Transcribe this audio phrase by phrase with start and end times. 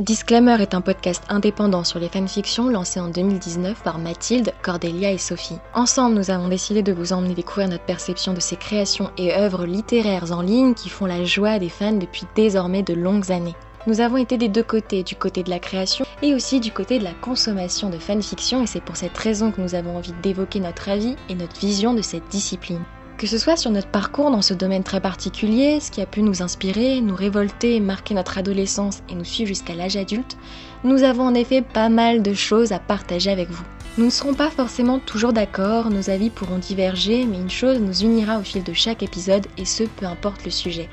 [0.00, 5.18] Disclaimer est un podcast indépendant sur les fanfictions lancé en 2019 par Mathilde, Cordelia et
[5.18, 5.60] Sophie.
[5.72, 9.66] Ensemble, nous avons décidé de vous emmener découvrir notre perception de ces créations et œuvres
[9.66, 13.54] littéraires en ligne qui font la joie des fans depuis désormais de longues années.
[13.86, 16.98] Nous avons été des deux côtés, du côté de la création et aussi du côté
[16.98, 20.58] de la consommation de fanfiction et c'est pour cette raison que nous avons envie d'évoquer
[20.58, 22.82] notre avis et notre vision de cette discipline.
[23.16, 26.20] Que ce soit sur notre parcours dans ce domaine très particulier, ce qui a pu
[26.20, 30.36] nous inspirer, nous révolter, marquer notre adolescence et nous suivre jusqu'à l'âge adulte,
[30.82, 33.64] nous avons en effet pas mal de choses à partager avec vous.
[33.96, 38.02] Nous ne serons pas forcément toujours d'accord, nos avis pourront diverger, mais une chose nous
[38.02, 40.88] unira au fil de chaque épisode et ce peu importe le sujet.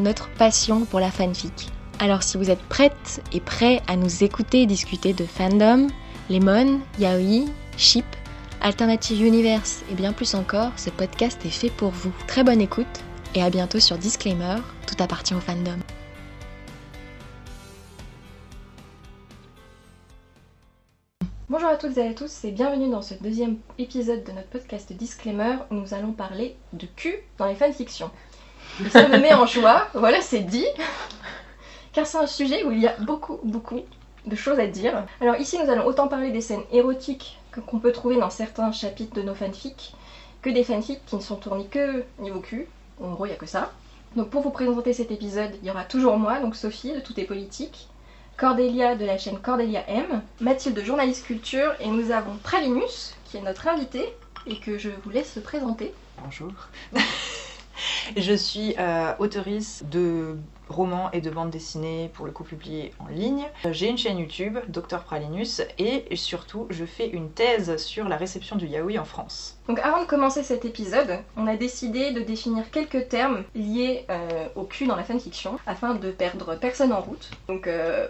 [0.00, 1.68] Notre passion pour la fanfic.
[2.00, 5.86] Alors si vous êtes prêtes et prêts à nous écouter discuter de fandom,
[6.28, 7.44] lemon, yaoi,
[7.76, 8.04] ship,
[8.64, 12.14] Alternative Universe et bien plus encore, ce podcast est fait pour vous.
[12.26, 12.86] Très bonne écoute
[13.34, 15.76] et à bientôt sur Disclaimer, tout appartient au fandom.
[21.50, 24.90] Bonjour à toutes et à tous et bienvenue dans ce deuxième épisode de notre podcast
[24.94, 28.10] Disclaimer où nous allons parler de cul dans les fanfictions.
[28.82, 30.66] Et ça me met en joie, voilà c'est dit,
[31.92, 33.82] car c'est un sujet où il y a beaucoup beaucoup
[34.24, 35.04] de choses à dire.
[35.20, 39.14] Alors ici nous allons autant parler des scènes érotiques qu'on peut trouver dans certains chapitres
[39.14, 39.94] de nos fanfics
[40.42, 42.66] que des fanfics qui ne sont tournés que niveau cul.
[43.00, 43.72] En gros, il n'y a que ça.
[44.16, 47.18] Donc pour vous présenter cet épisode, il y aura toujours moi, donc Sophie de Tout
[47.18, 47.88] est politique,
[48.36, 53.38] Cordélia de la chaîne Cordélia M, Mathilde de Journaliste Culture et nous avons Pralinus qui
[53.38, 54.14] est notre invité
[54.46, 55.92] et que je vous laisse se présenter.
[56.22, 56.52] Bonjour.
[58.16, 60.36] je suis euh, auteurice de
[60.68, 63.44] romans et de bandes dessinées pour le coup publié en ligne.
[63.70, 68.56] J'ai une chaîne YouTube, Dr Pralinus, et surtout je fais une thèse sur la réception
[68.56, 69.53] du yaoi en France.
[69.66, 74.46] Donc avant de commencer cet épisode, on a décidé de définir quelques termes liés euh,
[74.56, 77.30] au cul dans la fanfiction afin de perdre personne en route.
[77.48, 78.06] Donc euh,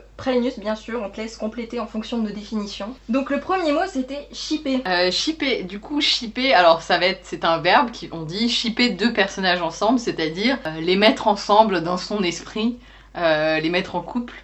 [0.58, 2.94] bien sûr, on te laisse compléter en fonction de nos définitions.
[3.08, 4.82] Donc le premier mot c'était shipper.
[4.86, 8.48] Euh, shipper, du coup shipper, alors ça va être, c'est un verbe qui on dit
[8.48, 12.78] shipper deux personnages ensemble, c'est-à-dire euh, les mettre ensemble dans son esprit.
[13.16, 14.34] Euh, les mettre en couple,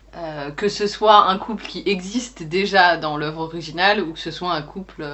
[0.56, 4.52] que ce soit un couple qui existe déjà dans l'œuvre originale ou que ce soit
[4.52, 5.04] un couple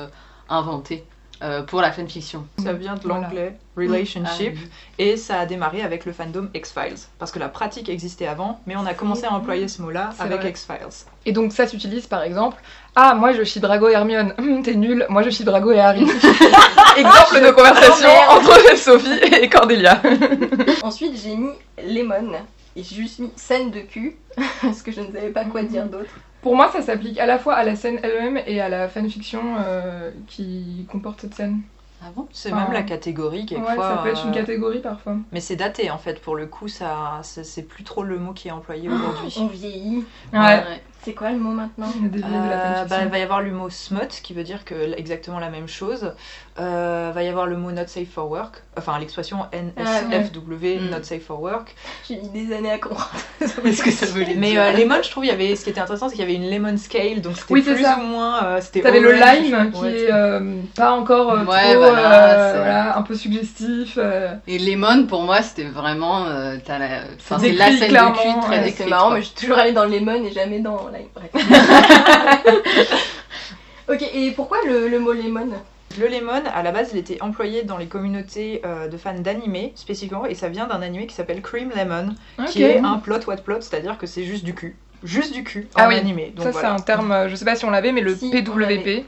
[0.51, 1.07] inventé
[1.43, 2.47] euh, pour la fanfiction.
[2.63, 3.23] Ça vient de Voilà.
[3.23, 7.89] l'anglais relationship Ah, et ça a démarré avec le fandom X-Files parce que la pratique
[7.91, 10.43] existait avant mais on a commencé à employer ce mot-là avec.
[10.45, 11.05] X-Files.
[11.27, 12.57] Et donc ça s'utilise par exemple
[12.95, 15.81] Ah, moi je suis Drago et Hermione, Hum, t'es nul, moi je suis Drago et
[15.81, 16.07] Harry.
[16.97, 18.47] exemple de conversation Oh, merde.
[18.47, 20.01] entre Sophie et Cordelia.
[20.83, 21.51] Ensuite j'ai mis
[21.87, 22.33] lemon
[22.75, 24.17] et j'ai juste mis scène de cul
[24.63, 26.11] parce que je ne savais pas quoi dire d'autre.
[26.47, 29.41] Pour moi ça s'applique à la fois à la scène elle-même et à la fanfiction
[29.59, 31.63] euh, qui comporte cette scène.
[32.01, 32.29] Ah bon?
[32.31, 33.89] C'est Enfin, même la catégorie Ouais, quelquefois.
[33.89, 35.17] ça peut être une euh, catégorie parfois.
[35.33, 38.33] Mais c'est daté en fait pour le coup ça c'est c'est plus trop le mot
[38.33, 39.35] qui est employé aujourd'hui.
[39.41, 40.05] On vieillit.
[40.33, 40.39] Ouais.
[40.39, 40.83] Ouais.
[41.03, 41.89] C'est quoi le mot maintenant?
[42.15, 45.51] Euh, bah, il va y avoir le mot smut qui veut dire que exactement la
[45.51, 46.15] même chose.
[46.59, 50.89] Euh, va y avoir le mot not safe for work, enfin l'expression NSFW, Mm.
[50.91, 51.75] not safe for work.
[52.09, 53.11] J'ai mis des années à comprendre.
[53.63, 55.71] Qu'est-ce que ça voulait Mais dire euh, lemon, je trouve, il y avait, ce qui
[55.71, 57.99] était intéressant, c'est qu'il y avait une lemon scale, donc c'était Oui, c'est plus ça.
[57.99, 58.43] ou moins.
[58.43, 60.41] euh, c'était T'avais le lime qui ouais, est euh,
[60.75, 63.99] pas encore euh, Ouais, trop voilà, euh, voilà, un peu suggestif.
[63.99, 64.35] euh.
[64.49, 66.25] Et Lemon, pour moi, c'était vraiment.
[66.25, 66.87] euh, t'as la...
[67.21, 68.75] enfin, C'est la scène de cul très ouais.
[68.75, 69.17] C'est marrant, quoi.
[69.17, 71.09] mais je suis toujours allée dans le lemon et jamais dans lime.
[71.15, 71.31] Bref.
[73.91, 75.51] ok, et pourquoi le, le mot lemon?
[75.99, 79.73] Le lemon, à la base, il était employé dans les communautés euh, de fans d'animé,
[79.77, 82.15] spécifiquement, et ça vient d'un animé qui s'appelle Cream Lemon,
[82.49, 84.77] qui est un plot what plot, c'est-à-dire que c'est juste du cul.
[85.03, 86.33] Juste du cul en Ah oui, animé.
[86.35, 86.69] Donc ça voilà.
[86.69, 89.05] c'est un terme, euh, je sais pas si on l'avait, mais le Si, PWP.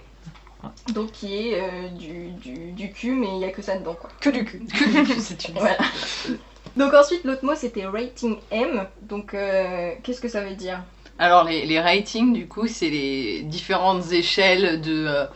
[0.93, 3.95] Donc qui est euh, du, du, du cul, mais il n'y a que ça dedans
[3.95, 4.11] quoi.
[4.21, 4.63] Que du cul.
[5.21, 5.77] C'est une- Voilà.
[6.77, 8.87] Donc ensuite, l'autre mot c'était rating M.
[9.03, 10.81] Donc euh, qu'est-ce que ça veut dire?
[11.19, 15.27] Alors, les, les ratings, du coup, c'est les différentes échelles de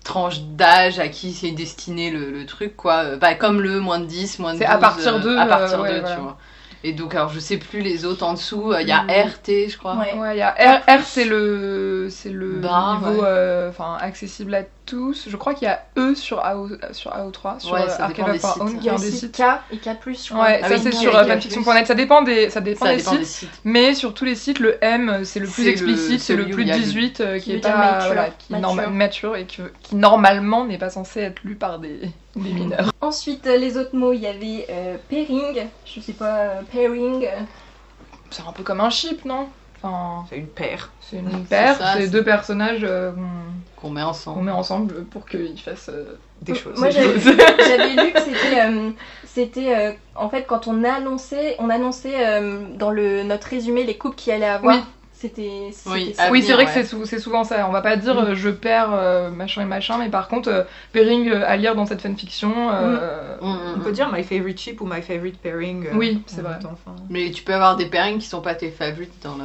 [0.00, 3.04] euh, tranches d'âge à qui c'est destiné le, le truc, quoi.
[3.04, 4.66] Euh, Bah, comme le moins de 10, moins de 12.
[4.66, 6.14] C'est à partir de, À partir euh, ouais, de, voilà.
[6.14, 6.38] tu vois.
[6.84, 8.72] Et donc, alors, je sais plus les autres en dessous.
[8.72, 9.10] euh, Il y a Mm.
[9.10, 9.96] RT, je crois.
[9.96, 10.14] Ouais.
[10.14, 13.26] Ouais, il y a R, R c'est le, c'est le Bas, niveau ouais.
[13.26, 15.26] euh, enfin, accessible à tous.
[15.28, 18.22] Je crois qu'il y a E sur, AO, sur AO3, sur Ouais, euh, ça dépend
[18.22, 18.62] Archive des of Our sites.
[18.62, 19.36] Own, Il qui y est a un des aussi sites.
[19.36, 19.42] K
[19.72, 20.44] et K+, je crois.
[20.44, 21.86] Ouais, Ah ça oui, c'est sur euh, fanfiction.net.
[21.86, 23.20] Ça dépend des, ça dépend Ça des dépend sites.
[23.20, 23.60] des sites.
[23.64, 26.68] Mais sur tous les sites, le M c'est le plus explicite, c'est le plus il
[26.68, 28.92] y de a le- 18 euh, qui est pas mature, voilà, qui est norma- mature.
[28.92, 32.00] mature et que- qui normalement n'est pas censé être lu par des,
[32.36, 32.90] des mineurs.
[33.00, 37.26] Ensuite, euh, les autres mots, il y avait euh, pairing, je sais pas, euh, pairing.
[38.30, 39.48] C'est un peu comme un chip, non?
[39.82, 40.90] Enfin, C'est une paire.
[41.00, 43.12] c'est une paire, c'est deux personnages euh,
[43.76, 44.42] qu'on- met qu'on ensemble.
[44.44, 46.78] met ensemble pour qu'ils fassent euh, Des choses.
[46.78, 48.90] Moi, j'avais lu que c'était, euh,
[49.24, 53.96] c'était euh, en fait quand on annonçait, on annonçait euh, dans le notre résumé les
[53.96, 54.76] couples qui allaient avoir.
[54.76, 54.82] Oui.
[55.20, 55.70] C'était.
[55.86, 56.64] Oui, c'est vrai ouais.
[56.66, 57.66] que c'est sou- c'est souvent ça.
[57.68, 58.18] On va pas dire Mm.
[58.28, 60.62] euh, je perds euh, machin et machin, mais par contre, euh,
[60.92, 62.52] pairing euh, à lire dans cette fanfiction.
[62.72, 63.94] euh, Mm, mm, On peut mm.
[63.94, 65.86] dire my favorite ship ou my favorite pairing.
[65.86, 66.58] euh, Oui, c'est vrai.
[66.58, 66.94] enfin.
[67.10, 69.44] Mais tu peux avoir des pairings qui sont pas tes favorites dans le.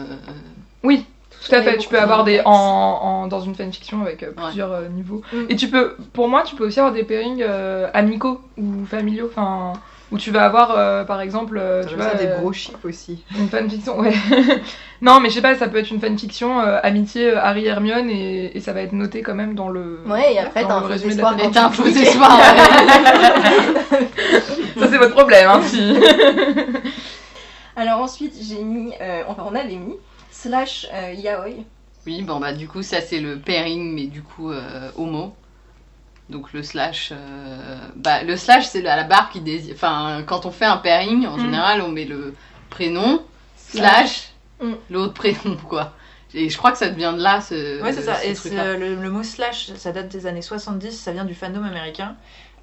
[0.83, 1.05] Oui,
[1.43, 1.77] tout à fait.
[1.77, 4.43] Tu peux avoir des de en, en- dans une fanfiction avec euh, Ouais.
[4.45, 5.23] plusieurs euh, niveaux.
[5.33, 5.45] Mm.
[5.49, 9.29] Et tu peux, pour moi, tu peux aussi avoir des pairings euh, amicaux ou familiaux,
[9.35, 9.73] enfin
[10.13, 12.53] où tu vas avoir euh, par exemple, euh, tu J'appelle vois, ça des euh, bro
[12.53, 13.23] ships aussi.
[13.37, 13.99] une fanfiction.
[13.99, 14.13] Ouais.
[15.01, 18.55] non, mais je sais pas, ça peut être une fanfiction euh, amitié Harry Hermione et,
[18.55, 20.01] et ça va être noté quand même dans le.
[20.05, 22.39] Ouais, et après, dans t'as un faux résumé de espoir Et t'as un faux espoir.
[24.79, 25.61] Ça c'est votre problème, hein.
[25.65, 25.97] si.
[27.75, 29.95] Alors ensuite, j'ai mis, euh, enfin on avait mis,
[30.29, 31.65] slash euh, yaoi.
[32.05, 35.33] Oui, bon bah du coup ça c'est le pairing mais du coup euh, homo.
[36.29, 40.51] Donc le slash, euh, bah le slash c'est la barre qui désigne, enfin quand on
[40.51, 41.41] fait un pairing en Mm.
[41.41, 42.33] général on met le
[42.69, 43.21] prénom
[43.57, 44.29] slash
[44.61, 44.73] Mm.
[44.91, 45.93] l'autre prénom quoi.
[46.35, 47.81] Et je crois que ça vient de là ce.
[47.81, 48.15] Ouais, c'est ça.
[48.15, 51.35] ce Et euh, le, le mot slash, ça date des années 70, ça vient du
[51.35, 52.15] fandom américain.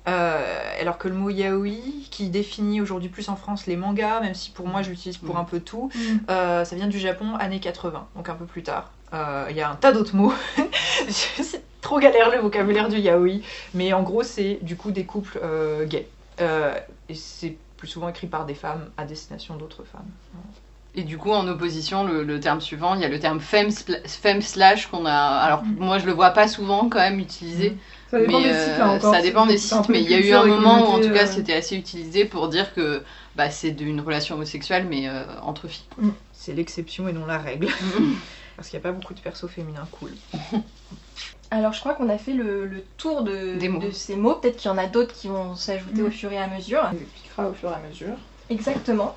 [0.08, 1.76] Euh, alors que le mot yaoi,
[2.10, 5.34] qui définit aujourd'hui plus en France les mangas, même si pour moi je l'utilise pour
[5.34, 5.38] Mm.
[5.38, 5.90] un peu tout,
[6.30, 8.90] euh, ça vient du Japon années 80, donc un peu plus tard.
[9.12, 10.32] Euh, Il y a un tas d'autres mots.
[11.08, 13.40] c'est trop galère le vocabulaire du yaoi,
[13.74, 15.38] mais en gros c'est du coup des couples
[15.86, 16.08] gays.
[17.08, 20.06] Et c'est plus souvent écrit par des femmes à destination d'autres femmes.
[20.94, 23.70] Et du coup, en opposition, le, le terme suivant, il y a le terme femme
[23.70, 25.12] slash qu'on a.
[25.12, 25.76] Alors, Mm.
[25.78, 27.76] moi, je le vois pas souvent quand même utilisé.
[28.10, 29.14] Ça dépend mais des euh, sites là encore.
[29.14, 31.24] ça dépend des sites, mais il y a eu un moment où, en tout cas,
[31.26, 33.02] euh, c'était assez utilisé pour dire que
[33.36, 35.86] bah, c'est d'une relation homosexuelle, mais euh, entre filles.
[36.32, 37.68] C'est l'exception et non la règle,
[38.56, 40.10] parce qu'il n'y a pas beaucoup de persos féminins cool.
[41.52, 43.80] Alors je crois qu'on a fait le, le tour de, Des mots.
[43.80, 44.34] de ces mots.
[44.34, 46.06] Peut-être qu'il y en a d'autres qui vont s'ajouter Mm.
[46.06, 46.80] au fur et à mesure.
[46.92, 48.14] On expliquera au fur et à mesure.
[48.50, 49.16] Exactement.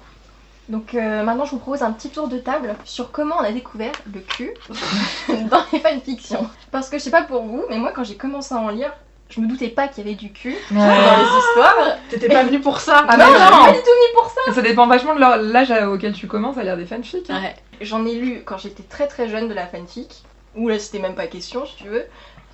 [0.69, 3.51] Donc euh, maintenant je vous propose un petit tour de table sur comment on a
[3.51, 4.53] découvert le cul
[5.49, 6.47] dans les fanfictions.
[6.71, 8.93] Parce que je sais pas pour vous, mais moi quand j'ai commencé à en lire,
[9.29, 11.97] je me doutais pas qu'il y avait du cul dans les histoires.
[12.09, 14.53] T'étais pas venu pour ça Ah non, non, pas du tout venue pour ça.
[14.53, 17.29] Ça dépend vachement de l'âge auquel tu commences à lire des fanfics.
[17.29, 17.41] hein.
[17.41, 17.55] Ouais.
[17.81, 20.23] J'en ai lu quand j'étais très très jeune de la fanfic,
[20.55, 22.05] où là c'était même pas question si tu veux.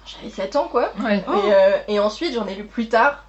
[0.05, 0.91] J'avais 7 ans quoi.
[1.03, 1.17] Ouais.
[1.17, 3.23] Et, euh, et ensuite, j'en ai lu plus tard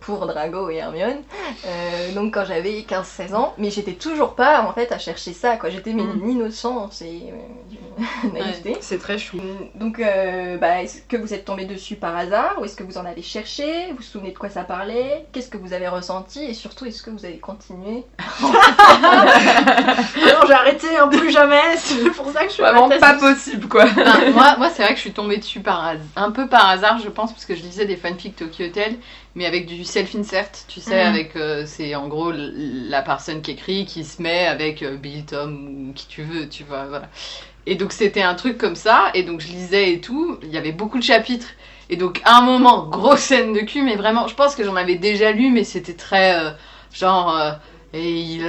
[0.00, 1.22] pour Drago et Hermione,
[1.66, 5.56] euh, donc quand j'avais 15-16 ans, mais j'étais toujours pas en fait à chercher ça,
[5.56, 5.70] quoi.
[5.70, 6.12] J'étais mais Mm.
[6.18, 8.76] d'une innocence et euh, naïveté.
[8.80, 9.38] C'est très chou.
[9.76, 12.56] Donc, euh, bah, est-ce que vous êtes tombé dessus par hasard?
[12.60, 13.86] Ou est-ce que vous en avez cherché?
[13.90, 15.24] Vous vous souvenez de quoi ça parlait?
[15.32, 16.42] Qu'est-ce que vous avez ressenti?
[16.44, 18.04] Et surtout, est-ce que vous avez continué?
[19.06, 21.60] Ah non, j'ai arrêté, hein, plus jamais.
[21.76, 23.84] C'est pour ça que je suis Vraiment pas possible quoi.
[24.34, 26.98] Moi, moi c'est vrai que je suis tombée dessus par has- un peu par hasard,
[26.98, 28.96] je pense, parce que je lisais des fanfics Tokyo Hotel,
[29.34, 31.08] mais avec du self-insert, tu sais, Mhm.
[31.08, 35.24] avec euh, c'est en gros la personne qui écrit qui se met avec euh, Bill,
[35.24, 37.08] Tom ou qui tu veux, tu vois, voilà.
[37.66, 40.58] Et donc c'était un truc comme ça, et donc je lisais et tout, il y
[40.58, 41.48] avait beaucoup de chapitres.
[41.90, 44.76] Et donc à un moment, grosse scène de cul, mais vraiment, je pense que j'en
[44.76, 46.50] avais déjà lu, mais c'était très euh,
[46.92, 47.36] genre.
[47.36, 47.52] euh,
[47.96, 48.44] et il.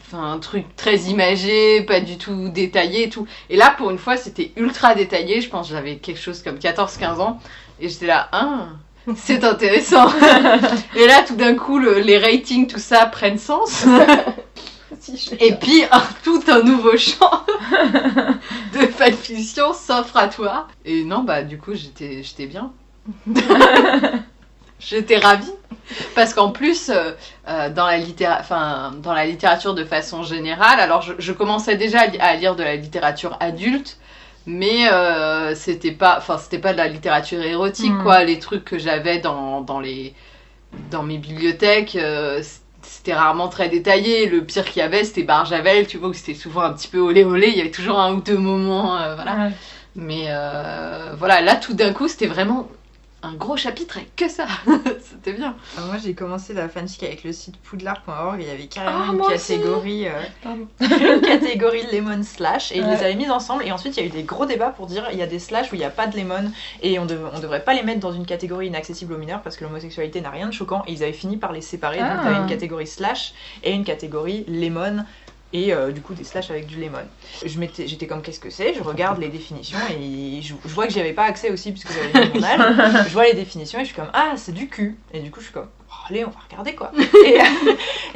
[0.00, 3.26] Enfin, un truc très imagé, pas du tout détaillé et tout.
[3.48, 5.40] Et là, pour une fois, c'était ultra détaillé.
[5.40, 7.40] Je pense que j'avais quelque chose comme 14-15 ans.
[7.80, 8.68] Et j'étais là, ah,
[9.16, 10.06] c'est intéressant.
[10.96, 13.84] et là, tout d'un coup, le- les ratings, tout ça prennent sens.
[14.98, 17.44] Si, Et puis, un- tout un nouveau champ
[18.74, 20.68] de fanfiction s'offre à toi.
[20.84, 22.72] Et non, bah, du coup, j'étais j'étais bien.
[24.78, 25.52] j'étais ravie.
[26.14, 27.12] Parce qu'en plus, euh,
[27.48, 31.76] euh, dans, la littéra- enfin, dans la littérature de façon générale, alors je, je commençais
[31.76, 33.98] déjà à, li- à lire de la littérature adulte,
[34.46, 38.02] mais euh, c'était pas, enfin, c'était pas de la littérature érotique, Mm.
[38.02, 38.24] quoi.
[38.24, 40.14] Les trucs que j'avais dans, dans, les,
[40.90, 42.42] dans mes bibliothèques, euh,
[42.82, 44.26] c'était rarement très détaillé.
[44.26, 46.98] Le pire qu'il y avait, c'était Barjavel, tu vois, où c'était souvent un petit peu
[46.98, 47.48] olé olé.
[47.48, 49.32] Il y avait toujours un ou deux moments, euh, voilà.
[49.32, 49.50] Ouais.
[49.96, 50.28] Mais
[51.18, 52.68] voilà, là, tout d'un coup, c'était vraiment
[53.22, 54.46] un gros chapitre avec que ça.
[55.02, 55.54] c'était bien.
[55.76, 59.32] Alors moi j'ai commencé la fanfic avec le site poudlard.org il y avait carrément Ah,
[59.32, 60.12] une catégorie euh,
[60.42, 60.66] Pardon.
[60.80, 64.06] une catégorie lemon slash et ils les avaient mises ensemble et ensuite il y a
[64.06, 65.90] eu des gros débats pour dire il y a des slash où il n'y a
[65.90, 66.50] pas de lemon
[66.82, 69.56] et on, dev- on devrait pas les mettre dans une catégorie inaccessible aux mineurs parce
[69.56, 72.20] que l'homosexualité n'a rien de choquant et ils avaient fini par les séparer donc Ah.
[72.24, 75.04] t'avais une catégorie slash et une catégorie lemon
[75.52, 76.98] et euh, du coup des slash avec du lemon.
[77.44, 78.74] J'étais comme qu'est-ce que c'est?
[78.74, 81.90] Je regarde les définitions et je, je vois que j'y avais pas accès aussi puisque
[81.92, 83.04] j'avais mis mon âge.
[83.08, 85.40] je vois les définitions et je suis comme ah c'est du cul et du coup
[85.40, 86.92] je suis comme Oh, allez on va regarder quoi.
[87.26, 87.38] et,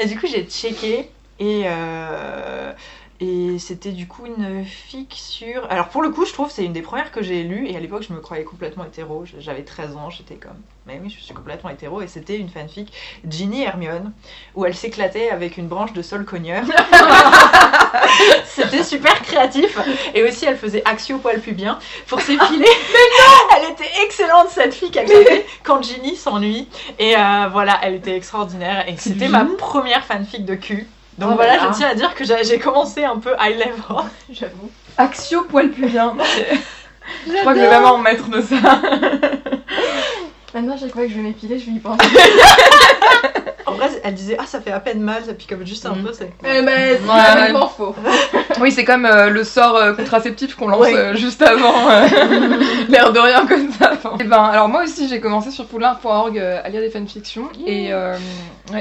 [0.02, 1.10] et du coup j'ai checké
[1.40, 2.72] et, euh,
[3.20, 5.70] Et c'était du coup une fic sur.
[5.70, 7.68] Alors pour le coup, je trouve c'est une des premières que j'ai lues.
[7.68, 9.24] Et à l'époque, je me croyais complètement hétéro.
[9.38, 10.60] J'avais 13 ans, j'étais comme.
[10.86, 12.02] Mais oui, je suis complètement hétéro.
[12.02, 12.92] Et c'était une fanfic
[13.28, 14.12] Ginny Hermione
[14.56, 16.64] où elle s'éclatait avec une branche de sol cogneur.
[18.46, 19.78] c'était super créatif.
[20.14, 21.78] Et aussi, elle faisait axio poil pubien
[22.08, 22.66] pour s'épiler.
[23.56, 26.68] Elle était excellente cette fille qui a claqué quand Ginny s'ennuie.
[26.98, 28.88] Et euh, voilà, elle était extraordinaire.
[28.88, 30.88] Et c'était ma première fanfic de cul.
[31.18, 31.70] Donc Oh voilà, là là.
[31.72, 33.74] je tiens à dire que j'ai commencé un peu high level.
[34.30, 34.70] J'avoue.
[34.98, 36.14] Axio poil pubien.
[37.26, 38.56] Je crois que je vais vraiment en mettre de ça.
[40.54, 42.06] Maintenant, chaque fois que je vais m'épiler, je vais y penser.
[43.66, 45.94] En vrai, elle disait Ah, ça fait à peine mal, ça pique comme juste un
[45.96, 46.04] Mm.
[46.04, 46.12] peu.
[46.12, 47.32] c'est- Eh ben, c'est Ouais.
[47.34, 47.94] complètement faux.
[48.60, 50.94] Oui, c'est comme euh, le sort euh, contraceptif qu'on lance Ouais.
[50.94, 51.90] euh, juste avant.
[51.90, 52.06] euh,
[52.88, 53.92] L'air de rien comme ça.
[53.94, 57.48] Enfin, Et ben, alors moi aussi, j'ai commencé sur poulain.org euh, à lire des fanfictions.
[57.66, 58.16] Et, euh,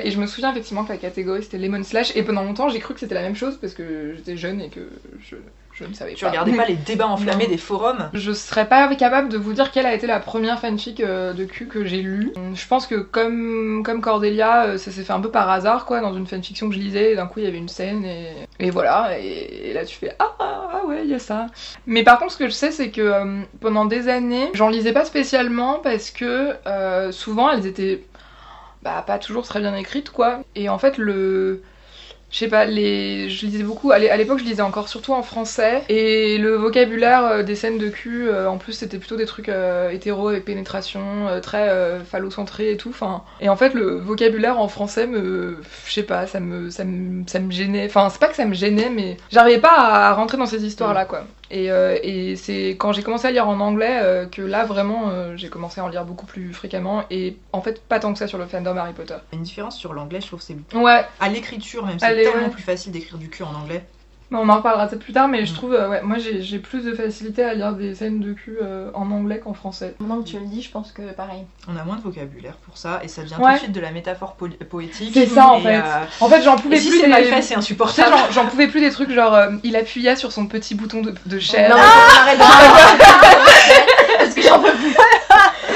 [0.04, 2.12] et je me souviens effectivement que la catégorie c'était Lemon Slash.
[2.16, 4.70] Et pendant longtemps, j'ai cru que c'était la même chose parce que j'étais jeune et
[4.70, 4.82] que
[5.28, 5.38] je,
[5.84, 6.30] je ne savais Tu pas.
[6.32, 7.50] regardais pas les débats enflammés Non.
[7.52, 11.00] des forums Je serais pas capable de vous dire quelle a été la première fanfic
[11.02, 12.34] euh, de cul que j'ai lue.
[12.54, 16.00] Je pense que comme, comme Cordelia, euh, ça s'est fait un peu par hasard, quoi,
[16.02, 18.34] dans une fanfiction que je lisais, et d'un coup il y avait une scène, et,
[18.60, 21.48] et voilà, et, et là tu fais ah, ah, ah ouais, il y a ça.
[21.86, 24.94] Mais par contre, ce que je sais, c'est que euh, pendant des années, j'en lisais
[24.94, 28.04] pas spécialement parce que euh, souvent elles étaient
[28.82, 30.40] bah, pas toujours très bien écrites, quoi.
[30.56, 31.62] Et en fait, le.
[32.34, 33.30] Je sais pas, les...
[33.30, 36.56] je lisais beaucoup, à l'é- à l'époque je lisais encore surtout en français, et le
[36.56, 40.30] vocabulaire euh, des scènes de cul, euh, en plus c'était plutôt des trucs euh, hétéro
[40.30, 43.22] avec pénétration, euh, très euh, phallocentré et tout, enfin...
[43.40, 45.58] Et en fait le vocabulaire en français me...
[45.86, 48.46] je sais pas, ça me, ça me, ça me gênait, enfin c'est pas que ça
[48.46, 51.26] me gênait, mais j'arrivais pas à, à rentrer dans ces histoires-là, quoi.
[51.52, 55.10] Et, euh, et c'est quand j'ai commencé à lire en anglais euh, que là vraiment
[55.10, 58.20] euh, j'ai commencé à en lire beaucoup plus fréquemment, et en fait pas tant que
[58.20, 59.16] ça sur le fandom Harry Potter.
[59.32, 62.16] Il y a une différence sur l'anglais, je trouve c'est Ouais, à l'écriture même, c'est
[62.16, 62.50] tellement ouais.
[62.50, 63.84] plus facile d'écrire du cul en anglais.
[64.32, 65.56] On en reparlera peut-être plus tard, mais je Mm.
[65.56, 68.90] trouve, euh, ouais, moi j'ai plus de facilité à lire des scènes de cul euh,
[68.96, 69.94] en anglais qu'en français.
[70.00, 71.44] Maintenant que tu le dis, je pense que pareil.
[71.72, 73.46] On a moins de vocabulaire pour ça et ça devient Ouais.
[73.52, 75.12] tout de suite de la métaphore po- poétique.
[75.14, 75.76] C'est ça, en fait.
[75.76, 75.82] euh,
[76.20, 78.16] En fait, j'en pouvais et si plus c'est des- mal fait, c'est insupportable.
[78.32, 81.40] j'en- pouvais plus des trucs genre euh, il appuya sur son petit bouton de, de
[81.40, 81.70] chair.
[81.70, 82.40] Non, qu'on arrête
[84.18, 84.96] Parce que j'en peux plus.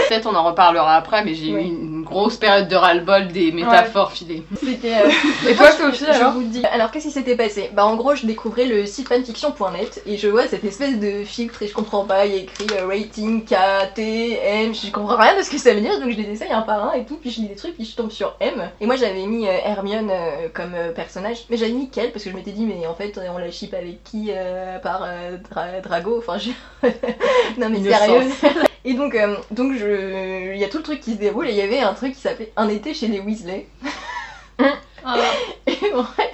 [0.08, 1.62] Peut-être on en reparlera après, mais j'ai Oui.
[1.64, 4.44] eu une grosse période de ras-le-bol des métaphores filées.
[4.64, 4.94] C'était.
[4.96, 6.64] euh, Et toi, Sophie, je alors vous dis.
[6.66, 7.70] Alors, qu'est-ce qui s'était passé?
[7.74, 11.64] Bah, en gros, je découvrais le site fanfiction.net et je vois cette espèce de filtre
[11.64, 12.26] et je comprends pas.
[12.26, 13.56] Il y a écrit euh, rating K,
[13.96, 14.74] T, M.
[14.74, 16.90] Je comprends rien de ce que ça veut dire donc je les essaye un par
[16.90, 17.18] un et tout.
[17.18, 18.70] Puis je lis des trucs, puis je tombe sur M.
[18.82, 22.30] Et moi, j'avais mis euh, Hermione euh, comme personnage, mais j'avais mis Quel parce que
[22.32, 24.32] je m'étais dit, mais en fait, on la ship avec qui
[24.84, 25.02] Par
[25.52, 26.18] Dra- Drago?
[26.20, 26.52] Enfin, je.
[27.60, 28.30] non, mais sérieux.
[28.86, 29.18] Et donc,
[29.52, 29.97] donc je...
[30.54, 32.14] il y a tout le truc qui se déroule et il y avait un truc
[32.14, 33.68] qui s'appelait Un été chez les Weasley.
[35.68, 36.34] Et en fait,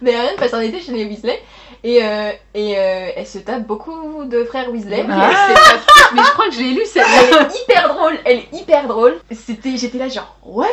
[0.00, 1.40] Marianne passe un été chez les Weasley
[1.84, 5.04] et, euh, et euh, elle se tape beaucoup de frères Weasley.
[5.10, 5.48] Ah.
[6.14, 8.88] Mais je crois que je l'ai lu celle Elle est hyper drôle, elle est hyper
[8.88, 9.18] drôle.
[9.30, 10.66] C'était, j'étais là genre what?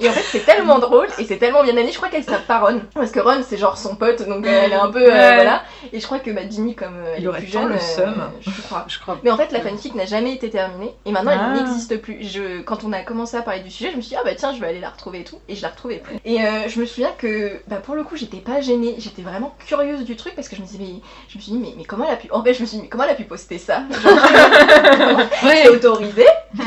[0.00, 1.92] Et en fait c'est tellement drôle et c'est tellement bien amené.
[1.92, 4.62] Je crois qu'elle s'appelle pas Ron parce que Ron c'est genre son pote donc euh,
[4.64, 5.34] elle est un peu euh, Ouais.
[5.36, 5.62] voilà.
[5.92, 8.14] Et je crois que bah, Ginny comme euh, elle est plus jeune, le seum.
[8.40, 8.84] je crois.
[8.88, 9.18] Je crois.
[9.22, 11.52] Mais en fait, la fanfic n'a jamais été terminée et maintenant Ah.
[11.54, 12.18] elle n'existe plus.
[12.22, 14.34] Je, quand on a commencé à parler du sujet, je me suis dit, ah bah
[14.34, 16.16] tiens, je vais aller la retrouver et tout, et je la retrouvais plus.
[16.24, 16.38] Et
[16.68, 20.16] je me souviens que, bah pour le coup, j'étais pas gênée, j'étais vraiment curieuse du
[20.16, 22.14] truc parce que je me disais, mais je me suis dit, mais, mais comment elle
[22.14, 22.28] a pu.
[22.30, 23.82] En fait, je me suis dit, mais comment elle a pu poster ça?
[24.02, 26.26] Genre, autorisé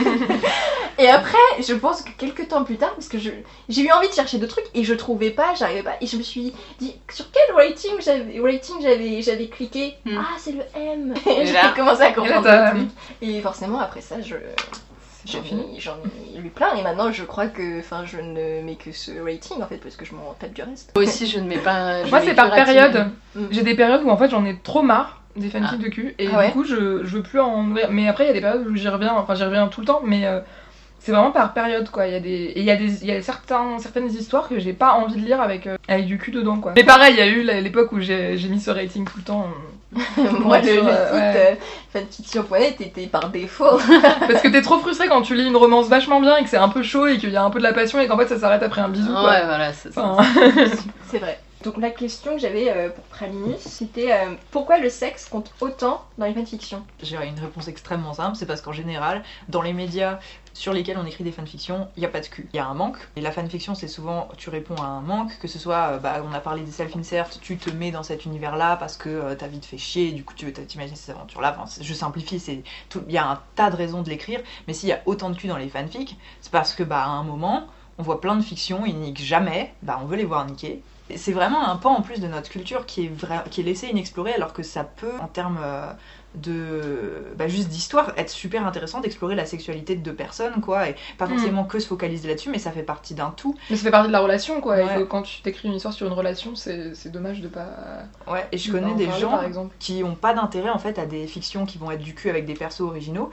[0.99, 3.22] Et après, je pense que quelques temps plus tard, parce que je-
[3.69, 6.17] j'ai eu envie de chercher d'autres trucs et je trouvais pas, j'arrivais pas, et je
[6.17, 10.17] me suis dit, sur quel rating j'avais rating j'avais j'avais cliqué Hmm.
[10.19, 12.89] Ah, c'est le M Et Et j'ai commencé à comprendre le truc.
[13.21, 14.35] Et forcément, après ça, je.
[15.25, 15.77] J'en fini.
[15.77, 15.95] ai, j'en
[16.35, 19.61] ai lu plein et maintenant je crois que enfin je ne mets que ce rating
[19.61, 20.91] en fait parce que je m'en tape du reste.
[20.95, 22.03] Moi aussi, je ne mets pas.
[22.05, 23.07] je Moi, c'est par période.
[23.33, 23.45] Mm.
[23.51, 26.27] J'ai des périodes où en fait j'en ai trop marre des fanfics de cul et
[26.31, 27.87] Ah ouais du coup je, je veux plus en ouvrir.
[27.89, 29.87] Mais après, il y a des périodes où j'y reviens, enfin j'y reviens tout le
[29.87, 30.41] temps, mais euh,
[31.03, 32.07] c'est vraiment par période quoi.
[32.07, 34.47] Il y a des, et il y a des, il y a certains, certaines histoires
[34.47, 36.71] que j'ai pas envie de lire avec, euh, avec du cul dedans quoi.
[36.77, 39.23] Mais pareil, il y a eu l'époque où j'ai j'ai mis ce rating tout le
[39.23, 39.49] temps.
[40.39, 41.51] Moi le, le sur, euh,
[42.09, 42.75] site ouais.
[42.79, 43.77] euh, était par défaut.
[44.27, 46.55] Parce que t'es trop frustré quand tu lis une romance vachement bien et que c'est
[46.57, 48.27] un peu chaud et qu'il y a un peu de la passion et qu'en fait
[48.27, 49.29] ça s'arrête après un bisou quoi.
[49.29, 50.05] Ouais, voilà, c'est ça.
[50.05, 50.23] Enfin,
[51.11, 51.37] C'est vrai.
[51.63, 56.03] Donc la question que j'avais euh, pour Pralinus, c'était euh, pourquoi le sexe compte autant
[56.17, 56.83] dans les fanfictions?
[57.01, 60.19] J'ai une réponse extrêmement simple, c'est parce qu'en général, dans les médias
[60.53, 62.49] sur lesquels on écrit des fanfictions, il n'y a pas de cul.
[62.53, 62.97] Il y a un manque.
[63.15, 66.21] Et la fanfiction, c'est souvent, tu réponds à un manque, que ce soit, euh, bah,
[66.29, 69.59] on a parlé des self-insert, tu te mets dans cet univers-là parce que ta vie
[69.59, 70.53] te fait chier, du coup tu veux
[70.95, 71.55] ces aventures-là.
[71.79, 75.01] Je simplifie, il y a un tas de raisons de l'écrire, mais s'il y a
[75.05, 77.67] autant de cul dans les fanfics, c'est parce que, bah, à un moment,
[77.97, 80.83] on voit plein de fictions, ils niquent jamais, bah, on veut les voir niquer.
[81.17, 83.87] C'est vraiment un pan en plus de notre culture qui est, vra- qui est laissé
[83.87, 85.91] inexploré alors que ça peut, en termes euh,
[86.35, 90.95] de bah, juste d'histoire, être super intéressant d'explorer la sexualité de deux personnes, quoi, et
[91.17, 91.29] pas Mm.
[91.29, 93.55] forcément que se focaliser là-dessus, mais ça fait partie d'un tout.
[93.69, 94.79] Mais ça fait partie de la relation, quoi.
[94.81, 95.05] Et Ouais.
[95.07, 97.67] quand tu t'écris une histoire sur une relation, c'est dommage de pas.
[98.27, 99.75] Ouais, et je connais des parler, gens par exemple.
[99.79, 102.45] qui ont pas d'intérêt en fait à des fictions qui vont être du cul avec
[102.45, 103.29] des persos originaux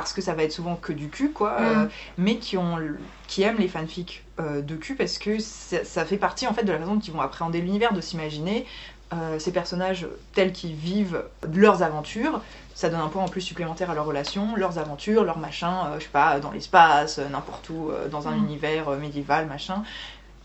[0.00, 1.88] parce que ça va être souvent que du cul quoi euh, Mm.
[2.18, 2.78] mais qui ont
[3.26, 6.64] qui aiment les fanfics euh, de cul parce que ça, ça fait partie en fait
[6.64, 8.66] de la façon dont ils vont appréhender l'univers de s'imaginer
[9.14, 11.24] euh, ces personnages tels qu'ils vivent
[11.54, 12.42] leurs aventures
[12.74, 15.98] ça donne un point en plus supplémentaire à leur relation, leurs aventures, leurs machins, euh,
[15.98, 18.44] je sais pas, dans l'espace, euh, n'importe où, euh, dans un Mm.
[18.44, 19.82] univers euh, médiéval, machin.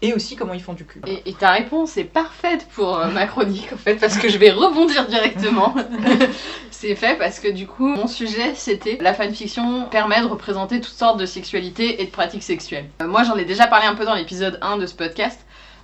[0.03, 1.01] Et aussi comment ils font du cul.
[1.05, 4.38] Et, et ta réponse est parfaite pour euh, ma chronique en fait parce que je
[4.39, 5.75] vais rebondir directement.
[6.81, 10.95] c'est fait parce que du coup mon sujet c'était la fanfiction permet de représenter toutes
[10.95, 12.89] sortes de sexualités et de pratiques sexuelles.
[13.03, 15.39] Euh, moi j'en ai déjà parlé un peu dans l'épisode 1 de ce podcast.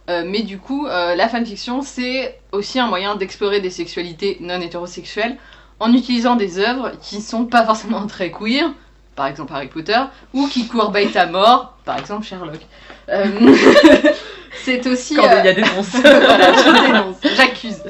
[0.10, 4.60] euh, mais du coup, euh, la fanfiction, c'est aussi un moyen d'explorer des sexualités non
[4.60, 5.38] hétérosexuelles
[5.80, 8.72] en utilisant des œuvres qui sont pas forcément très queer,
[9.16, 10.00] par exemple Harry Potter,
[10.34, 12.62] ou qui courbaitent à mort, par exemple Sherlock.
[13.10, 13.26] Euh,
[14.64, 15.16] c'est aussi.
[15.16, 15.90] Quand euh, il y a des dénonce.
[15.90, 17.84] voilà, je dénonce, j'accuse.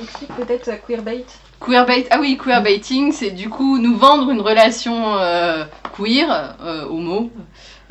[0.00, 1.24] Explique peut-être queerbait.
[1.60, 5.64] Queerbait, ah oui, queerbaiting, c'est du coup nous vendre une relation euh,
[5.96, 7.30] queer, euh, homo,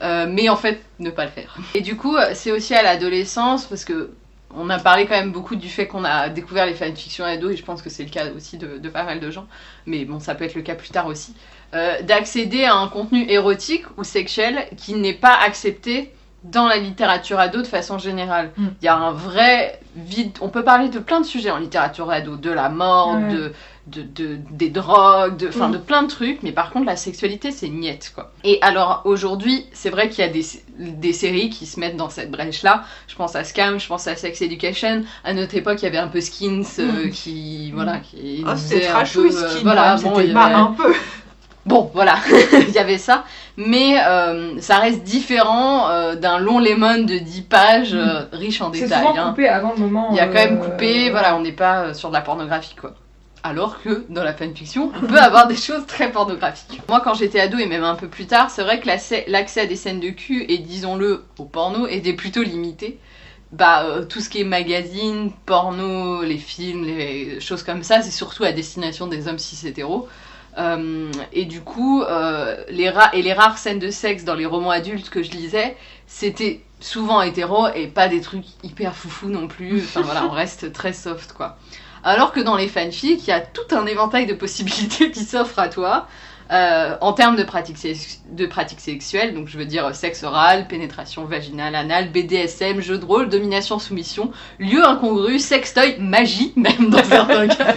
[0.01, 1.57] euh, mais en fait ne pas le faire.
[1.73, 4.11] Et du coup, euh, c'est aussi à l'adolescence, parce que
[4.57, 7.57] on a parlé quand même beaucoup du fait qu'on a découvert les fanfictions ados, et
[7.57, 9.47] je pense que c'est le cas aussi de, de pas mal de gens,
[9.85, 11.33] mais bon, ça peut être le cas plus tard aussi,
[11.73, 16.13] euh, d'accéder à un contenu érotique ou sexuel qui n'est pas accepté
[16.51, 18.51] dans la littérature ado de façon générale.
[18.57, 18.73] Il Mm.
[18.83, 20.31] y a un vrai vide.
[20.41, 23.51] On peut parler de plein de sujets en littérature ado, de la mort, de,
[23.87, 25.71] de, de- des drogues, de, enfin Mm.
[25.73, 28.31] de plein de trucs, mais par contre la sexualité c'est niette quoi.
[28.43, 30.45] Et alors aujourd'hui, c'est vrai qu'il y a des,
[30.77, 32.83] des séries qui se mettent dans cette brèche là.
[33.07, 35.03] Je pense à Scam, je pense à Sex Education.
[35.23, 38.87] À notre époque, il y avait un peu Skins euh, qui voilà qui Oh, c'était
[38.87, 40.93] peu, euh, Skin, voilà, bon, c'était il y pas avait- un peu.
[41.65, 42.15] Bon, voilà,
[42.67, 43.23] il y avait ça.
[43.57, 48.71] Mais euh, ça reste différent euh, d'un long lemon de 10 pages euh, riche en
[48.73, 49.05] C'est détails.
[49.05, 49.29] souvent hein.
[49.29, 50.09] coupé avant le moment.
[50.11, 52.95] Il y a quand même coupé, voilà, on n'est pas sur de la pornographie, quoi.
[53.43, 56.81] Alors que dans la fanfiction, on peut avoir des choses très pornographiques.
[56.89, 59.65] Moi, quand j'étais ado et même un peu plus tard, c'est vrai que l'accès à
[59.67, 62.99] des scènes de cul et disons-le au porno était plutôt limité.
[63.51, 68.43] Bah, tout ce qui est magazine, porno, les films, les choses comme ça, c'est surtout
[68.43, 70.09] à destination des hommes cis hétéros.
[70.57, 74.71] Euh, et du coup, euh, les et les rares scènes de sexe dans les romans
[74.71, 75.75] adultes que je lisais,
[76.07, 79.79] c'était souvent hétéro et pas des trucs hyper foufou non plus.
[79.83, 81.57] Enfin voilà, on reste très soft quoi.
[82.03, 85.59] Alors que dans les fanfics, il y a tout un éventail de possibilités qui s'offrent
[85.59, 86.07] à toi.
[86.51, 87.79] euh, en termes de pratiques,
[88.29, 93.05] de pratiques sexuelles, donc je veux dire sexe oral, pénétration vaginale, anale, BDSM, jeu de
[93.05, 97.75] rôle, domination, soumission, lieu incongru, sextoy, magie, même dans certains cas.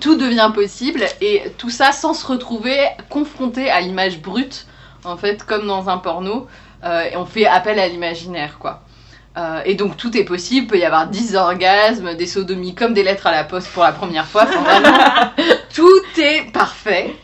[0.00, 2.78] Tout devient possible et tout ça sans se retrouver
[3.08, 4.66] confronté à l'image brute,
[5.04, 6.46] en fait, comme dans un porno.
[6.84, 8.82] euh, et on fait appel à l'imaginaire, quoi.
[9.36, 12.94] Euh, et donc tout est possible, il peut y avoir 10 orgasmes, des sodomies comme
[12.94, 14.44] des lettres à la poste pour la première fois.
[14.46, 14.98] Vraiment,
[15.74, 17.14] tout est parfait,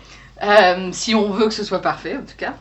[0.43, 2.55] euh, si on veut que ce soit parfait en tout cas.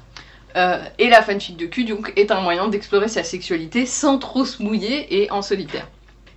[0.56, 4.45] Euh, et la fanfic de cul donc est un moyen d'explorer sa sexualité sans trop
[4.45, 5.88] se mouiller et en solitaire.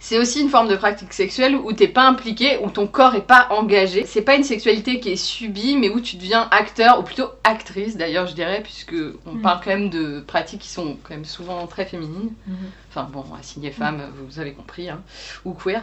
[0.06, 3.26] C'est aussi une forme de pratique sexuelle où t'es pas impliqué, où ton corps est
[3.26, 4.04] pas engagé.
[4.04, 7.96] C'est pas une sexualité qui est subie, mais où tu deviens acteur, ou plutôt actrice
[7.96, 9.40] d'ailleurs, je dirais, puisque on Mm.
[9.40, 12.32] parle quand même de pratiques qui sont quand même souvent très féminines.
[12.46, 12.56] Mhm.
[12.90, 15.00] Enfin bon, assignées femmes, vous avez compris, hein,
[15.46, 15.82] ou queer.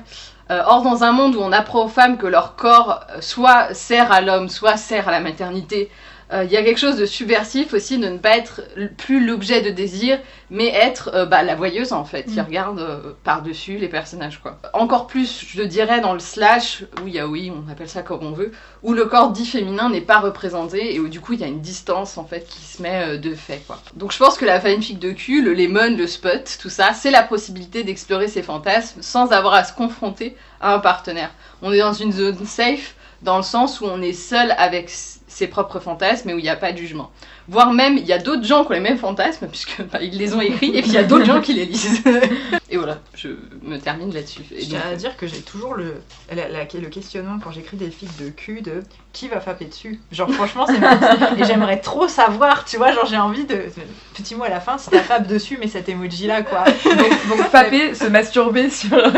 [0.51, 3.73] Euh, or, dans un monde où on apprend aux femmes que leur corps euh, soit
[3.73, 5.89] sert à l'homme, soit sert à la maternité,
[6.33, 8.61] il y a quelque chose de subversif aussi de ne pas être
[8.97, 12.45] plus l'objet de désir, mais être euh, bah, la voyeuse en fait, qui Mm.
[12.45, 14.57] regarde euh, par-dessus les personnages quoi.
[14.73, 18.01] Encore plus, je dirais, dans le slash, où il y a oui, on appelle ça
[18.01, 18.51] comme on veut,
[18.83, 21.47] où le corps dit féminin n'est pas représenté et où du coup il y a
[21.47, 23.79] une distance en fait qui se met euh, de fait quoi.
[23.95, 27.11] Donc je pense que la fanfic de cul, le lemon, le spot, tout ça, c'est
[27.11, 31.31] la possibilité d'explorer ses fantasmes sans avoir à se confronter à un partenaire.
[31.61, 34.89] On est dans une zone safe dans le sens où on est seul avec
[35.31, 37.11] ses propres fantasmes et où il n'y a pas de jugement.
[37.47, 40.17] Voire même, il y a d'autres gens qui ont les mêmes fantasmes, puisque bah, ils
[40.17, 42.01] les ont écrits, et puis il y a d'autres gens qui les lisent.
[42.69, 43.29] et voilà, je
[43.63, 44.41] me termine là-dessus.
[44.51, 45.95] Je tiens à dire que j'ai toujours le,
[46.33, 49.99] la- la- le questionnement quand j'écris des fics de cul de qui va frapper dessus?
[50.13, 53.65] Genre franchement c'est et j'aimerais trop savoir, tu vois, genre j'ai envie de
[54.13, 56.63] petit mot à la fin si t'as frappe dessus mais cet emoji là quoi.
[56.85, 56.95] Donc,
[57.37, 58.93] donc se masturber sur.
[58.97, 59.11] un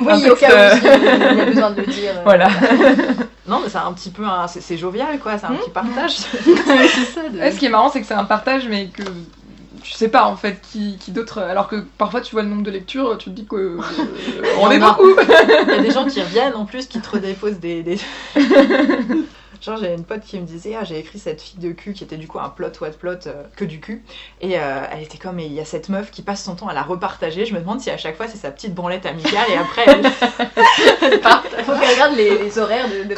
[0.00, 2.12] Oui, au texte, cas euh, où il y a besoin de le dire.
[2.18, 2.48] euh, Voilà.
[3.48, 6.12] Non mais c'est un petit peu un, c'est, jovial quoi, c'est un petit partage.
[6.16, 7.28] c'est ça.
[7.28, 9.04] de- qui est marrant, c'est que c'est un partage, mais que
[9.84, 11.38] tu sais pas en fait qui, qui d'autre.
[11.38, 13.80] Alors que parfois tu vois le nombre de lectures, tu te dis que euh,
[14.58, 15.14] on est beaucoup.
[15.16, 17.84] Il y a des gens qui reviennent en plus, qui te redéposent des.
[17.84, 17.98] des...
[19.60, 22.02] Genre, j'avais une pote qui me disait Ah, j'ai écrit cette fille de cul qui
[22.02, 24.02] était du coup un plot what plot euh, que du cul.
[24.40, 26.74] Et euh, elle était comme il y a cette meuf qui passe son temps à
[26.74, 27.46] la repartager.
[27.46, 30.10] Je me demande si à chaque fois c'est sa petite branlette amicale et après elle.
[31.12, 31.44] elle part.
[31.56, 33.14] Il faut qu'elle regarde les, les horaires de, de...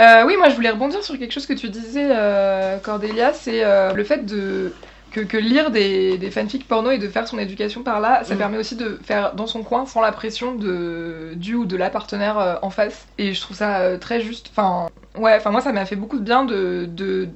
[0.00, 3.64] Euh, oui, moi je voulais rebondir sur quelque chose que tu disais, euh, Cordélia, c'est
[3.64, 4.78] euh, le fait de
[5.10, 8.36] que, que lire des, des fanfics porno et de faire son éducation par là, ça
[8.36, 8.38] Mm.
[8.38, 11.90] permet aussi de faire dans son coin sans la pression de du ou de la
[11.90, 13.08] partenaire euh, en face.
[13.18, 14.48] Et je trouve ça très juste.
[14.50, 17.28] Enfin, ouais, enfin moi ça m'a fait beaucoup de bien de, de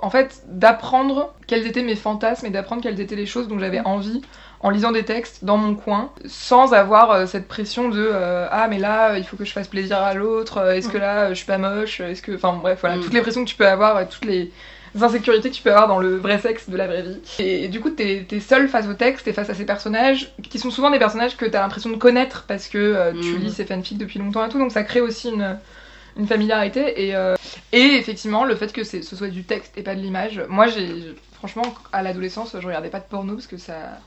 [0.00, 3.80] en fait d'apprendre quels étaient mes fantasmes et d'apprendre quelles étaient les choses dont j'avais
[3.80, 4.20] envie
[4.64, 8.66] en lisant des textes dans mon coin, sans avoir euh, cette pression de euh, ah
[8.66, 11.28] mais là euh, il faut que je fasse plaisir à l'autre, est-ce que là euh,
[11.28, 13.00] je suis pas moche, est-ce que enfin bref voilà Mm.
[13.00, 14.50] toutes les pressions que tu peux avoir, toutes les
[14.98, 17.18] insécurités que tu peux avoir dans le vrai sexe de la vraie vie.
[17.40, 20.58] Et, du coup t'es es seul face au texte et face à ces personnages qui
[20.58, 23.40] sont souvent des personnages que t'as l'impression de connaître parce que euh, tu Mm.
[23.40, 25.58] lis ces fanfics depuis longtemps et tout, donc ça crée aussi une
[26.16, 27.34] une familiarité et, euh,
[27.72, 30.40] et effectivement le fait que ce soit du texte et pas de l'image.
[30.48, 33.98] Moi j'ai franchement à l'adolescence je regardais pas de porno parce que ça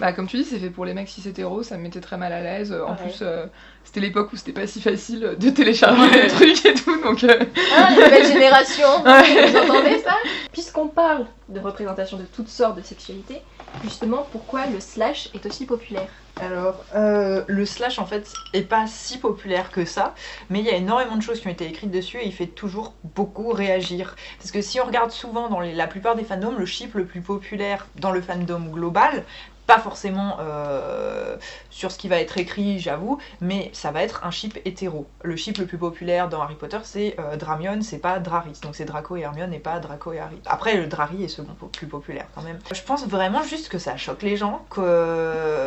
[0.00, 2.16] bah comme tu dis c'est fait pour les mecs cis hétéros, ça me mettait très
[2.16, 2.72] mal à l'aise.
[2.72, 2.96] En Ouais.
[3.02, 3.46] plus euh,
[3.84, 7.38] c'était l'époque où c'était pas si facile de télécharger des trucs et tout donc euh,
[7.76, 9.46] Ah, générations Ouais.
[9.50, 10.14] Vous entendez ça?
[10.52, 13.40] Puisqu'on parle de représentation de toutes sortes de sexualité,
[13.82, 16.08] justement, pourquoi le slash est aussi populaire?
[16.40, 20.14] Alors, euh, le slash en fait est pas si populaire que ça,
[20.50, 22.46] mais il y a énormément de choses qui ont été écrites dessus et il fait
[22.46, 24.14] toujours beaucoup réagir.
[24.38, 27.06] Parce que si on regarde souvent dans les- la plupart des fandoms, le chip le
[27.06, 29.24] plus populaire dans le fandom global,
[29.68, 31.36] pas forcément euh,
[31.68, 35.06] sur ce qui va être écrit, j'avoue, mais ça va être un chip hétéro.
[35.22, 38.58] Le chip le plus populaire dans Harry Potter, c'est euh, Dramion, c'est pas Draris.
[38.62, 40.38] Donc c'est Draco et Hermione et pas Draco et Harry.
[40.46, 42.58] Après, le Drari est second plus populaire quand même.
[42.74, 44.64] Je pense vraiment juste que ça choque les gens,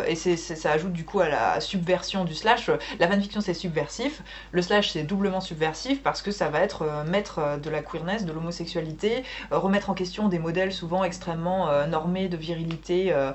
[0.08, 2.72] et ça ajoute du coup à la subversion du slash.
[3.00, 7.04] La fanfiction c'est subversif, le slash c'est doublement subversif parce que ça va être euh,
[7.04, 12.38] mettre de la queerness, de l'homosexualité, remettre en question des modèles souvent extrêmement normés de
[12.38, 13.32] virilité, euh,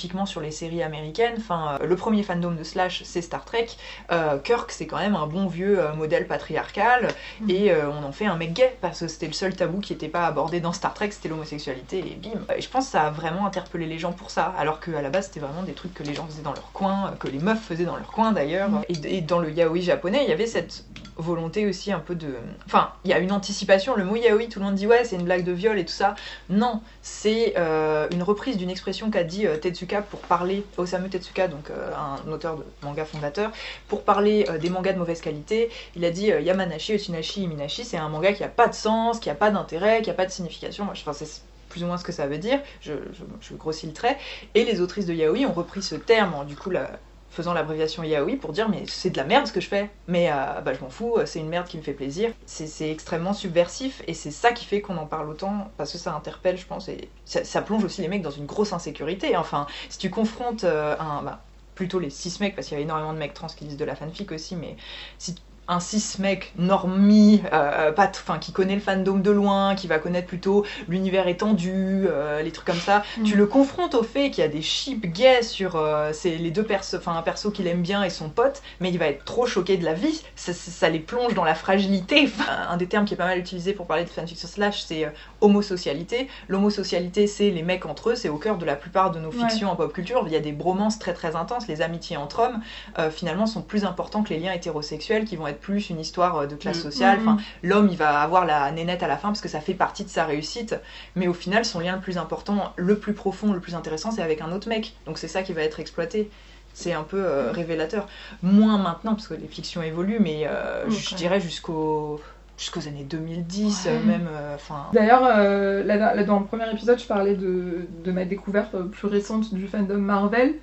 [0.00, 1.34] spécifiquement sur les séries américaines.
[1.36, 3.68] Enfin, euh, le premier fandom de slash c'est Star Trek.
[4.10, 7.08] Euh, Kirk c'est quand même un bon vieux euh, modèle patriarcal
[7.48, 9.92] et euh, on en fait un mec gay parce que c'était le seul tabou qui
[9.92, 12.40] n'était pas abordé dans Star Trek, c'était l'homosexualité et bim.
[12.56, 15.10] Et je pense que ça a vraiment interpellé les gens pour ça, alors qu'à la
[15.10, 17.62] base c'était vraiment des trucs que les gens faisaient dans leur coin, que les meufs
[17.62, 18.70] faisaient dans leur coin d'ailleurs.
[18.88, 20.84] Et, et dans le yaoi japonais, il y avait cette
[21.20, 22.34] volonté aussi un peu de...
[22.66, 25.16] Enfin, il y a une anticipation, le mot yaoi, tout le monde dit ouais c'est
[25.16, 26.14] une blague de viol et tout ça.
[26.48, 31.48] Non, c'est euh, une reprise d'une expression qu'a dit euh, Tetsuka pour parler, Osamu Tetsuka,
[31.48, 33.50] donc euh, un auteur de manga fondateur,
[33.88, 35.70] pour parler des mangas de mauvaise qualité.
[35.96, 39.30] Il a dit Yamanashi, Utsinashi, Iminashi, c'est un manga qui a pas de sens, qui
[39.30, 40.88] a pas d'intérêt, qui a pas de signification.
[40.94, 42.60] Je que c'est plus ou moins ce que ça veut dire.
[42.80, 42.92] Je,
[43.40, 44.18] je, grossis le trait.
[44.54, 46.98] Et les autrices de yaoi ont repris ce terme, en, du coup, la-
[47.30, 49.90] faisant l'abréviation yaoi pour dire mais c'est de la merde ce que je fais.
[50.08, 52.32] Mais euh, bah, je m'en fous c'est une merde qui me fait plaisir.
[52.46, 56.14] C'est extrêmement subversif et c'est ça qui fait qu'on en parle autant parce que ça
[56.14, 59.36] interpelle je pense et ça, plonge aussi les mecs dans une grosse insécurité.
[59.36, 61.42] Enfin si tu confrontes euh, un bah,
[61.74, 63.84] plutôt les cis mecs parce qu'il y a énormément de mecs trans qui lisent de
[63.84, 64.76] la fanfic aussi mais
[65.18, 65.34] si
[65.70, 69.86] un cis mec normie, euh, pas t- enfin qui connaît le fandom de loin, qui
[69.86, 71.72] va connaître plutôt l'univers étendu,
[72.06, 73.02] euh, les trucs comme ça.
[73.18, 73.22] Mm.
[73.24, 76.50] Tu le confrontes au fait qu'il y a des chips gays sur euh, c'est les
[76.50, 79.24] deux persos, enfin un perso qu'il aime bien et son pote, mais il va être
[79.24, 80.22] trop choqué de la vie.
[80.36, 82.28] Ça, ça- ça les plonge dans la fragilité.
[82.40, 85.04] Enfin, un des termes qui est pas mal utilisé pour parler de fanfiction slash, c'est
[85.04, 86.28] euh, homosocialité.
[86.48, 89.48] L'homosocialité, c'est les mecs entre eux, c'est au cœur de la plupart de nos Ouais.
[89.48, 90.22] fictions en pop culture.
[90.26, 91.68] Il y a des bromances très très intenses.
[91.68, 92.60] Les amitiés entre hommes,
[92.98, 96.36] euh, finalement, sont plus importants que les liens hétérosexuels, qui vont être plus une histoire
[96.38, 96.82] euh, de classe Mm.
[96.82, 97.18] sociale.
[97.18, 97.28] Mm.
[97.28, 100.04] Enfin, l'homme, il va avoir la nénette à la fin parce que ça fait partie
[100.04, 100.74] de sa réussite.
[101.16, 104.22] Mais au final, son lien le plus important, le plus profond, le plus intéressant, c'est
[104.22, 104.94] avec un autre mec.
[105.06, 106.30] Donc c'est ça qui va être exploité.
[106.72, 108.06] C'est un peu euh, révélateur.
[108.42, 112.20] Moins maintenant, parce que les fictions évoluent, mais euh, Mm, je dirais jusqu'au
[112.56, 113.90] jusqu'aux années 2010, Ouais.
[113.92, 114.28] euh, même.
[114.30, 114.86] euh, Enfin.
[114.92, 119.08] D'ailleurs, euh, là, là, dans le premier épisode, je parlais de, de ma découverte plus
[119.08, 120.54] récente du fandom Marvel,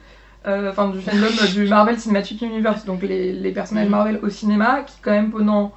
[0.45, 3.91] enfin du fandom euh, du Marvel Cinematic Universe, donc les, les personnages Mhm.
[3.91, 5.73] Marvel au cinéma, qui quand même pendant,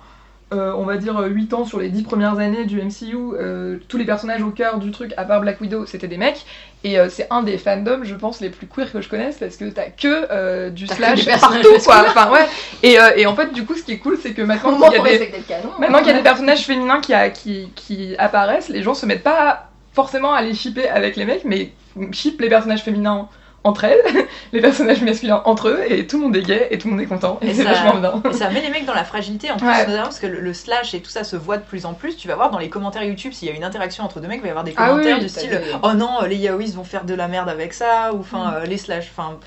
[0.53, 3.97] euh, on va dire, 8 ans sur les 10 premières années du MCU, euh, tous
[3.97, 6.45] les personnages au cœur du truc, à part Black Widow, c'était des mecs,
[6.83, 9.57] et euh, c'est un des fandoms, je pense, les plus queer que je connaisse, parce
[9.57, 12.05] que t'as que euh, du que slash personnages partout, quoi.
[12.09, 12.47] Enfin, ouais.
[12.83, 14.91] Et, euh, et en fait, du coup, ce qui est cool, c'est que maintenant, Comment
[14.91, 15.27] il y a des...
[15.47, 18.95] canon Maintenant qu'il y a des personnages féminins qui, a- qui, qui apparaissent, les gens
[18.95, 21.73] se mettent pas forcément à les shipper avec les mecs, mais
[22.13, 23.29] ship les personnages féminins
[23.63, 24.01] entre elles,
[24.53, 27.03] les personnages masculins entre eux, et tout le monde est gay et tout le monde
[27.03, 27.39] est content.
[27.43, 28.23] Et, Et c'est vachement bien.
[28.31, 29.85] Et ça met les mecs dans la fragilité en plus, Ouais.
[29.85, 32.17] parce que le, le slash et tout ça se voit de plus en plus.
[32.17, 34.39] Tu vas voir dans les commentaires YouTube s'il y a une interaction entre deux mecs,
[34.39, 36.37] il va y avoir des Ah oui, commentaires oui, du style des- Oh non, les
[36.37, 38.55] yaoïs vont faire de la merde avec ça, ou enfin Mm.
[38.55, 39.39] euh, les slash, enfin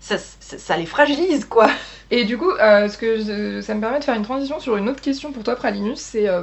[0.00, 1.68] ça, ça, ça les fragilise quoi.
[2.10, 4.76] Et du coup, euh, ce que je- ça me permet de faire une transition sur
[4.76, 6.42] une autre question pour toi, Pralinus, c'est euh,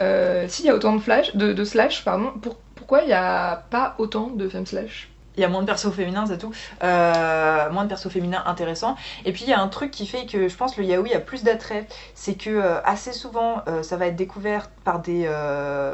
[0.00, 3.12] euh, s'il y a autant de flash, de, de slash, pardon, pour- pourquoi il n'y
[3.12, 5.09] a pas autant de femmes slash?
[5.40, 6.52] Il y a moins de persos féminins, c'est tout.
[6.82, 8.94] Euh, moins de persos féminins intéressants.
[9.24, 11.18] Et puis il y a un truc qui fait que je pense le yaoi a
[11.18, 15.24] plus d'attrait, c'est que euh, assez souvent euh, ça va être découvert par des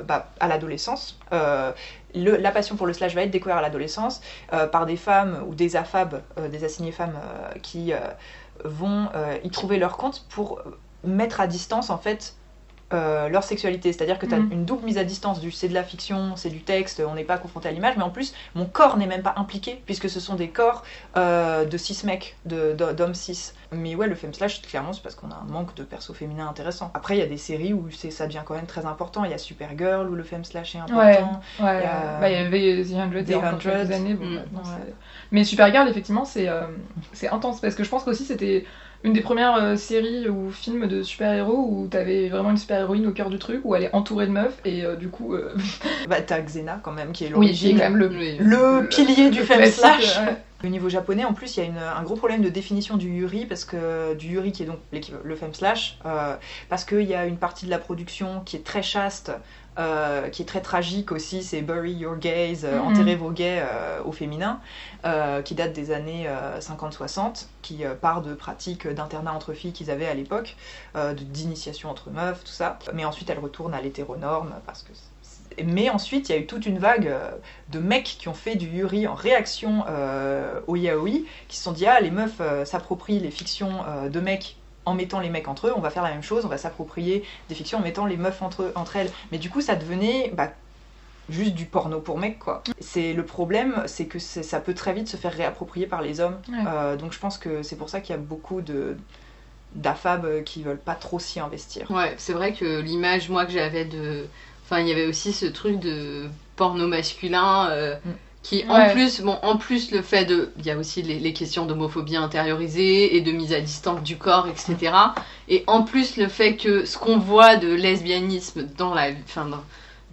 [0.09, 1.21] bah, à l'adolescence.
[1.33, 4.21] Le- la passion pour le slash va être découverte à l'adolescence
[4.73, 7.15] par des femmes ou des affabs, euh, des assignées femmes
[7.63, 7.93] qui
[8.65, 9.09] vont
[9.45, 10.61] y trouver leur compte pour
[11.05, 12.35] mettre à distance en fait
[12.93, 13.93] euh, leur sexualité.
[13.93, 14.53] C'est-à-dire que tu as Mhm.
[14.53, 17.25] une double mise à distance du c'est de la fiction, c'est du texte, on n'est
[17.25, 20.21] pas confronté à l'image, mais en plus mon corps n'est même pas impliqué puisque ce
[20.21, 20.85] sont des corps
[21.17, 23.53] euh, de cis mecs, d'hommes cis.
[23.73, 26.49] Mais ouais, le femme slash, clairement, c'est parce qu'on a un manque de persos féminins
[26.49, 26.93] intéressants.
[26.95, 29.25] Après, il y a des séries où c'est- ça devient quand même très important.
[29.25, 31.41] Il y a Supergirl où le femme slash est important.
[31.59, 33.63] Ouais, Il y a- bah, il y avait The 100 il y a The encore
[33.63, 33.71] 100.
[33.71, 34.15] quelques années.
[34.15, 34.37] Bon, Mm.
[34.37, 34.43] Ouais.
[34.65, 34.95] c'est-
[35.33, 36.63] Mais Supergirl, effectivement, c'est euh,
[37.13, 38.65] c'est intense parce que je pense qu'aussi c'était
[39.07, 43.13] une des premières euh, séries ou films de super-héros où t'avais vraiment une super-héroïne au
[43.13, 45.35] cœur du truc, où elle est entourée de meufs et euh, du coup.
[45.35, 45.55] euh,
[46.09, 47.79] Bah, t'as Xena quand même, qui est oui, qui est l'origine.
[47.79, 48.89] quand même le.
[48.89, 50.19] Pilier du femme slash.
[50.19, 50.37] ouais.
[50.65, 53.09] Au niveau japonais, en plus, il y a une- un gros problème de définition du
[53.11, 54.79] yuri, parce que du yuri qui est donc
[55.23, 56.35] le femme slash, euh,
[56.71, 59.33] parce qu'il y a une partie de la production qui est très chaste,
[59.79, 62.87] euh, qui est très tragique aussi, c'est Bury Your Gays, euh, Mhm.
[62.87, 63.63] enterrez vos gays
[64.07, 64.61] au féminin,
[65.45, 70.09] qui date des années euh, 50-60, qui part de pratiques d'internat entre filles qu'ils avaient
[70.09, 70.57] à l'époque,
[71.15, 72.79] d'initiation entre meufs, tout ça.
[72.95, 74.93] Mais ensuite, elle retourne à l'hétéronorme, parce que...
[75.65, 77.31] Mais ensuite, il y a eu toute une vague euh,
[77.71, 81.73] de mecs qui ont fait du yuri en réaction euh, au yaoi, qui se sont
[81.73, 85.49] dit ah les meufs euh, s'approprient les fictions euh, de mecs en mettant les mecs
[85.49, 88.07] entre eux, on va faire la même chose, on va s'approprier des fictions en mettant
[88.07, 89.11] les meufs entre, elles.
[89.33, 90.53] Mais du coup ça devenait bah,
[91.29, 92.63] juste du porno pour mecs quoi.
[92.79, 96.39] C'est le problème, c'est que ça peut très vite se faire réapproprier par les hommes.
[96.49, 96.65] Ouais.
[96.69, 98.97] Euh, donc je pense que c'est pour ça qu'il y a beaucoup de
[99.75, 101.91] d'affabs qui veulent pas trop s'y investir.
[101.91, 104.27] Ouais, c'est vrai que l'image, moi, que j'avais de.
[104.67, 106.25] Enfin, il y avait aussi ce truc de
[106.57, 107.69] porno masculin.
[107.71, 108.11] euh, Mm.
[108.43, 111.33] Qui en plus, bon, en plus le fait de, il y a aussi les, les
[111.33, 114.93] questions d'homophobie intériorisée et de mise à distance du corps, etc.
[115.49, 119.47] Et en plus le fait que ce qu'on voit de lesbianisme dans la, enfin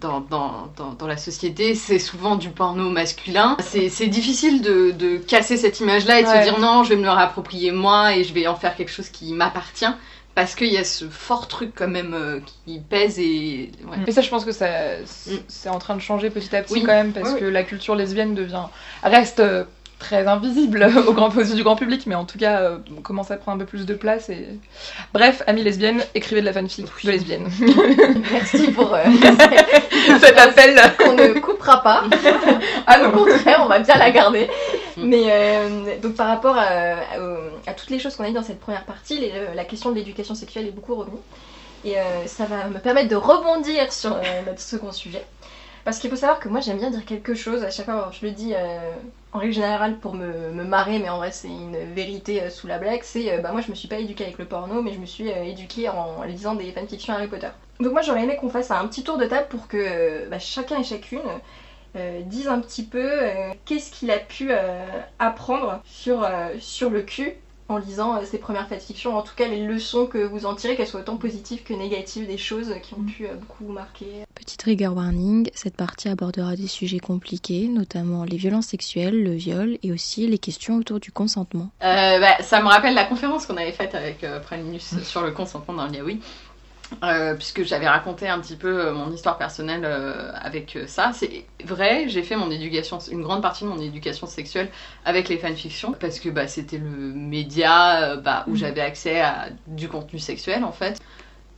[0.00, 3.56] dans, dans, dans, dans, la société, c'est souvent du porno masculin.
[3.60, 6.38] C'est c'est difficile de, de casser cette image-là et de Ouais.
[6.40, 8.90] se dire non, je vais me le réapproprier moi et je vais en faire quelque
[8.90, 9.86] chose qui m'appartient.
[10.34, 13.70] Parce qu'il y a ce fort truc quand même euh, qui pèse et...
[13.84, 13.96] ouais.
[14.04, 14.68] Mais ça, je pense que ça,
[15.06, 15.44] c'est Mm.
[15.48, 16.82] c'est en train de changer petit à petit Oui.
[16.82, 17.40] quand même, parce Oui, oui.
[17.40, 18.64] que la culture lesbienne devient
[19.04, 19.64] reste euh,
[20.04, 23.30] très invisible au grand aux yeux du grand public, mais en tout cas euh, commence
[23.30, 24.28] à prendre un peu plus de place.
[24.28, 24.46] Et
[25.12, 27.48] bref, amis lesbiennes, écrivez de la fanfic de lesbiennes.
[28.32, 29.02] Merci pour euh,
[30.20, 30.78] Cet appel.
[30.98, 32.04] qu'on ne coupera pas.
[32.86, 34.48] Ah Au contraire, on va bien la garder.
[34.96, 35.02] Mm.
[35.08, 35.68] Mais euh,
[36.02, 38.84] donc par rapport à, à- à toutes les choses qu'on a dit dans cette première
[38.84, 41.16] partie, les- la question de l'éducation sexuelle est beaucoup revenue.
[41.84, 45.24] Et euh, ça va me permettre de rebondir sur euh, notre second sujet.
[45.84, 48.24] Parce qu'il faut savoir que moi j'aime bien dire quelque chose à chaque fois, je
[48.24, 48.54] le dis
[49.34, 52.68] en règle générale pour me, me marrer, mais en vrai c'est une vérité euh, sous
[52.68, 54.92] la blague, c'est euh, bah moi je me suis pas éduquée avec le porno, mais
[54.92, 57.48] je me suis euh, éduquée en lisant des fanfictions Harry Potter.
[57.80, 60.80] Donc moi j'aurais aimé qu'on fasse un petit tour de table pour que bah, chacun
[60.80, 61.20] et chacune
[62.26, 63.08] dise un petit peu
[63.64, 64.50] qu'est-ce qu'il a pu
[65.20, 67.36] apprendre sur le cul
[67.68, 70.76] en lisant euh, ses premières fanfictions, en tout cas les leçons que vous en tirez,
[70.76, 74.24] qu'elles soient autant positives que négatives, des choses qui ont pu euh, beaucoup vous marquer.
[74.34, 79.78] Petit trigger warning, cette partie abordera des sujets compliqués, notamment les violences sexuelles, le viol
[79.82, 81.70] et aussi les questions autour du consentement.
[81.82, 85.30] Euh, bah, ça me rappelle la conférence qu'on avait faite avec euh, Pralinus sur le
[85.30, 86.18] consentement dans le yaoi.
[87.02, 91.10] Euh, puisque j'avais raconté un petit peu euh, mon histoire personnelle euh, avec ça.
[91.12, 94.70] C'est vrai, j'ai fait mon éducation, une grande partie de mon éducation sexuelle
[95.04, 98.56] avec les fanfictions, parce que bah, c'était le média euh, bah, où Mhm.
[98.56, 100.98] j'avais accès à du contenu sexuel en fait.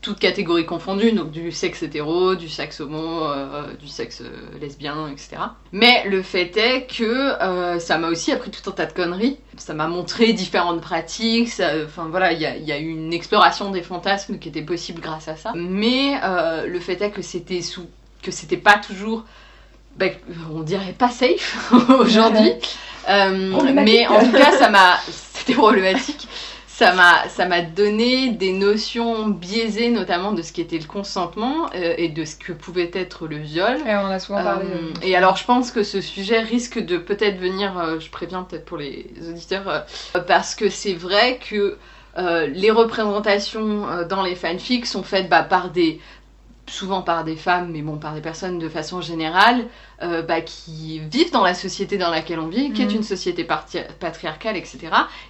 [0.02, 5.08] Toutes catégories confondues, donc du sexe hétéro, du sexe homo, euh, du sexe euh, lesbien,
[5.08, 5.30] etc.
[5.72, 9.38] Mais le fait est que euh, ça m'a aussi appris tout un tas de conneries.
[9.56, 11.60] Ça m'a montré différentes pratiques.
[11.84, 15.26] Enfin voilà, il y y a eu une exploration des fantasmes qui était possible grâce
[15.28, 15.52] à ça.
[15.56, 17.86] Mais euh, le fait est que c'était sous,
[18.22, 19.24] que c'était pas toujours,
[19.96, 20.06] bah,
[20.52, 22.52] on dirait pas safe aujourd'hui.
[23.08, 26.28] Mais en tout cas, ça m'a, c'était problématique.
[26.78, 31.70] Ça m'a ça m'a donné des notions biaisées notamment de ce qui était le consentement
[31.74, 33.78] euh, et de ce que pouvait être le viol.
[33.86, 34.66] Et on a souvent parlé.
[34.66, 38.10] Euh, de- et alors je pense que ce sujet risque de peut-être venir, euh, je
[38.10, 39.86] préviens peut-être pour les auditeurs,
[40.26, 41.78] parce que c'est vrai que
[42.14, 46.00] les représentations dans les fanfics sont faites bah, par des
[46.68, 49.66] souvent par des femmes, mais bon, par des personnes de façon générale,
[50.02, 52.96] euh, bah, qui vivent dans la société dans laquelle on vit, qui est Mhm.
[52.96, 54.78] une société patriarcale, etc.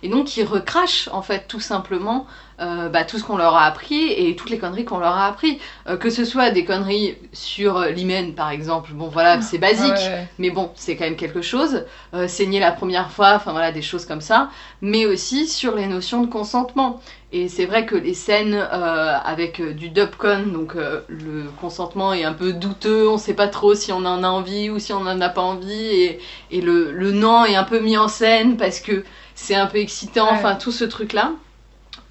[0.03, 2.27] Et donc qui recrachent, en fait, tout simplement,
[2.61, 5.27] euh, bah, tout ce qu'on leur a appris et toutes les conneries qu'on leur a
[5.27, 5.61] appris.
[5.89, 9.93] Euh, que ce soit des conneries sur l'hymen, par exemple, bon, voilà, c'est basique.
[9.93, 10.27] Ouais.
[10.39, 11.85] Mais bon, c'est quand même quelque chose.
[12.27, 14.49] Saigner la première fois, enfin voilà, des choses comme ça.
[14.81, 17.01] Mais aussi sur les notions de consentement.
[17.39, 22.15] Et c'est vrai que les scènes euh, avec euh, du dubcon, donc euh, le consentement
[22.15, 24.95] est un peu douteux, on sait pas trop si on en a envie ou si
[24.95, 25.87] on en a pas envie.
[26.03, 26.19] Et,
[26.51, 29.77] et le, le non est un peu mis en scène parce que c'est un peu
[29.79, 30.33] excitant, Ouais.
[30.33, 31.33] enfin tout ce truc-là.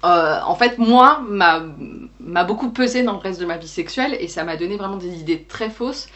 [0.04, 4.28] Euh, en fait, moi, m'a beaucoup pesé dans le reste de ma vie sexuelle et
[4.28, 6.08] ça m'a donné vraiment des idées très fausses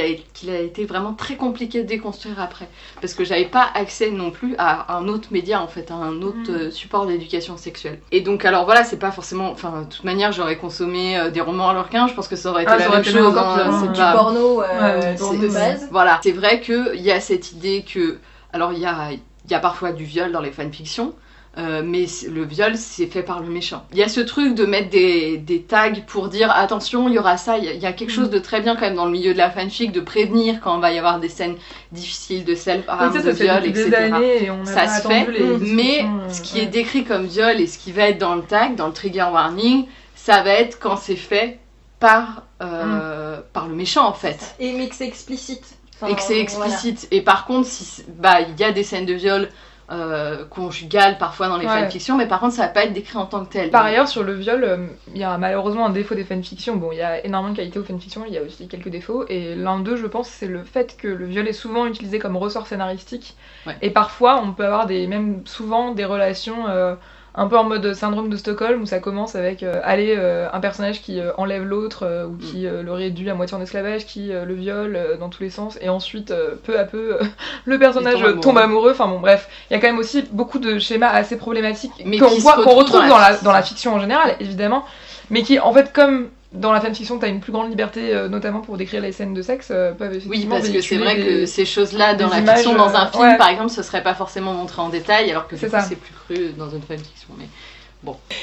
[0.00, 2.68] a, qu'il a été vraiment très compliqué de déconstruire après.
[3.00, 6.22] Parce que j'avais pas accès non plus à un autre média, en fait, à un
[6.22, 6.54] autre Mm.
[6.54, 8.00] euh, support d'éducation sexuelle.
[8.12, 9.50] Et donc, alors voilà, c'est pas forcément.
[9.50, 12.50] Enfin, de toute manière, j'aurais consommé euh, des romans à l'orquin, je pense que ça
[12.50, 13.36] aurait été Ah, la même chose.
[13.36, 13.78] hein, hein.
[13.82, 14.66] c'est Du pas- porno, euh,
[15.00, 15.88] Ouais, du c'est porno, de base.
[15.90, 18.18] voilà, c'est vrai qu'il y a cette idée que.
[18.52, 21.12] Alors, il y a, il y a parfois du viol dans les fanfictions,
[21.56, 23.84] euh, mais le viol, c'est fait par le méchant.
[23.92, 27.18] Il y a ce truc de mettre des, des tags pour dire attention, il y
[27.18, 27.58] aura ça.
[27.58, 29.12] Il y a, il y a quelque chose de très bien quand même dans le
[29.12, 31.56] milieu de la fanfic de prévenir quand il va y avoir des scènes
[31.92, 33.94] difficiles de self Oui, harm, ça, de ça viol, etc.
[33.96, 36.66] années et on a Ça pas se fait, les mais euh, ce qui est ouais.
[36.66, 39.86] décrit comme viol et ce qui va être dans le tag, dans le trigger warning,
[40.14, 41.60] ça va être quand c'est fait
[42.00, 45.64] par, euh, par le méchant en fait Et mais que c'est explicite.
[45.96, 46.42] Enfin, et que c'est voilà.
[46.42, 47.08] explicite.
[47.12, 49.48] Et par contre, si bah il y a des scènes de viol
[49.90, 51.80] euh, conjugales parfois dans les Ouais.
[51.82, 53.70] fanfictions, mais par contre ça va pas être décrit en tant que tel.
[53.70, 56.76] Par ailleurs, sur le viol, euh, il y a malheureusement un défaut des fanfictions.
[56.76, 59.26] Bon, il y a énormément de qualité aux fanfictions, il y a aussi quelques défauts.
[59.28, 62.36] Et l'un d'eux, je pense, c'est le fait que le viol est souvent utilisé comme
[62.36, 63.36] ressort scénaristique.
[63.66, 63.76] Ouais.
[63.82, 66.94] Et parfois, on peut avoir des, même souvent des relations euh,
[67.36, 70.60] un peu en mode syndrome de Stockholm, où ça commence avec euh, allez, euh, un
[70.60, 74.06] personnage qui euh, enlève l'autre, euh, ou qui euh, le réduit à moitié en esclavage,
[74.06, 75.76] qui le viole dans tous les sens.
[75.80, 76.32] Et ensuite,
[76.64, 77.18] peu à peu,
[77.64, 78.92] le personnage tombe tombe amoureux.
[78.92, 82.38] Enfin bon, bref, il y a quand même aussi beaucoup de schémas assez problématiques qu'on
[82.38, 84.84] voit, qu'on retrouve dans dans la la, dans la fiction en général, évidemment,
[85.30, 88.60] mais qui, en fait, comme dans la fanfiction, t'as une plus grande liberté, euh, notamment
[88.60, 91.46] pour décrire les scènes de sexe, euh, peuvent Oui, parce que c'est vrai des- que
[91.46, 93.36] ces choses-là dans la images, fiction, dans un euh, film ouais.
[93.36, 96.70] par exemple, ce serait pas forcément montré en détail, alors que C'est plus cru dans
[96.70, 97.28] une fanfiction.
[97.36, 97.46] Mais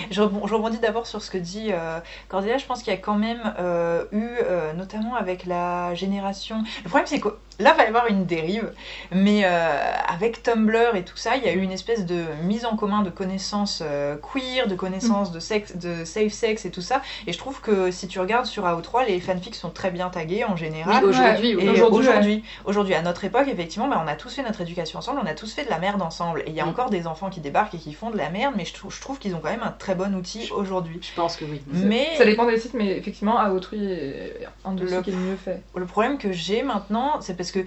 [0.10, 2.58] Je, rebond- je rebondis d'abord sur ce que dit euh, Cordelia.
[2.58, 6.64] Je pense qu'il y a quand même euh, eu, euh, notamment avec la génération.
[6.84, 8.72] Le problème, c'est que là, il va y avoir une dérive.
[9.12, 12.66] Mais euh, avec Tumblr et tout ça, il y a eu une espèce de mise
[12.66, 16.82] en commun de connaissances euh, queer, de connaissances de, sexe, de safe sex et tout
[16.82, 17.02] ça.
[17.28, 20.44] Et je trouve que si tu regardes sur AO3, les fanfics sont très bien tagués
[20.44, 21.06] en oui, général.
[21.06, 21.68] aujourd'hui, oui.
[21.70, 25.20] Aujourd'hui, aujourd'hui, aujourd'hui, à notre époque, effectivement, bah, on a tous fait notre éducation ensemble,
[25.24, 26.42] on a tous fait de la merde ensemble.
[26.42, 26.70] Et il y a Mm.
[26.70, 29.02] encore des enfants qui débarquent et qui font de la merde, mais je, trou- je
[29.02, 31.00] trouve qu'ils ont quand même un très bon outil aujourd'hui.
[31.02, 31.62] je pense que oui.
[31.68, 35.10] Mais Ça dépend des sites, mais effectivement, à autrui est un de Le- ceux qui
[35.10, 35.62] est le mieux fait.
[35.76, 37.60] le problème que j'ai maintenant, c'est parce que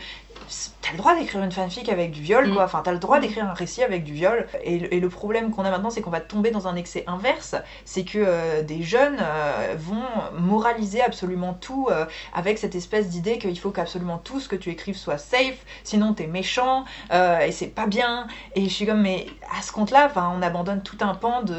[0.83, 2.55] t'as le droit d'écrire une fanfic avec du viol, Mm.
[2.55, 2.65] quoi.
[2.65, 4.47] Enfin, t'as le droit d'écrire un récit avec du viol.
[4.63, 7.05] Et, le- et le problème qu'on a maintenant, c'est qu'on va tomber dans un excès
[7.07, 7.55] inverse.
[7.85, 10.03] C'est que euh, des jeunes euh, vont
[10.39, 14.71] moraliser absolument tout euh, avec cette espèce d'idée qu'il faut qu'absolument tout ce que tu
[14.71, 18.27] écrives soit safe, sinon t'es méchant et c'est pas bien.
[18.55, 21.55] Et je suis comme, mais à ce compte-là, on abandonne tout un pan de,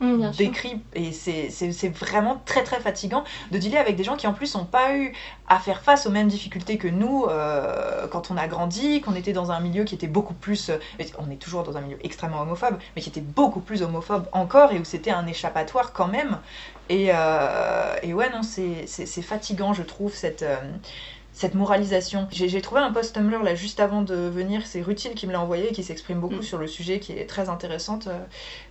[0.00, 4.32] Mm, d'écrit et c'est vraiment très très fatigant de dealer avec des gens qui en
[4.32, 5.12] plus n'ont pas eu
[5.46, 9.34] à faire face aux mêmes difficultés que nous euh, quand on a grandi, qu'on était
[9.34, 10.78] dans un milieu qui était beaucoup plus, euh,
[11.18, 14.72] on est toujours dans un milieu extrêmement homophobe, mais qui était beaucoup plus homophobe encore
[14.72, 16.38] et où c'était un échappatoire quand même.
[16.88, 20.46] Et, euh, ouais non c'est fatigant je trouve cette...
[21.40, 22.28] cette moralisation.
[22.30, 25.40] J'ai trouvé un post Tumblr là juste avant de venir, c'est Rutil qui me l'a
[25.40, 26.42] envoyé et qui s'exprime beaucoup Mm.
[26.42, 28.08] sur le sujet, qui est très intéressante.
[28.08, 28.18] euh,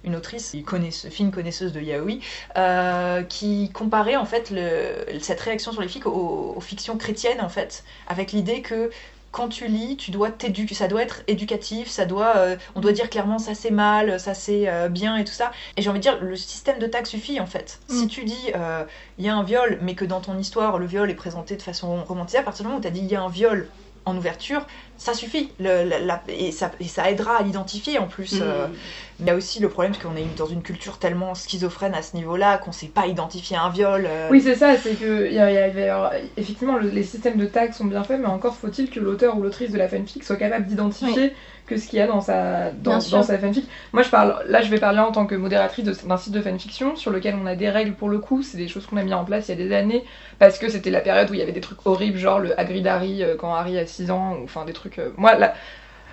[0.03, 2.19] une autrice, connaît, fine connaisseuse de yaoi,
[2.58, 7.41] euh, qui comparait en fait le- cette réaction sur les fics aux, aux fictions chrétiennes
[7.41, 8.91] en fait, avec l'idée que
[9.31, 12.91] quand tu lis, tu dois t'éduquer, ça doit être éducatif, ça doit, euh, on doit
[12.91, 15.51] dire clairement ça c'est mal, ça c'est euh, bien et tout ça.
[15.77, 17.79] Et j'ai envie de dire, le système de tag suffit en fait.
[17.89, 17.93] Mm.
[17.93, 18.83] Si tu dis euh,
[19.17, 21.61] il y a un viol, mais que dans ton histoire le viol est présenté de
[21.61, 23.67] façon romantisée, à partir du moment où tu as dit il y a un viol
[24.05, 24.65] en ouverture,
[24.97, 25.51] ça suffit.
[25.59, 28.39] Le- la- la- et, ça, et ça aidera à l'identifier en plus.
[28.39, 28.73] Mm.
[29.19, 32.01] Mais il y a aussi le problème qu'on est dans une culture tellement schizophrène à
[32.01, 34.05] ce niveau-là qu'on sait pas identifier un viol.
[34.08, 37.86] euh, Oui, c'est ça, c'est que y a- effectivement le- les systèmes de tags sont
[37.86, 41.34] bien faits, mais encore faut-il que l'auteur ou l'autrice de la fanfic soit capable d'identifier
[41.67, 43.67] que ce qu'il y a dans sa, dans, sa fanfic.
[43.93, 46.95] Moi, je parle, là, je vais parler en tant que modératrice d'un site de fanfiction
[46.95, 48.41] sur lequel on a des règles pour le coup.
[48.41, 50.03] C'est des choses qu'on a mis en place il y a des années
[50.39, 52.88] parce que c'était la période où il y avait des trucs horribles, genre le Hagrid
[52.88, 54.97] Harry euh, quand Harry a 6 ans, ou enfin des trucs.
[54.99, 55.53] euh, Moi, là.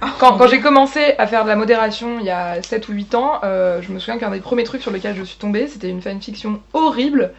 [0.19, 3.15] Quand, quand j'ai commencé à faire de la modération il y a 7 ou 8
[3.15, 5.89] ans, euh, je me souviens qu'un des premiers trucs sur lesquels je suis tombée, c'était
[5.89, 7.33] une fanfiction horrible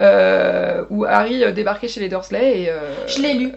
[0.00, 2.70] euh, où Harry euh, débarquait chez les Dursley et.
[2.70, 3.52] euh, Je l'ai lu.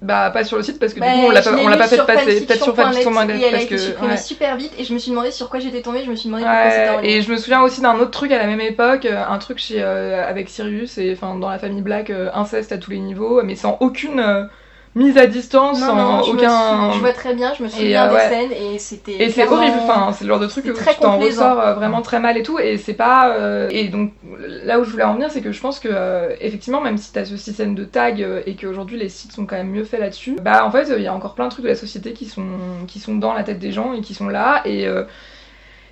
[0.00, 1.76] Bah, pas sur le site parce que Bah, du coup on l'a pas, on l'a
[1.76, 2.40] pas fait passer.
[2.46, 3.78] Peut-être sur fanfiction.net, parce été que.
[3.78, 4.16] supprimée ouais.
[4.16, 6.44] super vite et je me suis demandé sur quoi j'étais tombée, je me suis demandé
[6.44, 9.38] pourquoi Ouais, et je me souviens aussi d'un autre truc à la même époque, un
[9.38, 13.42] truc chez avec Sirius et enfin dans la famille Black, inceste à tous les niveaux,
[13.42, 14.48] mais sans aucune
[14.94, 16.86] mise à distance, Non, je, me aucun.
[16.90, 18.28] suis- je vois très bien, je me souviens euh, des ouais.
[18.28, 19.22] scènes et c'était.
[19.24, 21.74] Et c'est horrible, enfin, c'est le genre de truc où très tu t'en ressors euh,
[21.74, 23.34] vraiment très mal et tout, et c'est pas.
[23.36, 26.34] euh, Et donc là où je voulais en venir, c'est que je pense que euh,
[26.40, 29.56] effectivement, même si t'as ce système de tag euh, et qu'aujourd'hui les sites sont quand
[29.56, 31.70] même mieux faits là-dessus, bah en fait il y a encore plein de trucs de
[31.70, 32.44] la société qui sont
[32.86, 35.04] qui sont dans la tête des gens et qui sont là et euh,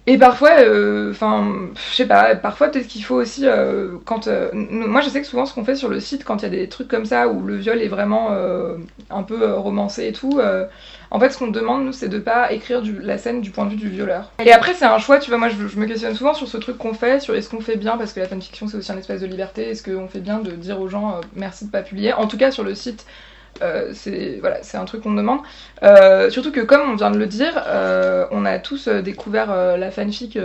[0.09, 1.53] et parfois, euh, enfin,
[1.91, 5.27] je sais pas, parfois peut-être qu'il faut aussi, euh, quand, euh, moi je sais que
[5.27, 7.29] souvent ce qu'on fait sur le site, quand il y a des trucs comme ça
[7.29, 8.77] où le viol est vraiment euh,
[9.11, 10.67] un peu euh, romancé et tout, euh,
[11.13, 13.65] en fait ce qu'on demande nous c'est de pas écrire du- la scène du point
[13.67, 14.33] de vue du violeur.
[14.45, 16.57] Et après c'est un choix, tu vois, moi je, je me questionne souvent sur ce
[16.57, 18.99] truc qu'on fait, sur est-ce qu'on fait bien, parce que la fanfiction c'est aussi un
[18.99, 21.83] espace de liberté, est-ce qu'on fait bien de dire aux gens euh, merci de pas
[21.83, 23.07] publier, en tout cas sur le site.
[23.63, 25.41] Euh, c'est voilà, un truc qu'on demande.
[25.83, 29.91] Euh, surtout que comme on vient de le dire, euh, on a tous découvert la
[29.91, 30.39] fanfic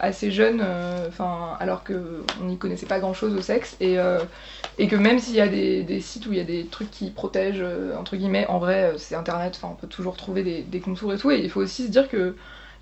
[0.00, 0.62] assez jeune,
[1.08, 3.96] enfin alors que on n'y connaissait pas grand chose au sexe et
[4.78, 7.10] et que même s'il y a des, sites où il y a des trucs qui
[7.10, 7.64] protègent
[7.98, 11.30] entre guillemets, en vrai c'est internet, on peut toujours trouver des, des contours et tout
[11.30, 12.34] et il faut aussi se dire que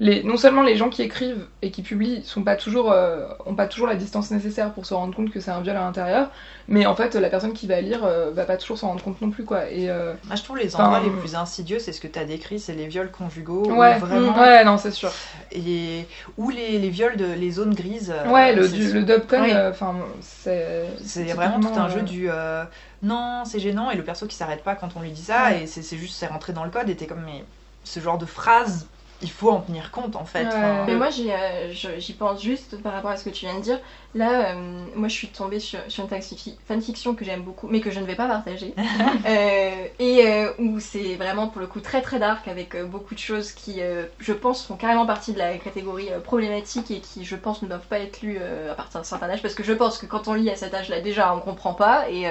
[0.03, 3.55] les, non seulement les gens qui écrivent et qui publient sont pas toujours, euh, ont
[3.55, 6.29] pas toujours la distance nécessaire pour se rendre compte que c'est un viol à l'intérieur,
[6.67, 9.21] mais en fait la personne qui va lire euh, va pas toujours s'en rendre compte
[9.21, 9.69] non plus quoi.
[9.71, 12.25] Et euh, Moi, je trouve les endroits les plus insidieux, c'est ce que tu as
[12.25, 13.65] décrit, c'est les viols conjugaux.
[13.73, 14.37] ouais, vraiment.
[14.41, 15.13] ouais, non c'est sûr.
[15.53, 18.13] Et, ou les, les viols de les zones grises.
[18.15, 19.53] euh, Ouais, le, du- le dubcon, Oui.
[19.53, 20.87] euh, enfin, c'est.
[21.05, 22.65] C'est vraiment tout un jeu du euh,
[23.03, 25.63] non, c'est gênant, et le perso qui s'arrête pas quand on lui dit ça, Ouais.
[25.63, 27.45] et c'est c'est juste, c'est rentré dans le code, et t'es comme, mais
[27.85, 28.87] ce genre de phrase,
[29.23, 30.45] il faut en tenir compte en fait.
[30.45, 30.49] Ouais.
[30.49, 33.47] Enfin, Mais moi, j'y euh, je- j'y pense juste par rapport à ce que tu
[33.47, 33.81] viens de dire.
[34.15, 37.81] Là, euh, moi, je suis tombée sur, sur une fanfic- fanfiction que j'aime beaucoup, mais
[37.81, 38.75] que je ne vais pas partager.
[39.25, 43.19] Euh, et euh, où c'est vraiment, pour le coup, très très dark, avec beaucoup de
[43.21, 43.81] choses qui,
[44.19, 47.87] je pense, font carrément partie de la catégorie problématique et qui, je pense, ne doivent
[47.87, 49.43] pas être lues à partir d'un certain âge.
[49.43, 52.09] Parce que je pense que quand on lit à cet âge-là, déjà, on comprend pas.
[52.11, 52.27] Et,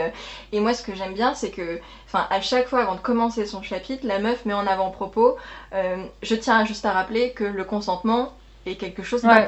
[0.51, 3.45] et moi, ce que j'aime bien, c'est que, enfin, à chaque fois, avant de commencer
[3.45, 5.37] son chapitre, la meuf met en avant-propos
[5.73, 8.33] euh, je tiens juste à rappeler que le consentement
[8.65, 9.45] est quelque chose Ouais.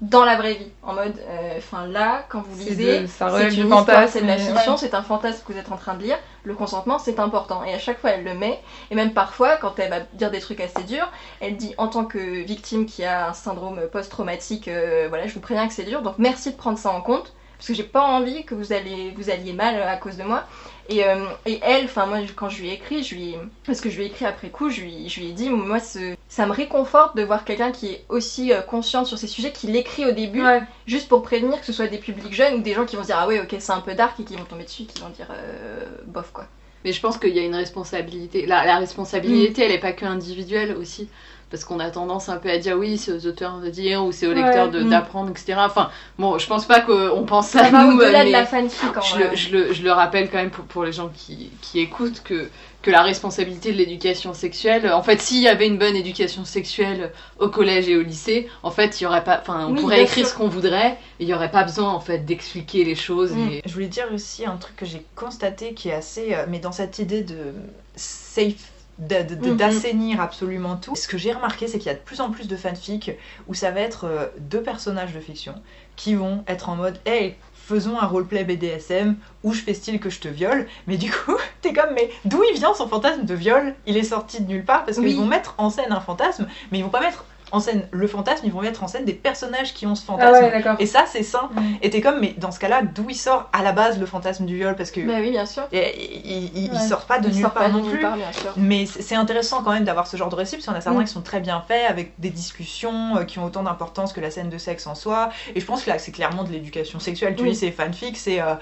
[0.00, 0.70] Dans la vraie vie.
[0.82, 1.14] En mode,
[1.56, 4.78] enfin là, quand vous lisez, c'est une fantasme, c'est de la fiction, ouais.
[4.78, 6.18] c'est un fantasme que vous êtes en train de lire.
[6.44, 7.64] Le consentement, c'est important.
[7.64, 8.60] Et à chaque fois, elle le met.
[8.90, 12.04] Et même parfois, quand elle va dire des trucs assez durs, elle dit en tant
[12.04, 16.02] que victime qui a un syndrome post-traumatique, euh, voilà, je vous préviens que c'est dur.
[16.02, 17.32] Donc merci de prendre ça en compte.
[17.56, 20.44] Parce que j'ai pas envie que vous, allez, vous alliez mal à cause de moi.
[20.88, 23.80] Et, euh, et elle, enfin moi quand je lui ai écrit, je lui ai- parce
[23.80, 26.14] que je lui ai écrit après coup, je lui, je lui ai dit, moi ce-
[26.28, 29.66] ça me réconforte de voir quelqu'un qui est aussi euh, conscient sur ces sujets, qui
[29.66, 30.62] l'écrit au début, Ouais.
[30.86, 33.08] juste pour prévenir que ce soit des publics jeunes ou des gens qui vont se
[33.08, 35.08] dire ah ouais ok c'est un peu dark et qui vont tomber dessus, qui vont
[35.10, 36.46] dire euh, bof quoi.
[36.84, 38.46] Mais je pense qu'il y a une responsabilité.
[38.46, 41.08] La, la responsabilité, elle est pas que individuelle aussi.
[41.56, 44.12] Parce qu'on a tendance un peu à dire oui, c'est aux auteurs de dire ou
[44.12, 44.90] c'est aux Ouais, lecteurs de- mm.
[44.90, 45.54] d'apprendre, etc.
[45.58, 45.88] Enfin,
[46.18, 48.94] bon, je pense pas qu'on pense ça Ça va nous, au-delà mais de la fanfic
[48.94, 51.48] en je, le, je, le, je le rappelle quand même pour, pour les gens qui,
[51.62, 52.50] qui écoutent que,
[52.82, 57.10] que la responsabilité de l'éducation sexuelle, en fait, s'il y avait une bonne éducation sexuelle
[57.38, 60.02] au collège et au lycée, en fait, il y aurait pas, enfin, on Oui, pourrait
[60.02, 60.34] écrire sûr.
[60.34, 63.32] ce qu'on voudrait, et il y aurait pas besoin en fait d'expliquer les choses.
[63.32, 63.48] Mm.
[63.48, 63.62] Et...
[63.64, 66.34] Je voulais dire aussi un truc que j'ai constaté qui est assez.
[66.34, 67.54] euh, mais dans cette idée de
[67.96, 68.72] safe.
[68.98, 69.56] Mhm.
[69.56, 70.96] d'assainir absolument tout.
[70.96, 73.10] Ce que j'ai remarqué, c'est qu'il y a de plus en plus de fanfic
[73.46, 75.54] où ça va être euh, deux personnages de fiction
[75.96, 80.08] qui vont être en mode Hey, faisons un roleplay BDSM où je fais style que
[80.10, 80.66] je te viole.
[80.86, 83.74] Mais du coup, t'es comme Mais d'où il vient son fantasme de viol?
[83.86, 86.78] Il est sorti de nulle part parce qu'ils vont mettre en scène un fantasme, mais
[86.78, 89.72] ils vont pas mettre en scène le fantasme, ils vont mettre en scène des personnages
[89.72, 90.44] qui ont ce Ah fantasme.
[90.44, 90.76] ouais, d'accord.
[90.80, 91.48] Et ça, c'est sain.
[91.54, 91.60] Mm.
[91.82, 94.46] Et t'es comme, mais dans ce cas-là, d'où il sort à la base le fantasme
[94.46, 94.74] du viol?
[94.74, 95.62] Parce que Bah oui, bien sûr.
[95.72, 96.78] et- il, il- il Ouais.
[96.88, 98.00] sort pas de Il nulle sort part pas de non plus.
[98.00, 98.52] part, bien sûr.
[98.56, 100.82] Mais c'est intéressant quand même d'avoir ce genre de récit, parce qu'il y en a
[100.82, 101.04] certains Mm.
[101.04, 104.30] qui sont très bien faits, avec des discussions euh, qui ont autant d'importance que la
[104.32, 105.30] scène de sexe en soi.
[105.54, 107.36] Et je pense que là, c'est clairement de l'éducation sexuelle.
[107.36, 107.50] Tu Oui.
[107.50, 108.54] dis, c'est fanfic, c'est euh,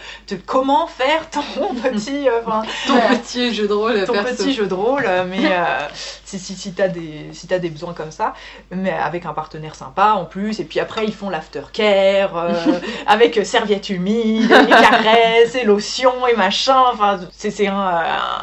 [0.47, 1.41] comment faire ton
[1.83, 2.41] petit, euh,
[2.87, 3.19] Ton Ouais.
[3.19, 4.35] petit jeu de rôle ton perso.
[4.45, 5.87] petit jeu de rôle, mais euh,
[6.25, 8.35] si, si, si t'as des, si t'as des besoins comme ça,
[8.77, 10.61] mais avec un partenaire sympa en plus.
[10.61, 12.53] Et puis après, ils font l'aftercare euh,
[13.07, 16.83] avec euh, serviettes humides, et caresses, et lotions et machin.
[16.93, 18.03] Enfin, c'est c'est un,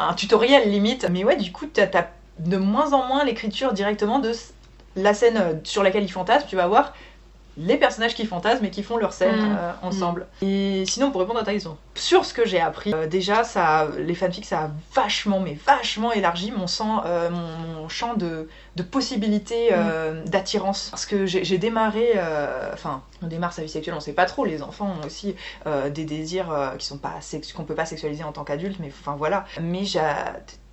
[0.10, 1.08] un tutoriel limite.
[1.12, 2.08] Mais ouais, du coup, t'as as
[2.40, 4.32] de moins en moins l'écriture directement de
[4.96, 6.48] la scène euh, sur laquelle ils fantasment.
[6.50, 6.94] Tu vas voir
[7.58, 9.58] les personnages qui fantasment et qui font leur scène Mm.
[9.60, 10.26] euh, ensemble.
[10.42, 13.90] Et sinon, pour répondre à ta question, sur ce que j'ai appris, euh, déjà, ça,
[14.00, 18.48] les fanfics, ça a vachement, mais vachement élargi mon, sang, euh, mon, mon champ de,
[18.76, 20.90] de possibilités euh, d'attirance.
[20.92, 24.46] Parce que j'ai démarré, euh, enfin, on démarre sa vie sexuelle, on sait pas trop,
[24.46, 25.36] les enfants ont aussi
[25.68, 27.16] euh, des désirs qui sont pas
[27.56, 29.46] qu'on peut pas sexualiser en tant qu'adulte, mais enfin voilà.
[29.62, 30.00] Mais j'ai-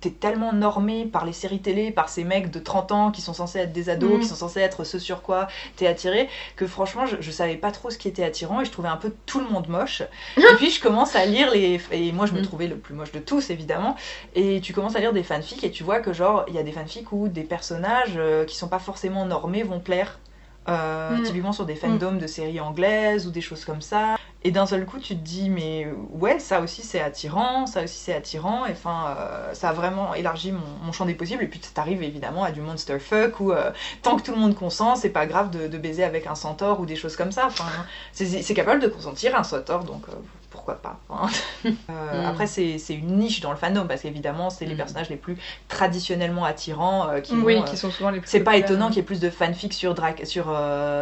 [0.01, 3.33] t'es tellement normé par les séries télé, par ces mecs de 30 ans qui sont
[3.33, 4.19] censés être des ados, Mm.
[4.21, 7.71] qui sont censés être ce sur quoi t'es attiré, que franchement, je, je savais pas
[7.71, 10.01] trop ce qui était attirant et je trouvais un peu tout le monde moche.
[10.37, 11.81] et puis je commence à lire les.
[11.91, 12.43] Et moi, je me Mm.
[12.43, 13.97] trouvais le plus moche de tous, évidemment.
[14.35, 16.63] Et tu commences à lire des fanfics et tu vois que, genre, il y a
[16.63, 20.19] des fanfics où des personnages euh, qui sont pas forcément normés vont plaire.
[20.67, 21.23] Euh, Mm.
[21.23, 24.15] Typiquement sur des fandoms de séries anglaises ou des choses comme ça.
[24.43, 27.97] Et d'un seul coup, tu te dis, mais ouais, ça aussi c'est attirant, ça aussi
[27.97, 28.65] c'est attirant.
[28.65, 31.43] Et enfin, euh, ça a vraiment élargi mon, mon champ des possibles.
[31.43, 33.71] Et puis t'arrives évidemment à du monster fuck où euh,
[34.01, 36.79] tant que tout le monde consent, c'est pas grave de, de baiser avec un centaure
[36.79, 37.47] ou des choses comme ça.
[37.47, 37.65] Enfin,
[38.13, 40.13] c'est c'est capable de consentir un centaure, donc euh,
[40.49, 40.99] pourquoi pas.
[41.09, 41.29] Enfin,
[41.65, 42.25] euh, Mm.
[42.25, 44.77] Après, c'est une niche dans le fandom parce qu'évidemment, c'est les Mm.
[44.77, 45.37] personnages les plus
[45.67, 48.29] traditionnellement attirants euh, qui Oui, vont, euh, qui sont souvent les plus.
[48.29, 50.45] c'est pas étonnant qu'il y ait plus de fanfics sur, Dra- sur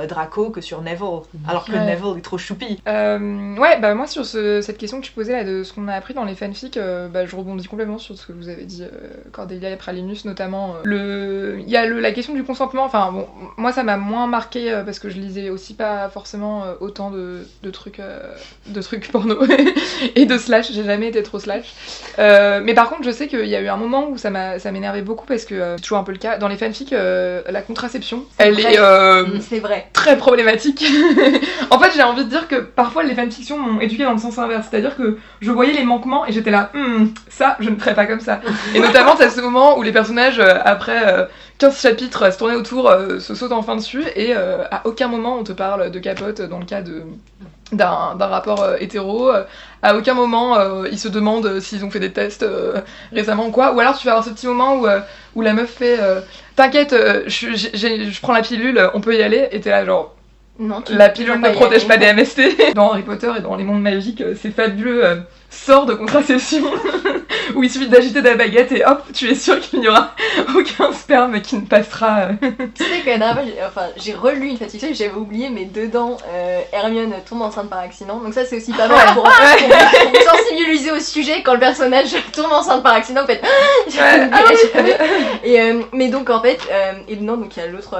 [0.08, 1.86] Draco que sur Neville, alors que Ouais.
[1.86, 2.80] Neville est trop choupi.
[2.86, 5.94] Ouais, bah moi sur ce- cette question que tu posais là de ce qu'on a
[5.94, 6.78] appris dans les fanfics,
[7.14, 8.84] bah, je rebondis complètement sur ce que vous avez dit,
[9.32, 10.76] Cordelia et Pralinus notamment.
[10.84, 12.84] Le, il y a le- la question du consentement.
[12.84, 13.28] Enfin bon,
[13.58, 17.72] moi ça m'a moins marqué parce que je lisais aussi pas forcément autant de, de
[17.72, 18.02] trucs,
[18.68, 19.36] de trucs porno
[20.16, 20.72] et de slash.
[20.72, 21.66] J'ai jamais été trop slash.
[22.20, 25.02] Euh, mais par contre, je sais qu'il y a eu un moment où ça m'énervait
[25.02, 26.94] beaucoup parce que euh, c'est toujours un peu le cas dans les fanfics.
[26.94, 28.74] euh, la contraception, elle vrai.
[28.76, 29.88] est euh, C'est vrai.
[29.94, 30.84] très problématique.
[31.70, 34.38] en fait, j'ai envie de dire que parfois les fanfictions m'ont éduqué dans le sens
[34.40, 37.94] inverse, c'est-à-dire que je voyais les manquements et j'étais là, Hmm, ça, je ne ferais
[37.96, 38.42] pas comme ça.
[38.76, 41.26] Et notamment, t'as ce moment où les personnages, après euh,
[41.60, 45.44] 15 chapitres à se tourner autour, se sautent enfin dessus et à aucun moment on
[45.44, 47.04] te parle de capote dans le cas de
[47.72, 49.30] d'un rapport euh, hétéro.
[49.32, 49.44] Euh,
[49.84, 52.82] À aucun moment euh, ils se demandent s'ils ont fait des tests euh,
[53.14, 53.74] récemment ou quoi.
[53.74, 55.02] Ou alors tu vas avoir ce petit moment où, euh,
[55.36, 56.22] où la meuf fait euh,
[56.56, 59.48] T'inquiète, euh, je, je prends la pilule, on peut y aller.
[59.52, 60.17] Et t'es là genre
[60.60, 62.74] Non, la pilule ne protège pas des MST.
[62.76, 65.16] Dans Harry Potter et dans les mondes magiques, euh, c'est fabuleux euh,
[65.52, 66.64] sort de contraception
[67.56, 70.16] où il suffit d'agiter ta baguette et hop, tu es sûr qu'il n'y aura
[70.56, 72.22] aucun sperme qui ne passera.
[72.22, 72.34] euh.
[72.76, 76.18] Tu sais que la dernière fois, j'ai- enfin, relu une et j'avais oublié, mais dedans,
[76.28, 78.20] euh, Hermione tombe enceinte par accident.
[78.20, 82.52] Donc ça, c'est aussi pas mal pour, pour, sensibiliser au sujet quand le personnage tombe
[82.52, 83.26] enceinte par accident.
[83.26, 83.44] Faites
[83.88, 84.92] J'avais Ouais, ah oui.
[85.44, 86.60] et, euh, mais donc en fait,
[87.08, 87.96] et non, donc il y a l'autre,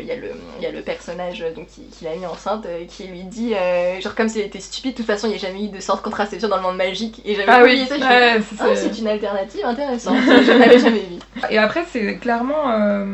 [0.00, 2.64] il y a le, il y a le personnage donc qui, qui l'a mis enceinte,
[2.66, 5.36] euh, qui lui dit, euh, genre comme s'il était stupide, de toute façon il n'y
[5.36, 7.20] a jamais eu de sorte de contraception dans le monde magique.
[7.24, 7.94] Et j'avais Ah oublié oui, ça.
[7.96, 10.16] je fais, ouais, c'est- Ah, c'est une alternative intéressante.
[10.26, 11.16] je n'avais jamais vu.
[11.50, 12.70] Et après, c'est clairement.
[12.72, 13.04] euh,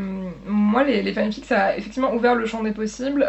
[0.46, 3.26] moi, les, les fanfics, ça a effectivement ouvert le champ des possibles.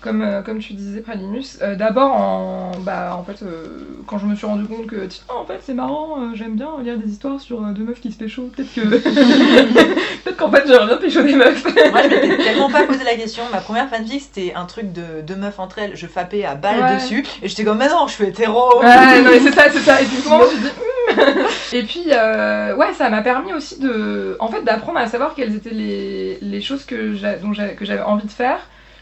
[0.00, 1.58] Comme, euh, comme tu disais, Pralinus.
[1.62, 3.66] Euh, D'abord, en, bah, en fait, euh,
[4.06, 6.98] quand je me suis rendu compte que, tiens, en fait, c'est marrant, j'aime bien lire
[6.98, 8.50] des histoires sur deux meufs qui se pécho.
[8.54, 8.80] Peut-être que.
[10.24, 11.64] Peut-être qu'en fait, j'aimerais bien pécho des meufs.
[11.64, 13.42] Moi, je m'étais tellement pas posé la question.
[13.52, 15.92] Ma première fanfic, c'était un truc de deux meufs entre elles.
[15.96, 16.94] Je fappais à balle Ouais.
[16.96, 17.24] dessus.
[17.42, 18.80] Et j'étais comme, mais non, je suis hétéro.
[18.80, 20.00] Ouais, non, mais c'est ça, c'est ça.
[20.00, 20.68] Et puis, souvent, je me dis,
[21.08, 21.74] Hmm.
[21.74, 25.56] Et puis, euh, ouais, ça m'a permis aussi de, en fait, d'apprendre à savoir quelles
[25.56, 28.58] étaient les, les choses que j'avais envie de faire,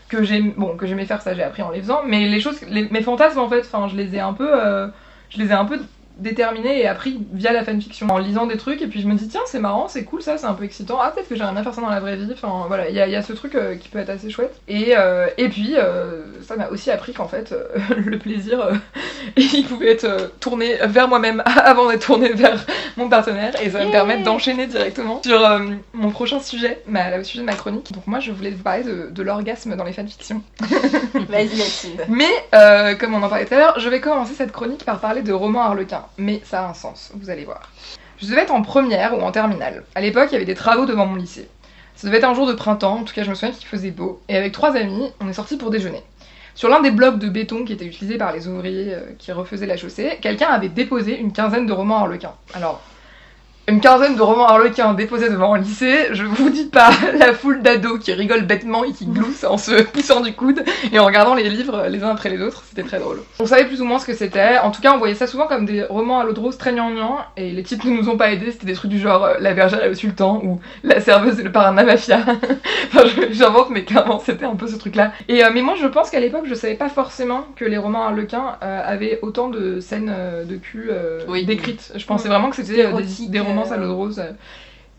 [0.09, 2.61] que j'ai, bon, que j'aimais faire, ça j'ai appris en les faisant, mais les choses,
[2.69, 4.89] mes fantasmes en fait, enfin, je les ai un peu, euh,
[5.31, 5.81] je les ai un peu
[6.17, 9.29] déterminés et appris via la fanfiction, en lisant des trucs, et puis je me dis
[9.29, 10.99] tiens, c'est marrant, c'est cool, ça, c'est un peu excitant.
[11.01, 12.29] Ah, peut-être que j'aimerais bien faire ça dans la vraie vie.
[12.33, 14.31] Enfin, voilà, il y, a- il y a ce truc euh, qui peut être assez
[14.31, 14.55] chouette.
[14.69, 17.55] Et, euh, et puis, euh, ça m'a aussi appris qu'en fait,
[17.97, 18.69] le plaisir,
[19.37, 22.65] il pouvait être tourné vers moi-même avant d'être tourné vers
[22.97, 25.39] mon partenaire et ça va me permettre d'enchaîner directement sur
[25.93, 27.93] mon prochain sujet, ma, le sujet de ma chronique.
[27.93, 30.43] Donc moi je voulais vous parler de, de l'orgasme dans les fanfictions.
[31.29, 32.07] Vas-y, Mathilde.
[32.09, 35.21] Mais comme on en parlait tout à l'heure, je vais commencer cette chronique par parler
[35.23, 36.06] de romans harlequins.
[36.19, 37.71] Mais ça a un sens, vous allez voir.
[38.19, 39.85] Je devais être en première ou en terminale.
[39.95, 41.49] À l'époque, il y avait des travaux devant mon lycée.
[41.95, 43.91] Ça devait être un jour de printemps, en tout cas je me souviens qu'il faisait
[43.91, 46.03] beau, et avec trois amis, on est sortis pour déjeuner.
[46.55, 49.67] Sur l'un des blocs de béton qui était utilisé par les ouvriers euh, qui refaisaient
[49.67, 52.35] la chaussée, quelqu'un avait déposé une quinzaine de romans harlequins.
[52.55, 52.83] Alors,
[53.69, 57.63] une quinzaine de romans harlequins déposés devant un lycée, je vous dis pas la foule
[57.63, 60.63] d'ados qui rigolent bêtement et qui gloussent en se poussant du coude
[60.93, 63.21] et en regardant les livres les uns après les autres, c'était très drôle.
[63.39, 65.47] On savait plus ou moins ce que c'était, en tout cas on voyait ça souvent
[65.47, 68.17] comme des romans à l'eau de rose très gnangnan et les titres ne nous ont
[68.17, 71.01] pas aidés, c'était des trucs du genre euh, La bergère et le sultan ou La
[71.01, 72.21] serveuse et le parrain de la mafia.
[72.89, 75.13] enfin j'invente mais clairement c'était un peu ce truc là.
[75.29, 78.05] Et euh, mais moi je pense qu'à l'époque je savais pas forcément que les romans
[78.05, 80.91] harlequins euh, avaient autant de scènes euh, de cul
[81.29, 81.45] Oui.
[81.45, 81.93] décrites.
[81.97, 84.19] Je pensais vraiment que c'était euh, des, Érotiques, des romances à l'eau de rose.
[84.19, 84.33] euh,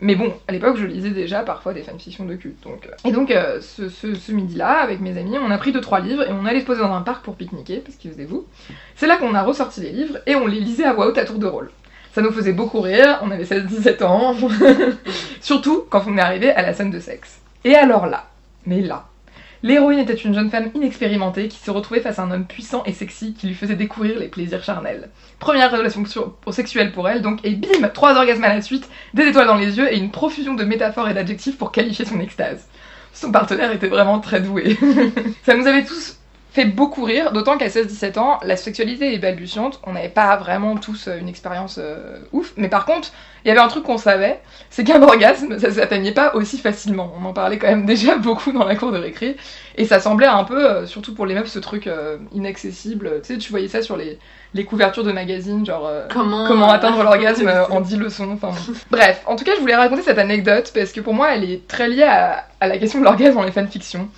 [0.00, 2.54] mais bon, à l'époque, je lisais déjà parfois des fanfictions de cul.
[2.62, 3.08] Donc, euh.
[3.08, 6.32] Et donc, euh, ce midi-là, avec mes amis, on a pris deux trois livres et
[6.32, 8.46] on allait se poser dans un parc pour pique-niquer, parce qu'il faisait vous.
[8.94, 11.24] C'est là qu'on a ressorti les livres et on les lisait à voix haute à
[11.24, 11.70] tour de rôle.
[12.12, 14.34] Ça nous faisait beaucoup rire, on avait 16-17 ans,
[15.40, 17.40] surtout quand on est arrivé à la scène de sexe.
[17.64, 18.26] Et alors là,
[18.66, 19.06] mais là,
[19.62, 22.92] l'héroïne était une jeune femme inexpérimentée qui se retrouvait face à un homme puissant et
[22.92, 25.08] sexy qui lui faisait découvrir les plaisirs charnels.
[25.38, 26.04] Première relation
[26.50, 29.78] sexuelle pour elle, donc, et bim, trois orgasmes à la suite, des étoiles dans les
[29.78, 32.68] yeux et une profusion de métaphores et d'adjectifs pour qualifier son extase.
[33.12, 34.76] Son partenaire était vraiment très doué.
[35.44, 36.17] Ça nous avait tous
[36.58, 40.76] fait beaucoup rire, d'autant qu'à 16-17 ans, la sexualité est balbutiante, on n'avait pas vraiment
[40.76, 43.12] tous euh, une expérience euh, ouf, mais par contre,
[43.44, 47.12] il y avait un truc qu'on savait, c'est qu'un orgasme, ça s'atteignait pas aussi facilement.
[47.20, 49.36] On en parlait quand même déjà beaucoup dans la cour de récré,
[49.76, 53.20] et ça semblait un peu, euh, surtout pour les meufs, ce truc euh, inaccessible.
[53.22, 54.18] Tu sais, tu voyais ça sur les,
[54.52, 55.88] les couvertures de magazines, genre...
[56.12, 58.32] Comment, Comment atteindre l'orgasme en 10 leçons.
[58.32, 58.50] Enfin.
[58.90, 61.68] Bref, en tout cas, je voulais raconter cette anecdote parce que pour moi, elle est
[61.68, 64.08] très liée à, à la question de l'orgasme dans les fanfictions.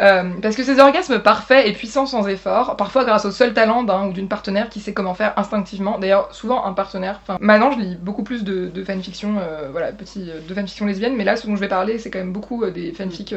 [0.00, 3.82] Euh, parce que ces orgasmes parfaits et puissants sans effort, parfois grâce au seul talent
[3.82, 7.72] d'un ou d'une partenaire qui sait comment faire instinctivement, d'ailleurs souvent un partenaire, enfin maintenant
[7.72, 11.24] je lis beaucoup plus de, de fanfictions, euh, voilà, petit, euh, de fanfictions lesbiennes, mais
[11.24, 13.34] là ce dont je vais parler c'est quand même beaucoup euh, des fanfics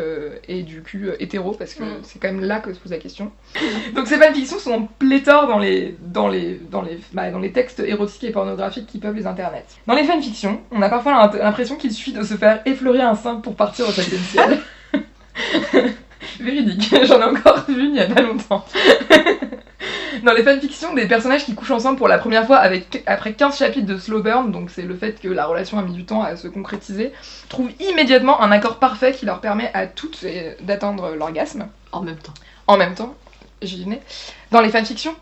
[0.47, 1.99] et du cul hétéro, parce que Mm.
[2.03, 3.31] c'est quand même là que se pose la question.
[3.95, 7.79] Donc ces fanfictions sont pléthores dans les, dans les, dans les, bah, dans les textes
[7.79, 9.65] érotiques et pornographiques qui peuplent les internets.
[9.87, 13.35] Dans les fanfictions, on a parfois l'impression qu'il suffit de se faire effleurer un sein
[13.35, 14.59] pour partir au septième ciel.
[16.39, 18.65] Véridique, j'en ai encore vu il y a pas longtemps.
[20.23, 23.57] Dans les fanfictions, des personnages qui couchent ensemble pour la première fois avec, après 15
[23.57, 26.21] chapitres de slow burn, donc c'est le fait que la relation a mis du temps
[26.21, 27.11] à se concrétiser,
[27.49, 30.23] trouvent immédiatement un accord parfait qui leur permet à toutes
[30.61, 32.33] d'atteindre l'orgasme En même temps.
[32.67, 33.15] en même temps,
[33.61, 34.01] j'y venais.
[34.51, 35.15] Dans les fanfictions,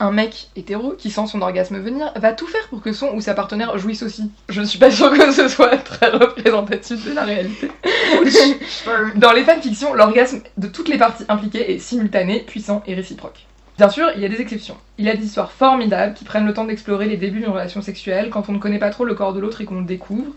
[0.00, 3.20] un mec hétéro qui sent son orgasme venir va tout faire pour que son ou
[3.20, 4.30] sa partenaire jouisse aussi.
[4.48, 7.70] Je ne suis pas sûre que ce soit très représentatif de la réalité.
[9.16, 13.46] Dans les fanfictions, l'orgasme de toutes les parties impliquées est simultané, puissant et réciproque.
[13.76, 14.76] Bien sûr, il y a des exceptions.
[14.98, 17.80] Il y a des histoires formidables qui prennent le temps d'explorer les débuts d'une relation
[17.80, 20.32] sexuelle quand on ne connaît pas trop le corps de l'autre et qu'on le découvre,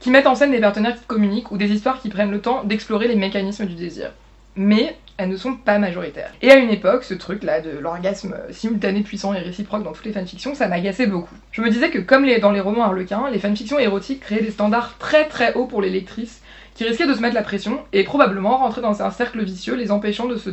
[0.00, 2.64] qui mettent en scène des partenaires qui communiquent ou des histoires qui prennent le temps
[2.64, 4.10] d'explorer les mécanismes du désir.
[4.56, 6.32] Mais elles ne sont pas majoritaires.
[6.40, 10.12] Et à une époque, ce truc-là de l'orgasme simultané, puissant et réciproque dans toutes les
[10.12, 11.34] fanfictions, ça m'agaçait beaucoup.
[11.52, 14.96] Je me disais que comme dans les romans harlequins, les fanfictions érotiques créaient des standards
[14.98, 16.40] très très hauts pour les lectrices
[16.74, 19.90] qui risquaient de se mettre la pression et probablement rentrer dans un cercle vicieux les
[19.90, 20.48] empêchant de se,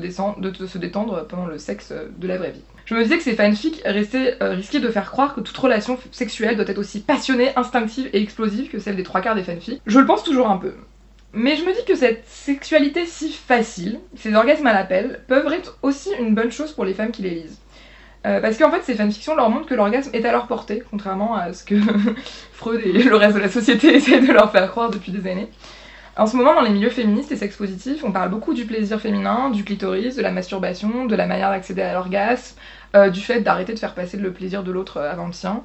[0.78, 2.64] détendre pendant le sexe euh, de la vraie vie.
[2.86, 6.58] Je me disais que ces fanfics euh, risquaient de faire croire que toute relation sexuelle
[6.58, 9.82] doit être aussi passionnée, instinctive et explosive que celle des trois quarts des fanfics.
[9.86, 10.74] Je le pense toujours un peu.
[11.34, 15.78] Mais je me dis que cette sexualité si facile, ces orgasmes à l'appel, peuvent être
[15.82, 17.60] aussi une bonne chose pour les femmes qui les lisent.
[18.26, 21.36] Euh, parce qu'en fait, ces fanfictions leur montrent que l'orgasme est à leur portée, contrairement
[21.36, 21.76] à ce que
[22.54, 25.50] Freud et le reste de la société essaient de leur faire croire depuis des années.
[26.18, 29.52] En ce moment, dans les milieux féministes et sex-positifs, on parle beaucoup du plaisir féminin,
[29.52, 32.58] du clitoris, de la masturbation, de la manière d'accéder à l'orgasme,
[32.96, 35.62] euh, du fait d'arrêter de faire passer le plaisir de l'autre avant le sien.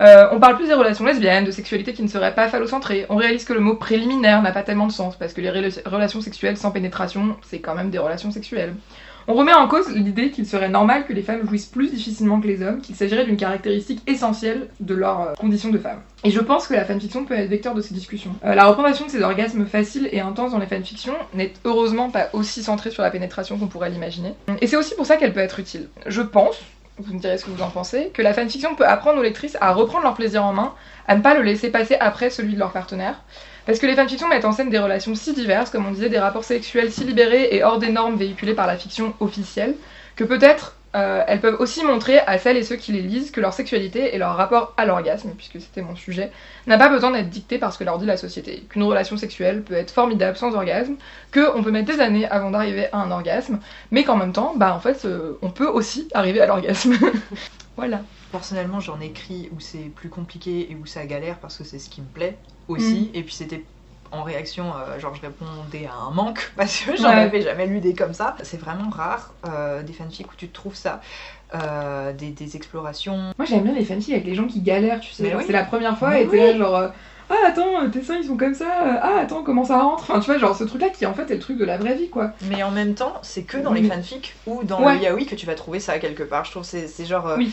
[0.00, 3.06] Euh, on parle plus des relations lesbiennes, de sexualité qui ne serait pas phallocentrée.
[3.08, 5.88] On réalise que le mot préliminaire n'a pas tellement de sens, parce que les rela-
[5.88, 8.74] relations sexuelles sans pénétration, c'est quand même des relations sexuelles.
[9.26, 12.46] On remet en cause l'idée qu'il serait normal que les femmes jouissent plus difficilement que
[12.46, 16.00] les hommes, qu'il s'agirait d'une caractéristique essentielle de leur euh, condition de femme.
[16.24, 18.32] Et je pense que la fanfiction peut être vecteur de ces discussions.
[18.44, 22.28] Euh, la représentation de ces orgasmes faciles et intenses dans les fanfictions n'est heureusement pas
[22.34, 24.34] aussi centrée sur la pénétration qu'on pourrait l'imaginer.
[24.60, 25.88] Et c'est aussi pour ça qu'elle peut être utile.
[26.04, 26.60] Je pense,
[26.98, 29.56] vous me direz ce que vous en pensez, que la fanfiction peut apprendre aux lectrices
[29.60, 30.74] à reprendre leur plaisir en main,
[31.08, 33.20] à ne pas le laisser passer après celui de leur partenaire.
[33.66, 36.18] Parce que les fanfictions mettent en scène des relations si diverses, comme on disait, des
[36.18, 39.74] rapports sexuels si libérés et hors des normes véhiculés par la fiction officielle,
[40.16, 43.40] que peut-être euh, elles peuvent aussi montrer à celles et ceux qui les lisent que
[43.40, 46.30] leur sexualité et leur rapport à l'orgasme, puisque c'était mon sujet,
[46.66, 48.64] n'a pas besoin d'être dicté par ce que leur dit la société.
[48.68, 50.94] Qu'une relation sexuelle peut être formidable sans orgasme,
[51.32, 53.58] qu'on peut mettre des années avant d'arriver à un orgasme,
[53.90, 56.94] mais qu'en même temps, bah en fait, euh, on peut aussi arriver à l'orgasme.
[57.76, 58.02] voilà.
[58.30, 61.88] Personnellement, j'en écris où c'est plus compliqué et où ça galère parce que c'est ce
[61.88, 62.36] qui me plaît
[62.68, 63.10] aussi.
[63.14, 63.64] Et puis c'était
[64.14, 67.14] en réaction, euh, genre je répondais à un manque parce que j'en Ouais.
[67.22, 68.36] avais jamais lu des comme ça.
[68.42, 71.00] C'est vraiment rare euh, des fanfics où tu trouves ça,
[71.54, 73.32] euh, des, des explorations.
[73.38, 75.34] Moi j'aime bien les fanfics avec les gens qui galèrent, tu sais.
[75.34, 75.44] Oui.
[75.46, 76.90] C'est la première fois Mais et t'es là genre.
[77.30, 78.66] ah attends, tes seins ils sont comme ça,
[79.02, 80.02] ah attends, comment ça rentre?
[80.02, 81.76] Enfin tu vois, genre ce truc là qui en fait est le truc de la
[81.78, 82.32] vraie vie quoi.
[82.42, 83.82] Mais en même temps, c'est que dans Oui.
[83.82, 84.96] les fanfics ou dans Ouais.
[84.96, 86.44] le yaoi que tu vas trouver ça quelque part.
[86.44, 87.26] Je trouve c'est genre.
[87.28, 87.52] euh, Oui.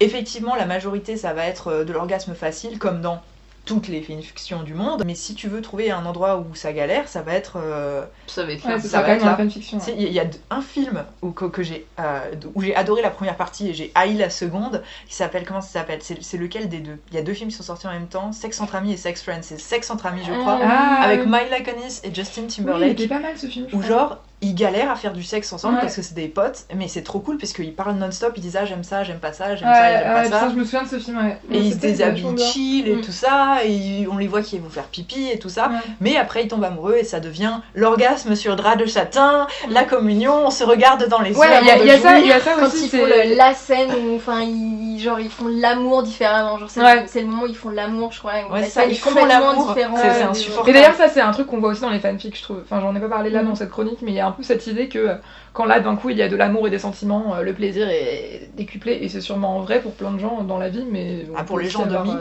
[0.00, 3.22] Effectivement, la majorité, ça va être de l'orgasme facile, comme dans
[3.64, 5.02] toutes les fanfictions du monde.
[5.06, 7.56] Mais si tu veux trouver un endroit où ça galère, ça va être.
[7.56, 9.78] euh, Ça va être Ouais, ça sera va quand être la fanfiction.
[9.96, 12.20] Il y a un film où, que, que j'ai euh,
[12.54, 15.68] où j'ai adoré la première partie et j'ai haï la seconde, qui s'appelle comment ça
[15.80, 16.00] s'appelle?
[16.02, 16.98] C'est c'est lequel des deux?
[17.10, 18.96] Il y a deux films qui sont sortis en même temps, Sex entre amis et
[18.96, 19.42] Sex Friends.
[19.42, 21.26] C'est Sex entre amis, je crois, Ah, avec oui.
[21.26, 22.92] Mila Kunis et Justin Oui, il Timberlake.
[22.92, 23.66] était pas mal ce film.
[23.70, 23.88] je où crois.
[23.88, 25.80] genre ils galèrent à faire du sexe ensemble Ouais.
[25.80, 28.56] parce que c'est des potes, mais c'est trop cool parce qu'ils parlent non-stop, ils disent
[28.60, 30.48] ah j'aime ça, j'aime pas ça, j'aime Ouais, ça, j'aime ouais, pas ça.
[30.50, 31.38] je me souviens de ce film, ouais.
[31.50, 33.00] Et ils se déshabillent chill et Mm.
[33.00, 35.68] tout ça, et on les voit qui vont faire pipi et tout ça.
[35.68, 35.74] Ouais.
[36.00, 39.72] Mais après ils tombent amoureux et ça devient l'orgasme sur drap de satin, Mm.
[39.72, 41.52] la communion, on se regarde dans les Ouais, yeux.
[41.62, 42.26] il y a, avant il y a ça, il jouir.
[42.28, 42.84] y a ça Quand aussi.
[42.84, 46.70] ils c'est- font le- la scène où enfin ils genre ils font l'amour différemment genre
[46.70, 47.04] c'est Ouais.
[47.14, 49.74] le, moment où ils font l'amour je crois Ouais, ça, ils est font complètement l'amour.
[49.74, 50.70] C'est- insupportable.
[50.70, 52.60] Et d'ailleurs, ça, c'est un truc qu'on voit aussi dans les fanfics, je trouve.
[52.64, 53.48] Enfin, j'en ai pas parlé là Mm.
[53.48, 55.14] dans cette chronique, mais il y a un peu cette idée que euh,
[55.52, 57.88] quand là, d'un coup, il y a de l'amour et des sentiments, euh, le plaisir
[57.88, 61.26] est décuplé, et c'est sûrement vrai pour plein de gens dans la vie, mais.
[61.36, 62.16] Ah, pour les gens avoir, demi.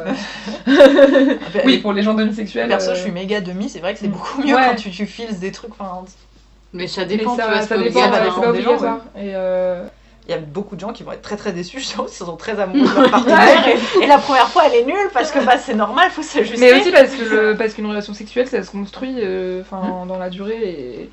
[0.68, 1.36] euh,
[1.66, 2.68] oui, pour les gens demisexuels.
[2.68, 4.12] Perso, euh, je suis méga demi, c'est vrai que c'est Mm.
[4.12, 4.62] beaucoup mieux Ouais.
[4.70, 5.72] quand tu, tu files des trucs.
[5.80, 6.04] Enfin,
[6.74, 8.02] Mais ça mais dépend, tu ça, dépend, ça ouais, dépend
[8.36, 8.78] c'est pas des gens.
[9.18, 9.84] Et euh,
[10.28, 12.26] Il y a beaucoup de gens qui vont être très très déçus, justement, parce qu'ils
[12.26, 13.68] sont très amoureux de leur partenaire.
[13.68, 16.58] et, et la première fois, elle est nulle parce que bah, c'est normal, faut s'ajuster.
[16.60, 20.18] Mais aussi parce que le- parce qu'une relation sexuelle, ça se construit euh, enfin dans
[20.18, 21.10] la durée et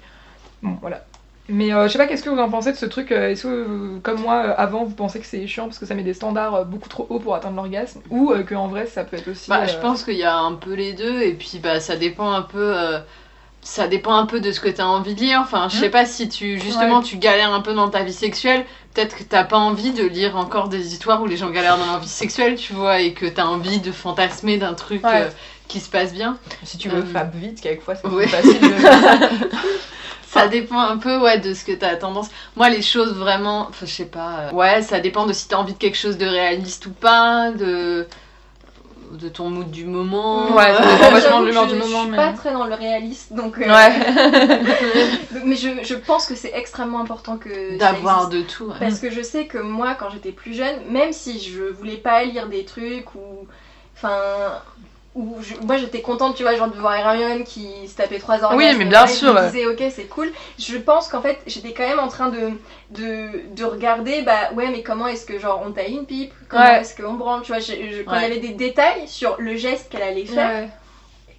[0.62, 1.04] bon voilà.
[1.52, 3.42] Mais euh, je sais pas, qu'est-ce que vous en pensez de ce truc euh, Est-ce
[3.42, 6.14] que, euh, comme moi, avant, vous pensez que c'est chiant parce que ça met des
[6.14, 9.50] standards beaucoup trop hauts pour atteindre l'orgasme Ou euh, qu'en vrai, ça peut être aussi.
[9.50, 11.96] Bah, euh, je pense qu'il y a un peu les deux, et puis bah, ça
[11.96, 12.58] dépend un peu.
[12.78, 13.00] euh,
[13.62, 15.40] ça dépend un peu de ce que tu as envie de lire.
[15.42, 17.04] Enfin, je sais pas si tu justement Ouais.
[17.04, 20.36] tu galères un peu dans ta vie sexuelle, peut-être que t'as pas envie de lire
[20.36, 23.26] encore des histoires où les gens galèrent dans leur vie sexuelle, tu vois, et que
[23.26, 25.22] t'as envie de fantasmer d'un truc Ouais.
[25.24, 25.28] euh,
[25.68, 26.38] qui se passe bien.
[26.62, 28.28] Si tu veux Euh, fab vite, quelquefois c'est ouais.
[28.28, 29.48] facile de.
[30.32, 32.28] Ça dépend un peu ouais de ce que t'as tendance.
[32.56, 34.32] Moi les choses vraiment, enfin je sais pas.
[34.42, 37.50] euh, ouais, ça dépend de si t'as envie de quelque chose de réaliste ou pas,
[37.50, 38.06] de
[39.10, 40.52] de ton mood du moment.
[40.52, 42.52] Ouais, ça Euh, dépend vachement de l'humeur que du moment, Je suis mais- pas très
[42.52, 43.58] dans le réaliste, donc.
[43.58, 43.92] euh, Ouais.
[45.44, 47.76] mais je, je pense que c'est extrêmement important que.
[47.76, 48.66] D'avoir de tout.
[48.66, 48.74] ouais.
[48.78, 52.22] Parce que je sais que moi, quand j'étais plus jeune, même si je voulais pas
[52.22, 53.48] lire des trucs ou.
[53.96, 54.12] Enfin.
[55.16, 58.52] Je- moi j'étais contente, tu vois, genre de voir Hermione qui se tapait trois heures.
[58.54, 59.46] Oui, mais bien Je sûr, me ouais.
[59.46, 60.30] disais, ok, c'est cool.
[60.58, 62.50] Je pense qu'en fait, j'étais quand même en train de,
[62.90, 66.32] de, de regarder, bah ouais, mais comment est-ce que, genre, on taille une pipe?
[66.48, 66.80] Comment Ouais.
[66.80, 67.42] est-ce qu'on branle?
[67.42, 68.22] Tu vois, je- je- quand il Ouais.
[68.22, 70.68] y avait des détails sur le geste qu'elle allait faire, Ouais,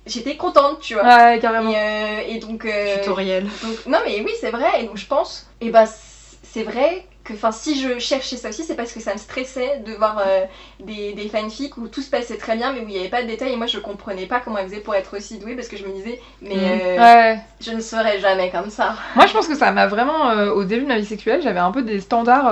[0.05, 1.03] j'étais contente, tu vois.
[1.03, 1.71] ouais, carrément.
[1.71, 3.45] Et, euh, et donc, euh, Tutoriel.
[3.63, 7.33] donc- non mais oui c'est vrai et donc je pense et bah c'est vrai que
[7.33, 10.41] enfin si je cherchais ça aussi c'est parce que ça me stressait de voir euh,
[10.79, 13.21] des, des fanfics où tout se passait très bien mais où il n'y avait pas
[13.21, 15.67] de détails et moi je comprenais pas comment elle faisait pour être aussi douée parce
[15.67, 16.79] que je me disais mais Mm.
[16.81, 17.39] euh, Ouais.
[17.61, 18.95] je ne serai jamais comme ça.
[19.15, 21.59] Moi, je pense que ça m'a vraiment, euh, au début de ma vie sexuelle, j'avais
[21.59, 22.47] un peu des standards,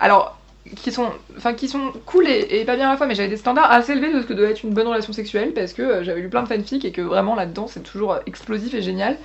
[0.00, 0.36] alors
[0.76, 3.28] qui sont, enfin, qui sont cool et, et pas bien à la fois, mais j'avais
[3.28, 6.04] des standards assez élevés de ce que doit être une bonne relation sexuelle parce que
[6.04, 9.16] j'avais lu plein de fanfics et que vraiment là-dedans c'est toujours explosif et génial.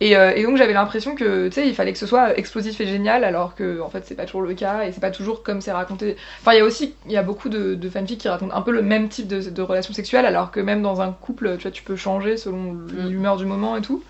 [0.00, 2.80] Et, euh, et donc j'avais l'impression que tu sais il fallait que ce soit explosif
[2.80, 5.44] et génial alors que en fait c'est pas toujours le cas et c'est pas toujours
[5.44, 6.16] comme c'est raconté.
[6.40, 8.62] Enfin il y a aussi il y a beaucoup de, de fanfics qui racontent un
[8.62, 11.62] peu le même type de, de relation sexuelle alors que même dans un couple tu
[11.62, 12.76] vois tu peux changer selon
[13.08, 14.02] l'humeur du moment et tout.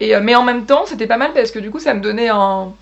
[0.00, 2.00] Et, euh, mais en même temps, c'était pas mal parce que du coup, ça me
[2.00, 2.72] donnait un.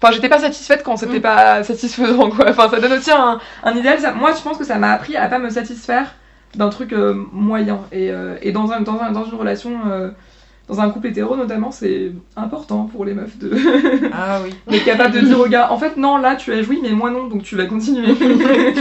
[0.00, 1.22] Enfin, j'étais pas satisfaite quand c'était Mm.
[1.22, 2.50] pas satisfaisant, quoi.
[2.50, 3.98] Enfin, ça donne aussi un, un idéal.
[4.00, 6.14] Ça- Moi, je pense que ça m'a appris à pas me satisfaire
[6.54, 7.80] d'un truc euh, moyen.
[7.92, 10.10] Et, euh, et dans, un, dans, un- dans une relation, euh,
[10.68, 13.52] dans un couple hétéro notamment, c'est important pour les meufs de
[14.12, 14.54] Ah oui.
[14.68, 17.10] d'être capable de dire au gars, en fait, non, là, tu as joui, mais moi
[17.10, 18.14] non, donc tu vas continuer.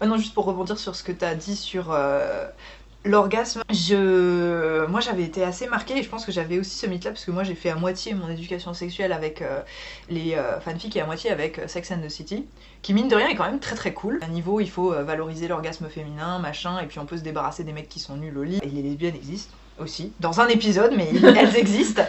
[0.00, 2.46] Ah non, juste pour rebondir sur ce que tu as dit sur euh,
[3.04, 4.86] l'orgasme, je...
[4.86, 7.32] moi j'avais été assez marquée et je pense que j'avais aussi ce mythe-là parce que
[7.32, 9.58] moi j'ai fait à moitié mon éducation sexuelle avec euh,
[10.08, 12.46] les euh, fanfics et à moitié avec Sex and the City,
[12.80, 14.20] qui mine de rien est quand même très très cool.
[14.22, 17.72] À niveau, il faut valoriser l'orgasme féminin, machin, et puis on peut se débarrasser des
[17.72, 18.60] mecs qui sont nuls au lit.
[18.62, 22.02] Et les lesbiennes existent aussi, dans un épisode, mais elles existent.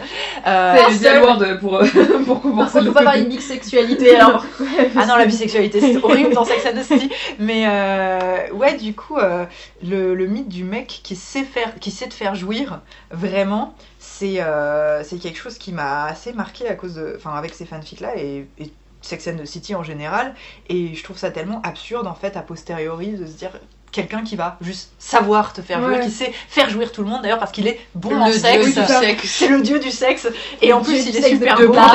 [0.46, 1.78] Euh, C'est lourd de- pour,
[2.26, 4.44] pour Par compenser contre le faut pas parler de bisexualité alors.
[4.96, 7.10] Ah non, la bisexualité, c'est horrible dans Sex and the City.
[7.38, 9.44] Mais euh, ouais, du coup, euh,
[9.84, 14.40] le, le mythe du mec qui sait, faire, qui sait te faire jouir, vraiment, c'est
[14.42, 18.16] euh, c'est quelque chose qui m'a assez marqué à cause de, enfin, avec ces fanfics-là
[18.16, 20.34] et, et Sex and the City en général.
[20.68, 23.50] Et je trouve ça tellement absurde, en fait, a posteriori, de se dire
[23.92, 26.00] quelqu'un qui va juste savoir te faire Ouais.
[26.00, 28.78] qui sait faire jouir tout le monde d'ailleurs parce qu'il est bon Le en sexe.
[29.24, 30.28] c'est le dieu du sexe
[30.62, 31.72] et en plus il est super de beau.
[31.72, 31.90] Blanche.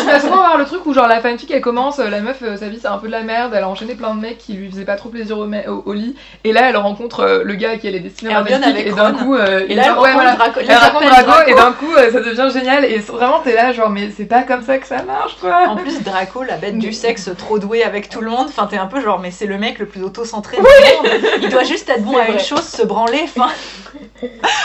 [0.00, 2.38] Tu vas souvent avoir le truc où genre la fanfic elle commence, euh, la meuf
[2.42, 4.38] euh, sa vie c'est un peu de la merde, elle a enchaîné plein de mecs
[4.38, 7.20] qui lui faisaient pas trop plaisir au, me- au- au lit, et là elle rencontre
[7.20, 9.84] euh, le gars qui elle est destinée à et d'un coup euh, Et il là,
[9.86, 10.34] elle ouais, rencontre voilà.
[10.34, 10.60] Draco.
[10.60, 14.24] Elle et d'un coup euh, ça devient génial et vraiment t'es là genre mais c'est
[14.24, 15.64] pas comme ça que ça marche quoi.
[15.68, 18.46] En plus, Draco, la bête du sexe, trop doué avec tout le monde.
[18.48, 21.12] Enfin, t'es un peu genre, mais c'est le mec le plus auto-centré du monde.
[21.40, 23.22] Il doit juste être bon à une chose, se branler.
[23.24, 23.48] Enfin,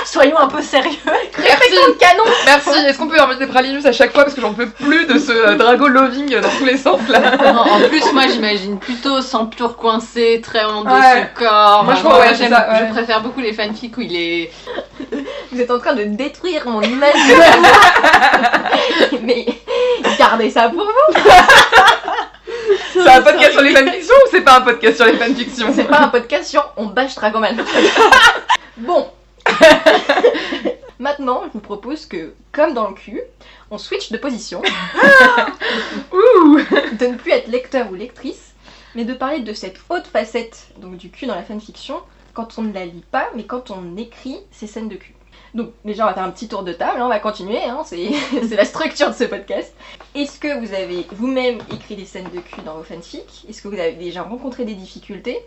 [0.05, 0.97] soyons un peu sérieux.
[1.05, 2.69] Merci, le canon merci.
[2.87, 5.31] Est-ce qu'on peut inviter Pralinus à chaque fois parce que j'en peux plus de ce
[5.31, 7.19] euh, Drago loving dans tous les sens là?
[7.37, 11.29] Non, en plus, moi j'imagine plutôt sans tour coincé, très en dos Ouais.
[11.35, 11.83] son corps.
[11.83, 12.87] Moi, je Enfin, crois, ouais, c'est j'aime- ça, ouais.
[12.87, 14.51] je préfère beaucoup les fanfics où il est.
[15.51, 17.35] Vous êtes en train de détruire mon image de
[19.23, 19.45] Mais
[20.17, 21.19] gardez ça pour vous
[22.93, 25.85] C'est un podcast sur les fanfictions ou c'est pas un podcast sur les fanfictions C'est
[25.85, 27.63] pas un podcast sur on bâche Dragoman.
[28.77, 29.07] bon.
[30.99, 33.21] Maintenant, je vous propose que, comme dans le cul,
[33.71, 34.61] on switch de position,
[36.11, 36.59] Ouh
[36.99, 38.53] de ne plus être lecteur ou lectrice,
[38.93, 42.01] mais de parler de cette haute facette donc du cul dans la fanfiction
[42.33, 45.15] quand on ne la lit pas, mais quand on écrit ces scènes de cul.
[45.53, 47.81] Donc déjà on va faire un petit tour de table, hein, on va continuer, hein,
[47.85, 49.73] c'est la structure de ce podcast.
[50.15, 53.45] Est-ce que vous avez vous-même écrit des scènes de cul dans vos fanfics?
[53.49, 55.39] Est-ce que vous avez déjà rencontré des difficultés?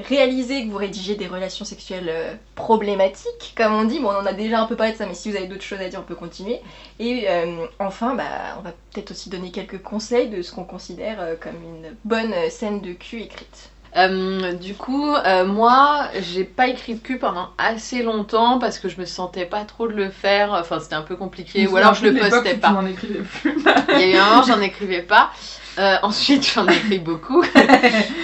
[0.00, 4.26] Réalisé que vous rédigez des relations sexuelles euh, problématiques, comme on dit, bon on en
[4.26, 6.00] a déjà un peu parlé de ça, mais si vous avez d'autres choses à dire
[6.00, 6.60] on peut continuer.
[6.98, 11.20] Et euh, enfin, bah, on va peut-être aussi donner quelques conseils de ce qu'on considère
[11.20, 13.70] euh, comme une bonne scène de cul écrite.
[13.96, 18.88] Euh, du coup, euh, moi, j'ai pas écrit de cul pendant assez longtemps parce que
[18.88, 20.52] je me sentais pas trop de le faire.
[20.52, 21.66] Enfin, c'était un peu compliqué.
[21.66, 22.82] Ou alors je le postais pas.
[22.88, 23.58] Écrivais plus.
[23.94, 25.30] Il y a eu un moment, j'en écrivais pas.
[25.78, 27.44] Euh, ensuite, j'en ai écrit beaucoup.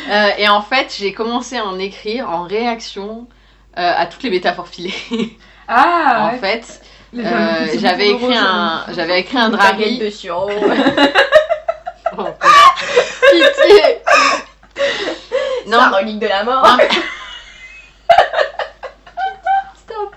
[0.08, 3.26] Euh, et en fait, j'ai commencé à en écrire en réaction
[3.76, 4.94] euh, à toutes les métaphores filées.
[5.66, 6.38] Ah en ouais.
[6.38, 6.80] fait,
[7.16, 9.98] euh, j'avais écrit un, j'avais écrit un drari.
[9.98, 10.06] de.
[12.16, 12.24] Oh,
[13.32, 13.98] pitié.
[15.66, 16.62] Non, La relique de la mort.
[16.64, 16.78] Non.
[19.76, 20.14] Stop.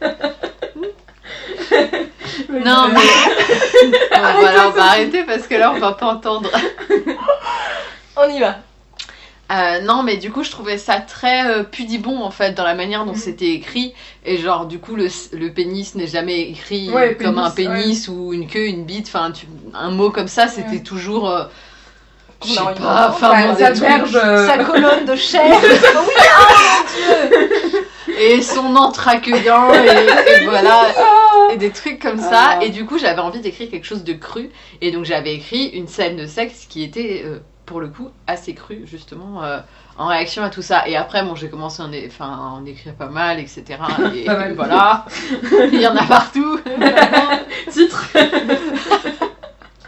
[2.50, 3.00] non, mais.
[4.22, 6.50] Bon, voilà, on va arrêter parce que là, on va pas entendre.
[8.16, 8.58] On y va.
[9.50, 12.74] Euh, non, mais du coup, je trouvais ça très euh, pudibond en fait dans la
[12.74, 13.18] manière dont Mhm.
[13.18, 13.94] c'était écrit.
[14.26, 18.32] Et genre, du coup, le, le pénis n'est jamais écrit Ouais, comme un pénis, ou
[18.34, 19.06] une queue, une bite.
[19.08, 19.32] Enfin,
[19.74, 20.82] un mot comme ça, c'était Ouais.
[20.82, 21.30] toujours.
[21.30, 21.44] euh,
[22.44, 25.54] je sais pas, enfin, ça verge, euh, Sa colonne de chair.
[28.18, 29.78] Et son entre accueillant, et,
[30.42, 30.82] et voilà.
[30.98, 31.48] Ah.
[31.52, 32.58] Et des trucs comme ça.
[32.58, 32.64] Ah.
[32.64, 34.50] Et du coup, j'avais envie d'écrire quelque chose de cru.
[34.82, 38.52] Et donc, j'avais écrit une scène de sexe qui était, euh, pour le coup, assez
[38.54, 39.58] crue, justement, euh,
[39.96, 40.86] en réaction à tout ça.
[40.86, 43.64] Et après, bon, j'ai commencé à en, é- enfin, à en écrire pas mal, etc.
[44.14, 44.54] Et, Pas mal.
[44.54, 45.06] voilà.
[45.72, 46.60] Il y en a partout.
[47.70, 48.06] Titre.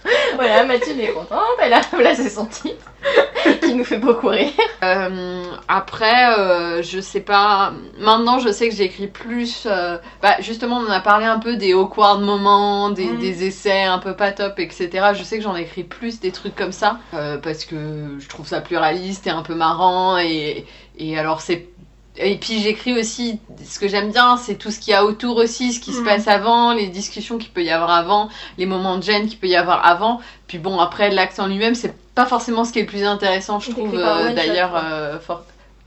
[0.36, 2.84] Voilà, Mathilde est contente, elle a placé son titre,
[3.62, 4.48] qui nous fait beaucoup rire.
[4.82, 7.72] Euh, après, euh, je sais pas.
[7.98, 9.64] Maintenant, je sais que j'écris plus.
[9.66, 13.18] euh, bah, justement, on en a parlé un peu des awkward moments, des, Mhm.
[13.18, 15.12] des essais un peu pas top, etc.
[15.14, 16.98] Je sais que j'en écris plus des trucs comme ça
[17.42, 20.18] parce que je trouve ça plus réaliste et un peu marrant.
[20.18, 20.66] Et,
[20.98, 21.68] et alors, c'est.
[22.16, 25.36] Et puis j'écris aussi, ce que j'aime bien, c'est tout ce qu'il y a autour
[25.38, 26.04] aussi, ce qui se Mhm.
[26.04, 29.46] passe avant, les discussions qu'il peut y avoir avant, les moments de gêne qu'il peut
[29.46, 30.20] y avoir avant.
[30.46, 33.60] Puis bon, après, l'acte en lui-même, c'est pas forcément ce qui est le plus intéressant,
[33.60, 35.44] je trouve, euh, d'ailleurs, euh, fort.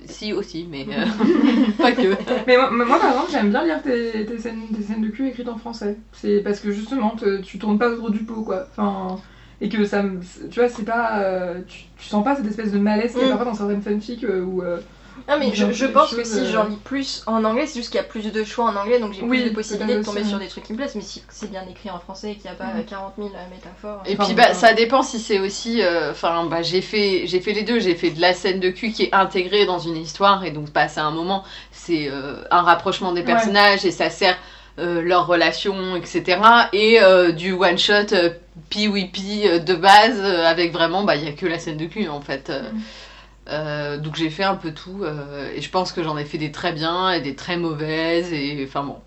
[0.07, 1.05] Si, aussi, mais euh,
[1.77, 2.15] pas que.
[2.47, 5.27] Mais moi, moi, par exemple, j'aime bien lire tes, tes scènes, tes scènes de cul
[5.29, 5.95] écrites en français.
[6.13, 8.65] C'est parce que justement, te- tu tournes pas autour du pot, quoi.
[8.71, 9.15] Enfin,
[9.61, 10.19] et que ça me.
[10.49, 11.19] Tu vois, c'est pas.
[11.19, 13.29] euh, tu, tu sens pas cette espèce de malaise qu'il y a Mm.
[13.29, 14.61] parfois dans certaines fanfics euh, où.
[15.17, 17.79] Euh, Non mais je, je pense que si euh, j'en lis plus en anglais, c'est
[17.79, 19.97] juste qu'il y a plus de choix en anglais, donc j'ai Oui, plus de possibilités
[19.99, 21.99] de tomber aussi, sur des trucs qui me plaisent, mais si c'est bien écrit en
[21.99, 22.79] français et qu'il n'y a pas Mhm.
[22.79, 24.03] euh, 40 000 métaphores.
[24.07, 25.81] Et Enfin, puis bah, euh, ça dépend si c'est aussi.
[25.81, 27.79] euh, Enfin, bah, j'ai fait, fait les deux.
[27.79, 30.71] J'ai fait de la scène de cul qui est intégrée dans une histoire et donc
[30.73, 33.25] bah, c'est un moment, c'est euh, un rapprochement des Ouais.
[33.25, 34.37] personnages et ça sert
[34.79, 36.69] euh, leur relation, etc.
[36.73, 38.29] Et euh, du one shot euh,
[38.69, 38.87] pi
[39.47, 42.07] euh, de base euh, avec vraiment, bah, il y a que la scène de cul
[42.09, 42.49] en fait.
[42.49, 42.69] euh.
[43.49, 46.39] Euh, donc j'ai fait un peu tout euh, et je pense que j'en ai fait
[46.39, 48.97] des très bien et des très mauvaises et enfin bon.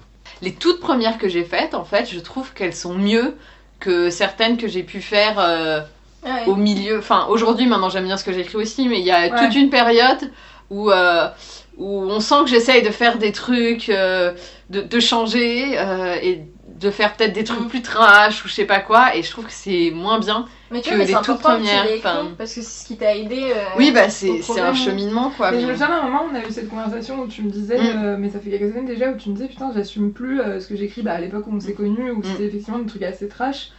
[0.43, 3.35] Les toutes premières que j'ai faites, en fait, je trouve qu'elles sont mieux
[3.81, 5.81] que certaines que j'ai pu faire euh,
[6.25, 6.47] Ouais.
[6.47, 6.99] au milieu.
[6.99, 9.39] Enfin, aujourd'hui, maintenant j'aime bien ce que j'écris aussi, mais il y a Ouais.
[9.47, 10.31] toute une période
[10.71, 14.35] où, où on sent que j'essaye de faire des trucs, de,
[14.71, 15.75] de changer.
[16.23, 16.43] et
[16.81, 17.69] de faire peut-être des trucs Mm.
[17.69, 20.47] plus trash ou je sais pas quoi, et je trouve que c'est moins bien.
[20.71, 21.69] Mais tu que vois, mais les c'est toutes important que tu
[22.03, 23.53] premières, parce que c'est ce qui t'a aidé.
[23.55, 25.51] euh, Oui, bah c'est c'est un cheminement quoi.
[25.51, 27.51] Mais je me souviens à un moment, on a eu cette conversation où tu me
[27.51, 27.97] disais, Mm.
[27.97, 30.61] euh, mais ça fait quelques années déjà, où tu me disais, putain, j'assume plus euh,
[30.61, 32.25] ce que j'écris bah, à l'époque où on s'est connus, où Mm.
[32.25, 33.71] c'était effectivement des trucs assez trash.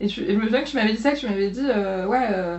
[0.00, 1.66] Et, tu- et je me souviens que tu m'avais dit ça, que tu m'avais dit,
[1.68, 2.58] euh, ouais, euh,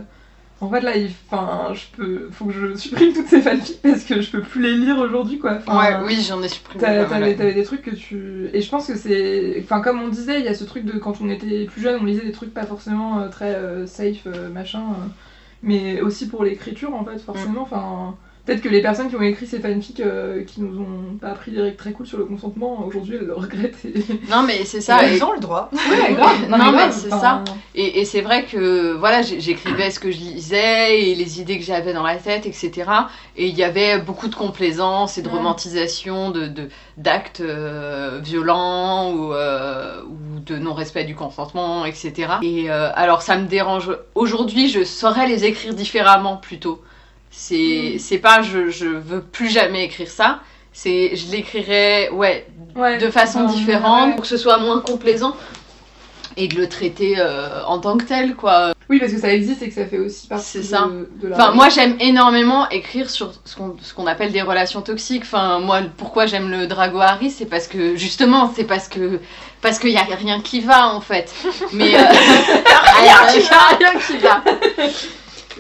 [0.62, 4.04] en fait là, il enfin, je peux, faut que je supprime toutes ces fanfics parce
[4.04, 5.60] que je peux plus les lire aujourd'hui, quoi.
[5.66, 6.82] Enfin, Ouais, oui, j'en ai supprimé.
[6.82, 8.50] T'avais des trucs que tu.
[8.54, 9.62] Et je pense que c'est.
[9.64, 12.00] Enfin, comme on disait, il y a ce truc de quand on était plus jeune,
[12.02, 14.84] on lisait des trucs pas forcément euh, très euh, safe, euh, machin.
[15.64, 17.62] mais aussi pour l'écriture, en fait, forcément.
[17.62, 18.16] Enfin.
[18.46, 21.52] Peut-être que les personnes qui ont écrit ces fanfics euh, qui nous ont pas appris
[21.52, 23.86] des règles très cool sur le consentement, aujourd'hui elles le regrettent.
[23.86, 23.94] Et...
[24.30, 25.08] Non, mais c'est ça.
[25.08, 25.70] et- Ils ont le droit.
[25.74, 26.50] Ouais, grave.
[26.50, 27.44] Non, mais grave, c'est enfin,
[27.76, 31.64] Et, et c'est vrai que voilà, j'écrivais ce que je lisais et les idées que
[31.66, 32.90] j'avais dans la tête, etc.
[33.38, 35.36] Et il y avait beaucoup de complaisance et de Ouais.
[35.36, 36.50] romantisation de
[36.98, 42.14] d'actes euh, violents ou, euh, ou de non-respect du consentement, etc.
[42.42, 43.92] Et euh, alors ça me dérange.
[44.16, 46.82] Aujourd'hui, je saurais les écrire différemment plutôt.
[47.32, 50.42] C'est c'est pas je, je veux plus jamais écrire ça.
[50.72, 54.14] C'est je l'écrirais ouais ouais, de façon différente ouais.
[54.14, 55.36] pour que ce soit moins complaisant
[56.38, 58.74] et de le traiter euh, en tant que tel quoi.
[58.90, 61.36] Oui, parce que ça existe et que ça fait aussi partie de, la.
[61.36, 65.24] Enfin moi j'aime énormément écrire sur ce qu'on ce qu'on appelle des relations toxiques.
[65.24, 69.20] Enfin moi pourquoi j'aime le Drago Harry c'est parce que justement c'est parce que
[69.62, 71.34] parce qu'il y a rien qui va en fait.
[71.74, 72.00] Mais euh,
[73.02, 74.44] rien qui va, rien qui va.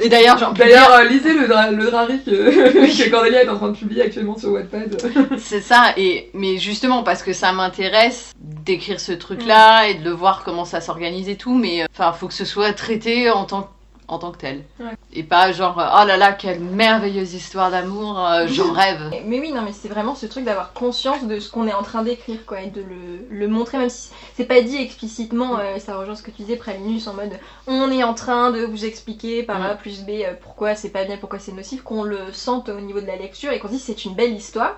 [0.02, 2.32] Et d'ailleurs j'en peux D'ailleurs, euh, lisez le, dra le drari que,
[3.04, 4.98] que Cordelia est en train de publier actuellement sur Wattpad.
[5.38, 10.12] C'est ça, et mais justement parce que ça m'intéresse d'écrire ce truc-là et de le
[10.12, 13.46] voir comment ça s'organise et tout, mais euh, enfin faut que ce soit traité en
[13.46, 13.70] tant
[14.10, 14.92] en tant que tel, Ouais.
[15.14, 19.12] et pas genre oh là là quelle merveilleuse histoire d'amour, euh, j'en rêve.
[19.26, 21.84] Mais oui, non, mais c'est vraiment ce truc d'avoir conscience de ce qu'on est en
[21.84, 25.76] train d'écrire, quoi, et de le, le montrer, même si c'est pas dit explicitement, euh,
[25.76, 28.66] et ça rejoint ce que tu disais, Pralinus, en mode on est en train de
[28.66, 32.04] vous expliquer par A plus B euh, pourquoi c'est pas bien, pourquoi c'est nocif, qu'on
[32.04, 34.76] le sente au niveau de la lecture et qu'on se dit c'est une belle histoire.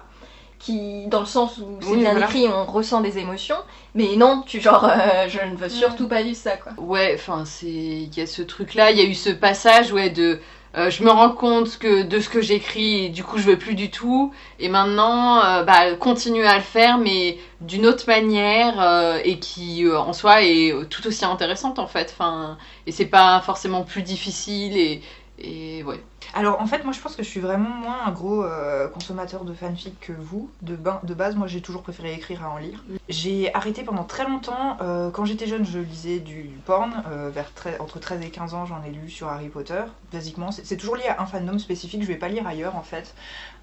[0.63, 2.27] Qui, dans le sens où c'est Oui, bien voilà.
[2.27, 3.55] écrit, on ressent des émotions,
[3.95, 6.73] mais non, tu genre, euh, je ne veux surtout pas vivre ça, quoi.
[6.77, 10.11] Ouais, enfin c'est il y a ce truc-là, il y a eu ce passage ouais
[10.11, 10.39] de
[10.77, 13.73] euh, je me rends compte que de ce que j'écris, du coup je veux plus
[13.75, 19.17] du tout, et maintenant euh, bah continuer à le faire, mais d'une autre manière euh,
[19.25, 22.13] et qui euh, en soi est tout aussi intéressante en fait.
[22.13, 22.57] Enfin
[22.87, 25.01] et c'est pas forcément plus difficile et
[25.43, 25.99] et ouais.
[26.33, 29.43] Alors en fait, moi je pense que je suis vraiment moins un gros euh, consommateur
[29.43, 30.49] de fanfic que vous.
[30.61, 32.83] De, ba- de base, moi j'ai toujours préféré écrire à en lire.
[33.09, 34.77] J'ai arrêté pendant très longtemps.
[34.81, 37.03] euh, quand j'étais jeune, je lisais du porn.
[37.11, 39.81] euh, vers tre- entre 13 et 15 ans, j'en ai lu sur Harry Potter.
[40.13, 42.01] Basiquement, c'est toujours lié à un fandom spécifique.
[42.03, 43.13] Je vais pas lire ailleurs en fait.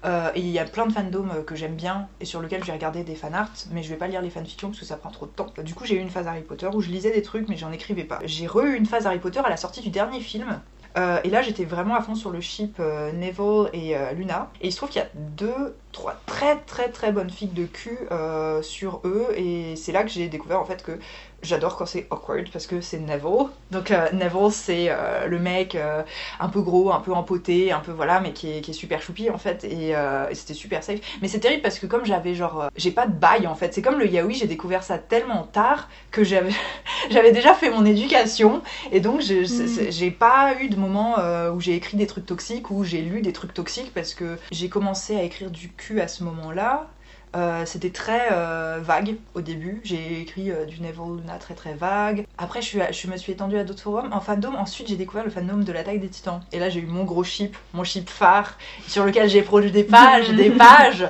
[0.05, 2.73] Et il y a plein de fandoms que j'aime bien et sur lesquels je vais
[2.73, 5.25] regarder des fanarts, mais je vais pas lire les fanfictions parce que ça prend trop
[5.25, 5.47] de temps.
[5.63, 7.71] Du coup, j'ai eu une phase Harry Potter où je lisais des trucs, mais j'en
[7.71, 8.19] écrivais pas.
[8.25, 10.61] J'ai re-eu une phase Harry Potter à la sortie du dernier film.
[10.97, 14.51] Euh, et là, j'étais vraiment à fond sur le ship euh, Neville et euh, Luna.
[14.61, 17.65] Et il se trouve qu'il y a deux, trois très très très bonnes filles de
[17.65, 19.27] cul euh, sur eux.
[19.35, 20.99] Et c'est là que j'ai découvert en fait que
[21.41, 23.47] j'adore quand c'est awkward parce que c'est Neville.
[23.71, 26.03] Donc euh, Neville, c'est euh, le mec euh,
[26.39, 29.01] un peu gros, un peu empoté, un peu voilà, mais qui est, qui est super
[29.01, 29.63] choupi en fait.
[29.63, 30.99] Et, et c'était super safe.
[31.21, 33.73] Mais c'est terrible parce que comme j'avais genre, j'ai pas de bail en fait.
[33.73, 36.51] C'est comme le yaoi, j'ai découvert ça tellement tard que j'avais
[37.09, 38.61] j'avais déjà fait mon éducation
[38.91, 41.15] et donc c'est- j'ai pas eu de moment
[41.53, 44.69] où j'ai écrit des trucs toxiques ou j'ai lu des trucs toxiques parce que j'ai
[44.69, 46.87] commencé à écrire du cul à ce moment-là.
[47.35, 49.81] Euh, c'était très euh, vague au début.
[49.83, 52.25] J'ai écrit euh, du Neville Luna très très vague.
[52.39, 54.11] Après, je, suis, je me suis étendue à d'autres forums.
[54.11, 56.41] En fandom, ensuite, j'ai découvert le fandom de l'attaque des titans.
[56.51, 58.57] Et là, j'ai eu mon gros ship, mon ship phare,
[58.87, 61.07] sur lequel j'ai produit des pages, des pages.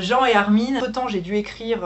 [0.00, 0.80] Jean et Armin.
[0.82, 1.80] Autant j'ai dû écrire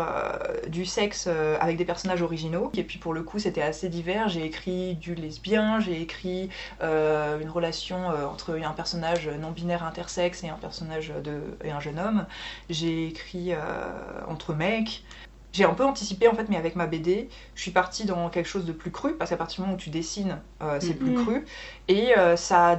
[0.68, 1.28] du sexe
[1.60, 2.70] avec des personnages originaux.
[2.76, 4.28] Et puis pour le coup, c'était assez divers.
[4.28, 6.50] J'ai écrit du lesbien, j'ai écrit
[6.82, 11.98] une relation entre un personnage non binaire intersexe et un personnage de et un jeune
[11.98, 12.26] homme.
[12.68, 15.04] J'ai écrit euh, entre mecs.
[15.52, 18.48] J'ai un peu anticipé en fait, mais avec ma BD, je suis partie dans quelque
[18.48, 21.12] chose de plus cru, parce qu'à partir du moment où tu dessines, euh, c'est plus
[21.12, 21.24] Mhm.
[21.24, 21.44] cru.
[21.86, 22.78] Et euh, ça a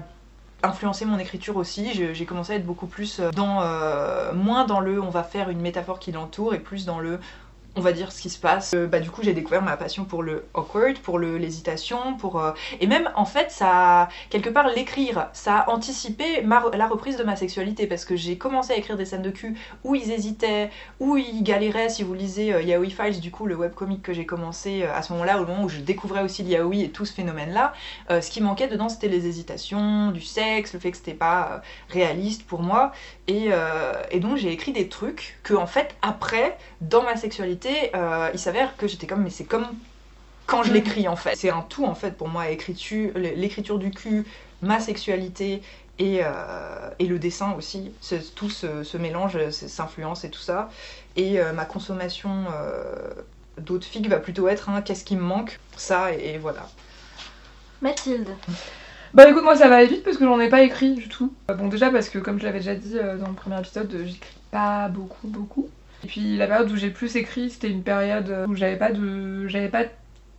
[0.63, 1.93] influencé mon écriture aussi.
[1.93, 5.61] J'ai commencé à être beaucoup plus dans, euh, moins dans le on va faire une
[5.61, 7.19] métaphore qui l'entoure et plus dans le
[7.75, 8.73] on va dire ce qui se passe.
[8.73, 12.51] Euh, bah, du coup, j'ai découvert ma passion pour le awkward, pour l'hésitation, pour euh,
[12.79, 17.35] et même en fait, ça quelque part l'écrire, ça a anticipé la reprise de ma
[17.35, 20.69] sexualité parce que j'ai commencé à écrire des scènes de cul où ils hésitaient,
[20.99, 21.89] où ils galéraient.
[21.89, 25.01] Si vous lisez euh, Yaoi Files, du coup, le webcomic que j'ai commencé euh, à
[25.01, 27.73] ce moment-là, au moment où je découvrais aussi le yaoi et tout ce phénomène-là,
[28.09, 32.43] ce qui manquait dedans, c'était les hésitations, du sexe, le fait que c'était pas réaliste
[32.45, 32.91] pour moi.
[33.27, 33.49] Et
[34.19, 37.64] donc j'ai écrit des trucs que en fait après, dans ma sexualité,
[37.95, 39.67] euh, il s'avère que j'étais comme, mais c'est comme
[40.45, 41.35] quand je l'écris en fait.
[41.35, 44.25] C'est un tout en fait pour moi, écriture, l'écriture du cul,
[44.61, 45.61] ma sexualité
[45.99, 47.91] et, euh, et le dessin aussi.
[48.35, 50.69] Tout se, se mélange, s'influence et tout ça.
[51.15, 53.09] Et euh, ma consommation euh,
[53.57, 56.67] d'eau de figue va plutôt être un qu'est-ce qui me manque, ça et, et voilà.
[57.81, 58.29] Mathilde.
[59.13, 61.33] Bah écoute, moi ça va aller vite parce que j'en ai pas écrit du tout.
[61.47, 64.89] Bon, déjà parce que, comme je l'avais déjà dit dans le premier épisode, j'écris pas
[64.89, 65.69] beaucoup, beaucoup.
[66.05, 69.47] Et puis la période où j'ai plus écrit, c'était une période où j'avais pas de.
[69.47, 69.85] J'avais pas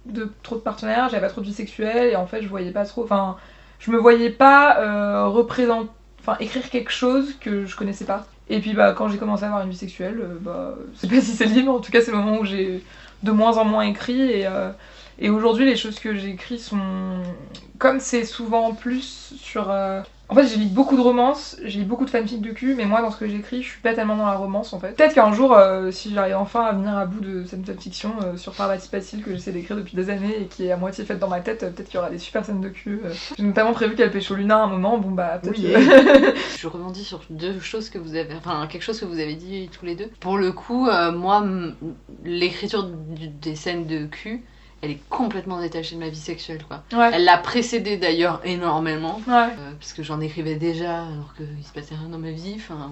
[0.04, 2.70] de trop de partenaires, j'avais pas trop de vie sexuelle et en fait je voyais
[2.70, 3.02] pas trop.
[3.02, 3.36] Enfin,
[3.80, 5.90] je me voyais pas euh, représenter.
[6.20, 8.26] Enfin, écrire quelque chose que je connaissais pas.
[8.48, 11.08] Et puis bah quand j'ai commencé à avoir une vie sexuelle, euh, bah je sais
[11.08, 12.84] pas si c'est mais en tout cas c'est le moment où j'ai
[13.24, 14.46] de moins en moins écrit et.
[14.46, 14.70] euh,
[15.18, 17.22] et aujourd'hui, les choses que j'écris sont.
[17.78, 19.70] Comme c'est souvent plus sur.
[20.28, 22.84] En fait, j'ai lu beaucoup de romances, j'ai lu beaucoup de fanfics de cul, mais
[22.84, 24.96] moi, dans ce que j'écris, je suis pas tellement dans la romance en fait.
[24.96, 28.36] Peut-être qu'un jour, euh, si j'arrive enfin à venir à bout de cette fanfiction euh,
[28.36, 31.20] sur Parvati Patil que j'essaie d'écrire depuis des années et qui est à moitié faite
[31.20, 33.00] dans ma tête, euh, peut-être qu'il y aura des super scènes de cul.
[33.04, 33.12] euh.
[33.38, 35.58] J'ai notamment prévu qu'elle pêche au Luna à un moment, bon bah peut-être.
[35.58, 39.20] Oui, que- Je rebondis sur deux choses que vous avez, enfin quelque chose que vous
[39.20, 40.10] avez dit tous les deux.
[40.18, 41.74] Pour le coup, euh, moi, m-
[42.24, 42.88] l'écriture
[43.40, 44.42] des scènes de cul,
[44.86, 46.82] elle est complètement détachée de ma vie sexuelle, quoi.
[46.92, 47.10] Ouais.
[47.12, 49.34] Elle l'a précédée d'ailleurs énormément, Ouais.
[49.34, 52.90] euh, parce que j'en écrivais déjà alors qu'il se passait rien dans ma vie, enfin,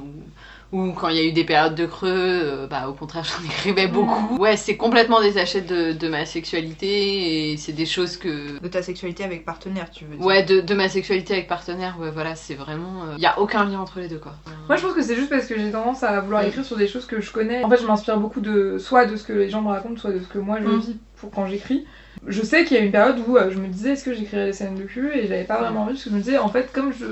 [0.74, 3.24] ou, ou quand il y a eu des périodes de creux, euh, bah au contraire
[3.38, 4.36] j'en écrivais beaucoup.
[4.38, 8.82] Ouais, c'est complètement détaché de, de ma sexualité et c'est des choses que De ta
[8.82, 10.24] sexualité avec partenaire, tu veux dire.
[10.26, 13.04] Ouais, de, de ma sexualité avec partenaire, ouais, voilà, c'est vraiment.
[13.16, 14.34] Il y a aucun lien entre les deux, quoi.
[14.68, 16.46] Moi, je pense que c'est juste parce que j'ai tendance à vouloir Mm.
[16.48, 17.62] écrire sur des choses que je connais.
[17.64, 20.12] En fait, je m'inspire beaucoup de soit de ce que les gens me racontent, soit
[20.12, 20.78] de ce que moi je Mm.
[20.80, 21.84] vis pour quand j'écris.
[22.26, 24.46] Je sais qu'il y a une période où euh, je me disais est-ce que j'écrirais
[24.46, 26.48] des scènes de cul et j'avais pas vraiment envie parce que je me disais en
[26.48, 27.04] fait comme je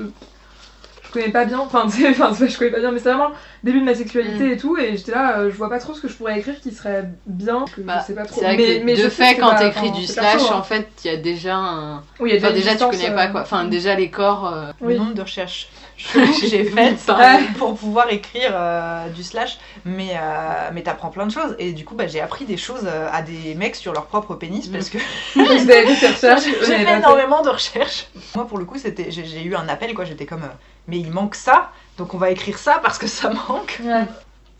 [1.13, 3.35] connais pas bien, enfin tu sais, enfin je connais pas bien mais c'est vraiment le
[3.63, 4.51] début de ma sexualité Mm.
[4.51, 6.59] et tout et j'étais là euh, je vois pas trop ce que je pourrais écrire
[6.59, 8.41] qui serait bien, que Bah, je sais pas trop.
[8.41, 10.55] Vrai mais, que mais de je sais fait, que quand t'écris du perso, slash, hein.
[10.55, 11.97] en fait, il y a déjà un.
[12.19, 13.41] Oui, il y a Enfin, une déjà, tu connais euh, pas quoi.
[13.41, 14.51] Enfin, déjà, les corps.
[14.53, 14.93] euh, Oui.
[14.93, 17.45] le nombre de recherches que j'ai faites Pareil.
[17.57, 21.55] pour pouvoir écrire euh, du slash, mais, euh, mais t'apprends plein de choses.
[21.59, 24.35] Et du coup, bah, j'ai appris des choses euh, à des mecs sur leur propre
[24.35, 24.97] pénis parce que
[25.35, 28.07] Vous avez fait ces recherches, je j'ai fait énormément de recherches.
[28.35, 30.05] Moi, pour le coup, c'était, j'ai, j'ai eu un appel, quoi.
[30.05, 30.47] J'étais comme, euh,
[30.87, 33.79] mais il manque ça, donc on va écrire ça parce que ça manque.
[33.83, 34.03] Ouais.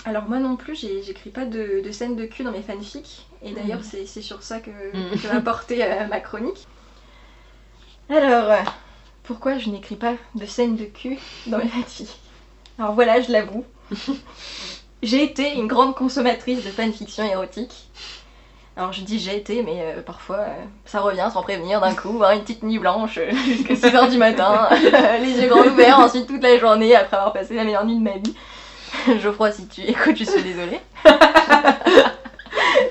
[0.05, 3.25] Alors moi non plus, j'ai- j'écris pas de, de scènes de cul dans mes fanfics.
[3.41, 5.11] Et d'ailleurs, c'est c'est sur ça que Mm.
[5.11, 6.67] que je vais apporter ma chronique.
[8.09, 8.57] Alors,
[9.23, 11.17] pourquoi je n'écris pas de scènes de cul
[11.47, 12.19] dans mes fanfics
[12.77, 13.65] Alors voilà, je l'avoue.
[15.03, 17.89] J'ai été une grande consommatrice de fanfiction érotique.
[18.75, 22.21] Alors je dis j'ai été, mais euh, parfois euh, ça revient sans prévenir d'un coup,
[22.23, 24.67] hein, une petite nuit blanche euh, jusqu'à 6h du matin,
[25.21, 28.03] les yeux grands ouverts, ensuite toute la journée après avoir passé la meilleure nuit de
[28.03, 28.33] ma vie.
[29.21, 30.79] Geoffroy, si tu écoutes, je suis désolée.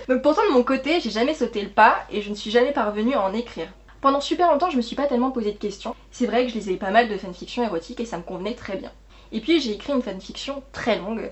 [0.08, 2.72] Donc pourtant de mon côté, j'ai jamais sauté le pas et je ne suis jamais
[2.72, 3.68] parvenue à en écrire.
[4.02, 5.94] Pendant super longtemps, je me suis pas tellement posé de questions.
[6.10, 8.76] C'est vrai que je lisais pas mal de fanfiction érotique et ça me convenait très
[8.76, 8.90] bien.
[9.30, 11.30] Et puis j'ai écrit une fanfiction très longue,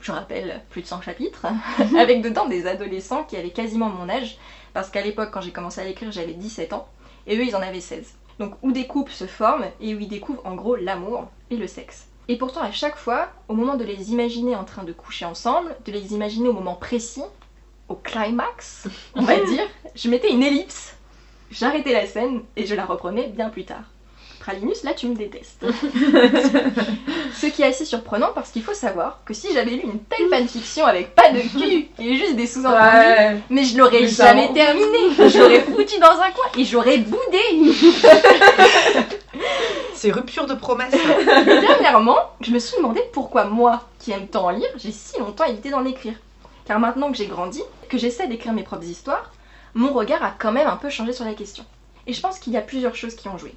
[0.00, 1.46] je rappelle plus de 100 chapitres,
[1.98, 4.36] avec dedans des adolescents qui avaient quasiment mon âge,
[4.74, 6.88] parce qu'à l'époque quand j'ai commencé à l'écrire j'avais 17 ans,
[7.26, 8.14] et eux ils en avaient 16.
[8.38, 11.66] Donc où des couples se forment et où ils découvrent en gros l'amour et le
[11.66, 12.06] sexe.
[12.28, 15.74] Et pourtant à chaque fois, au moment de les imaginer en train de coucher ensemble,
[15.86, 17.24] de les imaginer au moment précis,
[17.88, 20.96] au climax, on va dire, je mettais une ellipse,
[21.50, 23.82] j'arrêtais la scène et je la reprenais bien plus tard.
[24.40, 25.66] Pralinus, là tu me détestes.
[27.34, 30.28] Ce qui est assez surprenant parce qu'il faut savoir que si j'avais lu une telle
[30.30, 33.36] fanfiction avec pas de cul et juste des sous-entendus, Ouais.
[33.50, 34.98] mais je l'aurais jamais rend- terminé.
[35.18, 37.74] Je l'aurais foutu dans un coin et j'aurais boudé.
[39.94, 40.94] C'est rupture de promesse.
[40.94, 45.44] Et dernièrement, je me suis demandé pourquoi moi, qui aime tant lire, j'ai si longtemps
[45.44, 46.14] évité d'en écrire.
[46.64, 49.30] Car maintenant que j'ai grandi, que j'essaie d'écrire mes propres histoires,
[49.74, 51.64] mon regard a quand même un peu changé sur la question.
[52.06, 53.54] Et je pense qu'il y a plusieurs choses qui ont joué.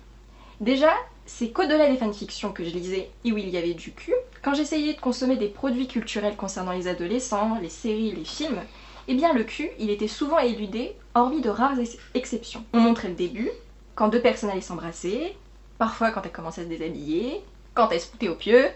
[0.59, 0.93] Déjà,
[1.26, 4.53] c'est qu'au-delà des fanfictions que je lisais et où il y avait du cul, quand
[4.53, 8.61] j'essayais de consommer des produits culturels concernant les adolescents, les séries, les films,
[9.07, 12.64] eh bien le cul, il était souvent éludé, hormis de rares ex- exceptions.
[12.74, 13.49] On montrait le début,
[13.95, 15.36] quand deux personnes allaient s'embrasser,
[15.78, 17.41] parfois quand elles commençaient à se déshabiller,
[17.74, 18.70] quand elles se foutaient au pieu,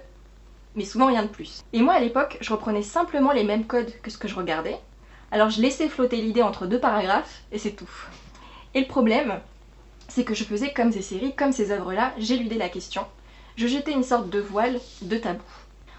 [0.75, 1.61] mais souvent rien de plus.
[1.73, 4.77] Et moi à l'époque, je reprenais simplement les mêmes codes que ce que je regardais,
[5.31, 7.89] alors je laissais flotter l'idée entre deux paragraphes, et c'est tout.
[8.73, 9.39] Et le problème,
[10.07, 13.05] c'est que je faisais comme ces séries, comme ces œuvres-là, j'éludais la question.
[13.55, 15.43] Je jetais une sorte de voile, de tabou.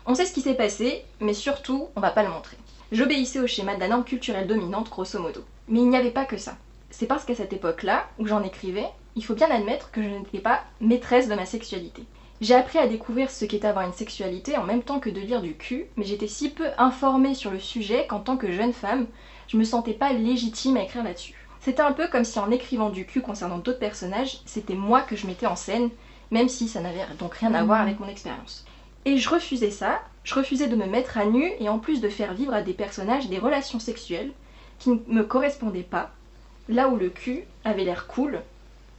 [0.07, 2.57] On sait ce qui s'est passé, mais surtout, on va pas le montrer.
[2.93, 5.45] J'obéissais au schéma de la norme culturelle dominante, grosso modo.
[5.69, 6.57] Mais il n'y avait pas que ça.
[6.91, 10.39] C'est parce qu'à cette époque-là, où j'en écrivais, il faut bien admettre que je n'étais
[10.39, 12.05] pas maîtresse de ma sexualité.
[12.41, 15.43] J'ai appris à découvrir ce qu'est avoir une sexualité en même temps que de lire
[15.43, 19.07] du cul, mais j'étais si peu informée sur le sujet qu'en tant que jeune femme,
[19.49, 21.35] je me sentais pas légitime à écrire là-dessus.
[21.61, 25.17] C'était un peu comme si en écrivant du cul concernant d'autres personnages, c'était moi que
[25.17, 25.91] je mettais en scène,
[26.31, 28.65] même si ça n'avait donc rien à voir avec mon expérience.
[29.05, 32.09] Et je refusais ça, je refusais de me mettre à nu et en plus de
[32.09, 34.31] faire vivre à des personnages des relations sexuelles
[34.79, 36.13] qui ne me correspondaient pas,
[36.69, 38.43] là où le cul avait l'air cool,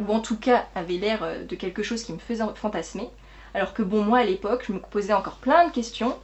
[0.01, 3.09] ou en tout cas avait l'air euh, de quelque chose qui me faisait fantasmer,
[3.53, 6.15] alors que bon, moi à l'époque, je me posais encore plein de questions.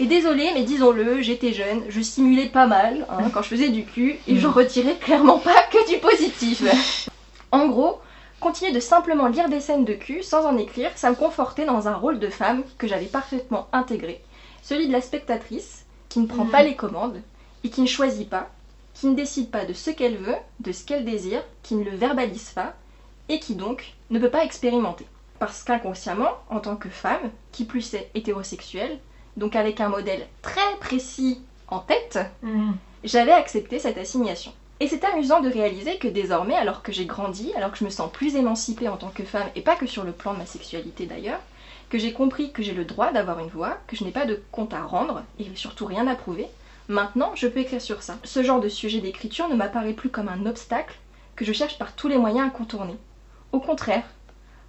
[0.00, 3.84] Et désolé, mais disons-le, j'étais jeune, je simulais pas mal hein, quand je faisais du
[3.84, 6.64] cul, et je retirais clairement pas que du positif.
[7.52, 8.00] en gros,
[8.40, 11.88] continuer de simplement lire des scènes de cul sans en écrire, ça me confortait dans
[11.88, 14.22] un rôle de femme que j'avais parfaitement intégré.
[14.62, 17.20] Celui de la spectatrice, qui ne prend pas les commandes,
[17.64, 18.50] et qui ne choisit pas,
[18.94, 21.96] qui ne décide pas de ce qu'elle veut, de ce qu'elle désire, qui ne le
[21.96, 22.74] verbalise pas,
[23.28, 25.06] et qui donc ne peut pas expérimenter.
[25.42, 29.00] Parce qu'inconsciemment, en tant que femme, qui plus est hétérosexuelle,
[29.36, 32.20] donc avec un modèle très précis en tête,
[33.02, 34.52] j'avais accepté cette assignation.
[34.78, 37.90] Et c'est amusant de réaliser que désormais, alors que j'ai grandi, alors que je me
[37.90, 40.46] sens plus émancipée en tant que femme, et pas que sur le plan de ma
[40.46, 41.40] sexualité d'ailleurs,
[41.90, 44.40] que j'ai compris que j'ai le droit d'avoir une voix, que je n'ai pas de
[44.52, 46.46] compte à rendre, et surtout rien à prouver,
[46.86, 48.16] maintenant je peux écrire sur ça.
[48.22, 51.00] Ce genre de sujet d'écriture ne m'apparaît plus comme un obstacle
[51.34, 52.94] que je cherche par tous les moyens à contourner.
[53.50, 54.04] Au contraire,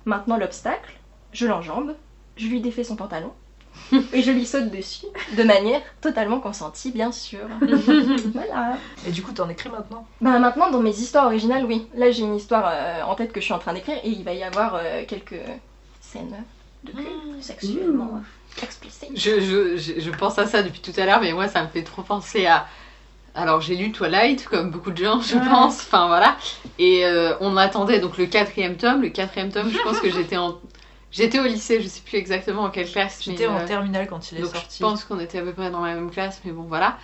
[0.05, 0.93] maintenant l'obstacle,
[1.31, 1.95] je l'enjambe,
[2.37, 3.31] je lui défais son pantalon,
[4.13, 7.39] et je lui saute dessus, de manière totalement consentie, bien sûr.
[8.33, 8.77] voilà.
[9.07, 10.05] Et du coup, t'en écris maintenant?
[10.21, 11.87] Bah maintenant, dans mes histoires originales, oui.
[11.95, 14.23] Là, j'ai une histoire euh, en tête que je suis en train d'écrire, et il
[14.23, 15.41] va y avoir euh, quelques
[16.01, 16.43] scènes
[16.83, 17.07] de cul
[17.41, 18.21] sexuellement
[18.61, 19.09] explicites.
[19.15, 21.67] Je, je, je, je pense à ça depuis tout à l'heure, mais moi, ça me
[21.67, 22.67] fait trop penser à.
[23.35, 25.41] Alors, j'ai lu Twilight, comme beaucoup de gens, je Ouais.
[25.49, 25.79] pense.
[25.81, 26.37] Enfin, voilà.
[26.77, 29.01] Et euh, on attendait donc le quatrième tome.
[29.01, 30.59] Le quatrième tome, je pense que j'étais en.
[31.11, 33.21] J'étais au lycée, je sais plus exactement en quelle classe.
[33.23, 34.77] J'étais en euh, terminale quand il est donc sorti.
[34.77, 36.97] je pense qu'on était à peu près dans la même classe, mais bon voilà.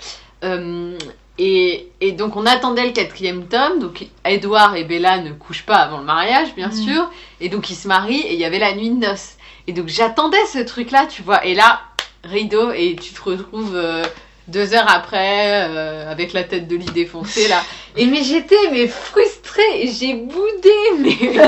[0.43, 0.97] Euh,
[1.37, 5.75] et, et donc on attendait le quatrième tome, donc Edouard et Bella ne couchent pas
[5.77, 6.73] avant le mariage, bien Mm.
[6.73, 9.33] sûr, et donc ils se marient et il y avait la nuit de noces.
[9.67, 11.81] Et donc j'attendais ce truc-là, tu vois, et là,
[12.23, 14.03] rideau, et tu te retrouves euh,
[14.49, 17.61] deux heures après euh, avec la tête de lit défoncée là.
[17.95, 20.69] Et mais j'étais mais frustrée, j'ai boudé,
[20.99, 21.39] mais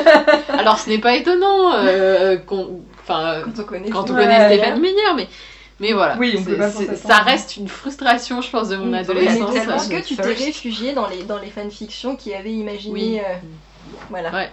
[0.58, 3.90] alors ce n'est pas étonnant euh, qu'on, enfin Quand on connaît.
[3.90, 4.58] quand on Ouais, connaît ouais.
[4.58, 5.28] Stéphane Meunier, mais,
[5.80, 6.16] mais voilà.
[6.20, 9.56] Oui, on peut pas ça reste une frustration, je pense, de mon Oui, adolescence.
[9.56, 10.46] Est-ce que tu t'es First.
[10.46, 12.94] réfugié dans les, dans les fanfictions qui avaient imaginé.
[12.94, 13.20] Oui.
[13.20, 13.34] euh,
[14.10, 14.32] Voilà.
[14.32, 14.50] Ouais.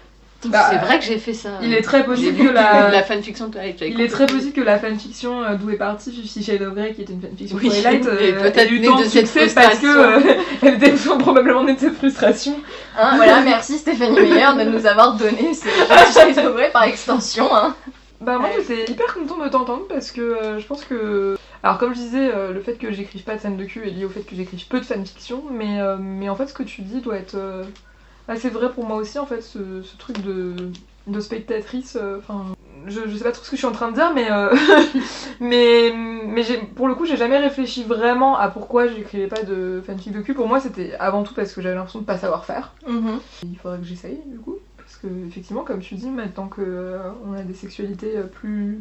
[0.47, 1.59] Bah, c'est vrai que j'ai fait ça.
[1.62, 2.90] Il est très J'ai possible que la...
[2.90, 3.81] la fanfiction Twilight.
[3.81, 6.94] Il est très possible que la fanfiction euh, d'où est partie Fifty Shades of Grey,
[6.94, 9.86] qui était une fanfiction Oui, Twilight, et euh, ait eu tant de succès parce que
[9.86, 12.55] euh, elle était probablement de cette frustration.
[12.97, 15.66] Hein, voilà, merci Stéphanie Meyer de nous avoir donné ce
[16.15, 17.48] Shades of Grey par extension.
[17.52, 17.74] Hein.
[18.20, 21.36] Bah moi j'étais hyper content de t'entendre parce que euh, je pense que...
[21.62, 23.90] Alors comme je disais, euh, le fait que j'écrive pas de scène de cul est
[23.90, 26.65] lié au fait que j'écrive peu de fanfiction, mais, euh, mais en fait ce que
[26.65, 27.62] tu dis doit être euh,
[28.29, 30.55] assez vrai pour moi aussi en fait, ce, ce truc de,
[31.07, 32.45] de spectatrice, euh, enfin...
[32.87, 34.55] je, je sais pas trop ce que je suis en train de dire, mais, euh,
[35.41, 35.93] mais,
[36.27, 40.13] mais j'ai- pour le coup j'ai jamais réfléchi vraiment à pourquoi j'écrivais pas de fanfic
[40.13, 40.35] de cul.
[40.35, 42.73] Pour moi c'était avant tout parce que j'avais l'impression de pas savoir faire.
[42.87, 43.19] Mhm.
[43.45, 44.57] Il faudrait que j'essaye du coup.
[44.77, 48.81] Parce que effectivement, comme tu dis, maintenant que euh, on a des sexualités euh, plus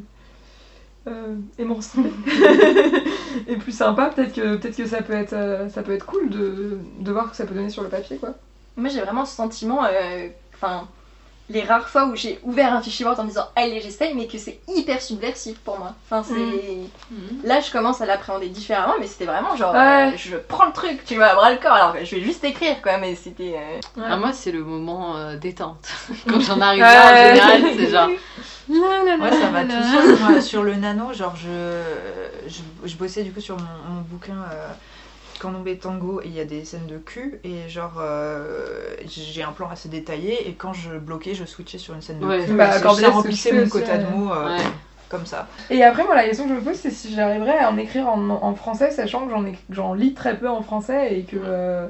[1.57, 2.11] émancipées
[3.48, 5.36] et plus sympas, peut-être que peut-être que ça peut être
[5.69, 8.36] ça peut être cool de, de voir que ça peut donner sur le papier quoi.
[8.77, 10.87] Moi j'ai vraiment ce sentiment, euh, enfin,
[11.49, 14.37] les rares fois où j'ai ouvert un fichier Word en disant allez j'essaye, mais que
[14.37, 15.93] c'est hyper subversif pour moi.
[16.05, 16.33] Enfin, c'est.
[16.35, 17.41] Mhm.
[17.45, 20.11] Là je commence à l'appréhender différemment, mais c'était vraiment genre Ouais.
[20.13, 22.21] euh, je prends le truc, tu vois, à bras le corps, alors que je vais
[22.21, 23.55] juste écrire quoi, mais c'était.
[23.57, 25.87] euh, Ah, moi, c'est le moment euh, détente.
[26.27, 26.93] Quand j'en arrive Ouais.
[26.93, 28.09] là, en général, c'est genre.
[28.69, 30.01] La, la, Moi, la, ça va la, tout la.
[30.03, 30.19] seul.
[30.19, 31.81] Moi, sur le nano, genre, je,
[32.47, 33.63] je, je bossais du coup sur mon,
[33.93, 34.67] mon bouquin euh,
[35.39, 37.39] Candombe Tango et il y a des scènes de cul.
[37.43, 40.47] Et genre, euh, j'ai un plan assez détaillé.
[40.49, 42.45] Et quand je bloquais, je switchais sur une scène de Ouais.
[42.45, 42.53] cul.
[42.53, 44.64] Bah, c'est ce mon quota c'est, de mots euh, Ouais.
[45.09, 45.47] comme ça.
[45.69, 48.07] Et après moi la question que je me pose c'est si j'arriverais à en écrire
[48.07, 49.34] en, en français, sachant que
[49.69, 51.88] j'en lis très peu en français et que euh,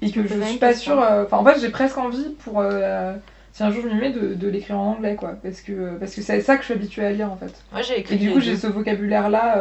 [0.00, 1.00] et que C'est je suis pas sûre.
[1.00, 3.14] euh, Enfin en fait j'ai presque envie pour euh,
[3.52, 6.14] si un jour je m'y mets de, de l'écrire en anglais quoi, parce que parce
[6.14, 7.52] que c'est ça que je suis habituée à lire en fait.
[7.72, 9.58] Moi, j'ai écrit Et du coup, j'ai ce vocabulaire-là.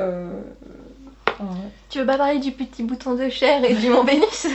[1.90, 4.48] Tu veux pas parler du petit bouton de chair et du Mont Vénus?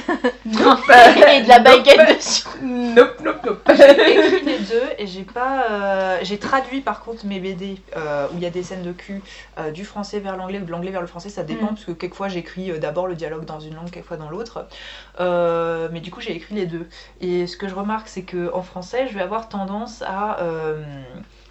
[0.46, 0.80] Nope.
[1.28, 3.70] Et de la baguette dessus Nope, nope, nope.
[3.76, 5.66] J'ai écrit les deux et j'ai pas.
[5.70, 8.92] euh, j'ai traduit par contre mes BD euh, où il y a des scènes de
[8.92, 9.20] cul
[9.58, 11.74] euh, du français vers l'anglais ou de l'anglais vers le français, ça dépend Mm.
[11.74, 14.66] parce que quelquefois j'écris euh, d'abord le dialogue dans une langue, quelquefois dans l'autre.
[15.20, 16.88] Euh, mais du coup j'ai écrit les deux.
[17.20, 20.40] Et ce que je remarque c'est que en français je vais avoir tendance à.
[20.40, 20.82] euh,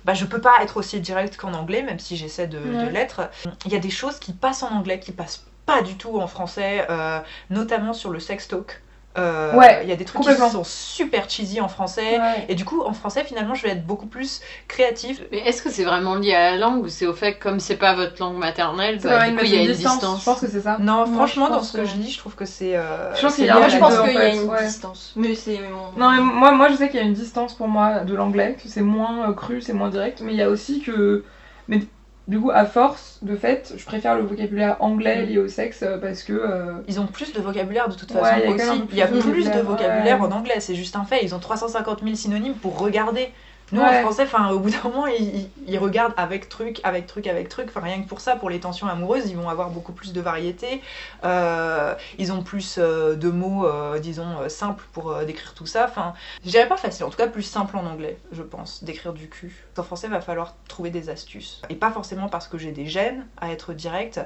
[0.05, 2.59] bah, je peux pas être aussi direct qu'en anglais, même si j'essaie de,
[2.91, 3.29] l'être.
[3.65, 6.27] Il y a des choses qui passent en anglais, qui passent pas du tout en
[6.27, 7.19] français, euh,
[7.49, 8.83] notamment sur le sex talk.
[9.17, 12.19] Euh, Ouais, il y a des trucs qui sont super cheesy en français.
[12.19, 12.45] Ouais.
[12.49, 15.21] Et du coup, en français, finalement, je vais être beaucoup plus créatif.
[15.31, 17.59] Mais est-ce que c'est vraiment lié à la langue ou c'est au fait que comme
[17.59, 19.93] c'est pas votre langue maternelle, bah, du coup il y a une distance.
[19.99, 20.19] distance.
[20.19, 20.77] Je pense que c'est ça.
[20.79, 22.75] Non, Moi, franchement, dans ce que que- je lis, je trouve que c'est.
[22.75, 24.65] euh, Je pense qu'il y a je pense qu'il y une ouais.
[24.65, 25.13] distance.
[25.15, 25.97] Mais c'est mon.
[25.99, 28.57] Non, mais moi, moi je sais qu'il y a une distance pour moi de l'anglais,
[28.61, 31.23] que c'est moins euh, cru, c'est moins direct, mais il y a aussi que.
[31.67, 31.79] Mais
[32.27, 35.97] du coup, à force, de fait, je préfère le vocabulaire anglais lié au sexe euh,
[35.99, 36.33] parce que.
[36.33, 38.83] euh, Ils ont plus de vocabulaire de toute façon aussi.
[38.91, 40.27] Il y a plus de vocabulaire, vocabulaire ouais.
[40.27, 41.23] en anglais, c'est juste un fait.
[41.23, 43.29] Ils ont 350 000 synonymes pour regarder.
[43.71, 43.99] Nous Ouais.
[43.99, 47.67] en français, enfin au bout d'un moment, ils, regardent avec truc, avec truc, avec truc.
[47.69, 50.21] Enfin rien que pour ça, pour les tensions amoureuses, ils vont avoir beaucoup plus de
[50.21, 50.81] variété.
[51.23, 55.85] Euh, ils ont plus euh, de mots, euh, disons simples pour décrire tout ça.
[55.85, 56.13] Enfin,
[56.43, 59.29] je dirais pas facile, en tout cas plus simple en anglais, je pense, d'écrire du
[59.29, 59.65] cul.
[59.77, 61.61] En français, va falloir trouver des astuces.
[61.69, 64.19] Et pas forcément parce que j'ai des gènes à être direct,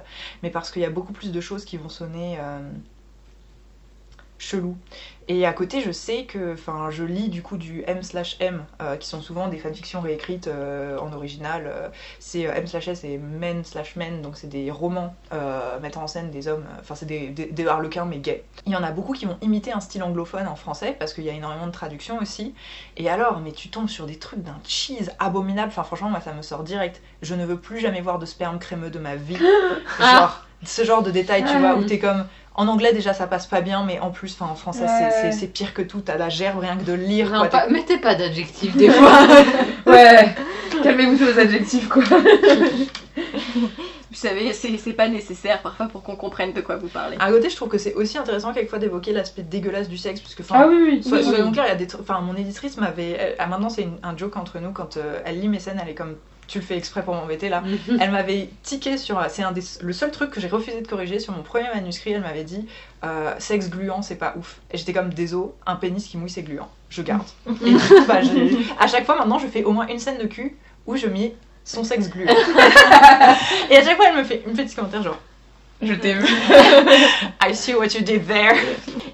[0.44, 2.38] mais parce qu'il y a beaucoup plus de choses qui vont sonner
[4.40, 4.76] chelou.
[5.28, 8.66] Et à côté, je sais que, enfin, je lis du coup du M slash M,
[8.82, 11.66] euh, qui sont souvent des fanfictions réécrites euh, en original.
[11.68, 15.14] euh, c'est M slash S et Men slash Men, donc c'est des romans
[15.84, 18.44] mettant en scène des hommes, enfin c'est des, des, des harlequins mais gays.
[18.66, 21.26] Il y en a beaucoup qui vont imiter un style anglophone en français parce qu'il
[21.26, 22.56] y a énormément de traductions aussi.
[22.98, 25.68] Et alors, mais tu tombes sur des trucs d'un cheese abominable.
[25.70, 27.02] Enfin, franchement, moi ça me sort direct.
[27.22, 29.38] Je ne veux plus jamais voir de sperme crémeux de ma vie.
[30.00, 31.60] Genre, ce genre de détails, tu Ah.
[31.60, 32.26] vois, où t'es comme.
[32.60, 35.32] En anglais déjà ça passe pas bien, mais en plus, en français c'est- Ouais.
[35.32, 36.02] c'est c'est pire que tout.
[36.02, 37.30] T'as la gerbe rien que de lire.
[37.32, 37.48] Non, quoi.
[37.48, 39.18] pas- mettez pas d'adjectif des fois.
[39.86, 40.36] Ouais,
[40.84, 42.04] calmez-vous sur les adjectifs quoi.
[44.12, 47.16] Vous savez, c'est c'est pas nécessaire parfois pour qu'on comprenne de quoi vous parlez.
[47.20, 50.36] À côté, je trouve que c'est aussi intéressant quelquefois d'évoquer l'aspect dégueulasse du sexe, parce
[50.36, 51.02] que enfin, Ah oui, oui.
[51.06, 51.24] Oui, oui.
[51.24, 52.02] Soyons clairs, il y a des trucs.
[52.02, 53.12] Enfin, mon éditrice m'avait.
[53.12, 55.80] elle- ah, maintenant, c'est une- un joke entre nous quand euh, elle lit mes scènes,
[55.82, 56.16] elle est comme.
[56.50, 57.64] Tu le fais exprès pour m'embêter là.
[58.00, 59.24] Elle m'avait tiqué sur.
[59.30, 62.12] C'est un des, le seul truc que j'ai refusé de corriger sur mon premier manuscrit.
[62.12, 62.68] Elle m'avait dit
[63.04, 64.60] euh, sexe gluant, c'est pas ouf.
[64.72, 66.70] Et j'étais comme désolé, un pénis qui mouille, c'est gluant.
[66.90, 67.28] Je garde.
[67.48, 68.20] Et du coup, bah,
[68.80, 70.58] à chaque fois maintenant, je fais au moins une scène de cul
[70.88, 72.34] où je mets son sexe gluant.
[73.70, 75.20] Et à chaque fois, elle me fait une petite commentaire genre
[75.82, 76.26] Je t'ai vu.
[77.42, 78.54] I see what you did there.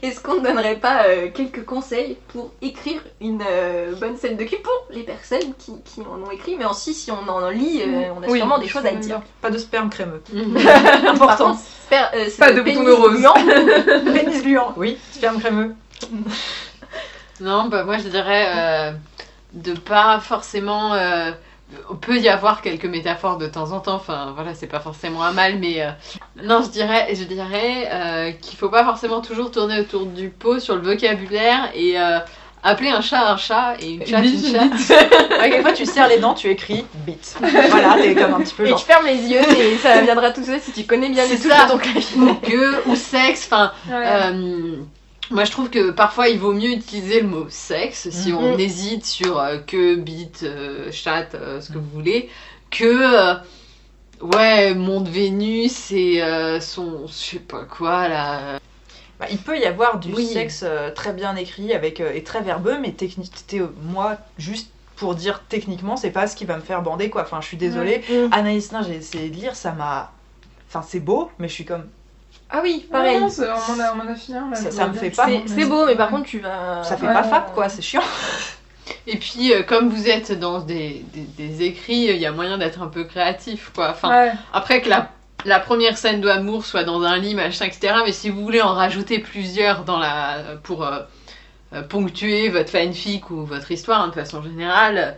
[0.02, 4.44] Est-ce qu'on ne donnerait pas euh, quelques conseils pour écrire une euh, bonne scène de
[4.46, 7.82] cul pour les personnes qui, qui en ont écrit, mais aussi si on en lit,
[7.86, 9.22] euh, on a Oui, sûrement des choses à dire.
[9.42, 10.24] Pas de sperme crémeux.
[10.64, 11.46] Par Important.
[11.52, 11.60] contre,
[11.92, 13.18] sper- euh, c'est Pas de bouton pénis de rose.
[13.18, 14.14] gluant.
[14.14, 14.74] Pénis gluant.
[14.76, 15.76] Oui, sperme crémeux.
[17.42, 18.92] Non, bah moi je dirais euh,
[19.54, 20.94] de pas forcément.
[21.74, 25.24] Euh, peut y avoir quelques métaphores de temps en temps, enfin voilà, c'est pas forcément
[25.24, 25.90] un mal, mais euh,
[26.44, 30.60] non, je dirais, je dirais euh, qu'il faut pas forcément toujours tourner autour du pot
[30.60, 32.20] sur le vocabulaire et euh,
[32.64, 35.10] appeler un chat un chat et une chatte une chatte.
[35.40, 37.36] Ouais, quelquefois tu serres les dents, tu écris bite.
[37.40, 40.44] Voilà, t'es comme un petit peu Et tu fermes les yeux et ça viendra tout
[40.44, 41.66] seul si tu connais bien les ça.
[41.66, 42.18] de ton clavier.
[42.18, 43.72] ou que ou sexe, enfin.
[43.90, 44.32] Ouais.
[45.32, 48.38] Moi, je trouve que parfois il vaut mieux utiliser le mot sexe si Mhm.
[48.38, 52.30] on hésite sur euh, que, bite, euh, chatte, euh, ce que vous voulez,
[52.70, 53.36] que
[54.22, 56.22] ouais, monde Vénus et
[56.62, 58.60] son, je sais pas quoi là.
[59.20, 60.28] Bah, il peut y avoir du Oui.
[60.28, 63.32] sexe très bien écrit avec, et très verbeux, mais technique,
[63.82, 67.24] moi, juste pour dire techniquement, c'est pas ce qui va me faire bander quoi.
[67.24, 68.02] Enfin, je suis désolée.
[68.32, 70.12] Anaïs Nin, j'ai essayé de lire, ça m'a.
[70.70, 71.86] Enfin, c'est beau, mais je suis comme.
[72.50, 73.14] Ah oui, Pareil.
[73.14, 73.20] pareil.
[73.22, 75.26] Non, c'est- on m'en a, on m'en a filé un, là, Ça- me fait pas.
[75.26, 76.84] C'est c'est beau, mais par contre, tu vas.
[76.84, 77.14] Ça fait Ouais.
[77.14, 78.04] pas fab quoi, c'est chiant.
[79.08, 82.58] Et puis, euh, comme vous êtes dans des, des, des écrits, il y a moyen
[82.60, 83.90] d'être un peu créatif quoi.
[83.92, 84.32] Enfin, Ouais.
[84.54, 85.10] Après que la,
[85.46, 87.96] la première scène d'amour soit dans un lit, machin, etc.
[88.06, 91.00] Mais si vous voulez en rajouter plusieurs dans la, pour euh,
[91.74, 95.18] euh, ponctuer votre fanfic ou votre histoire hein, de façon générale,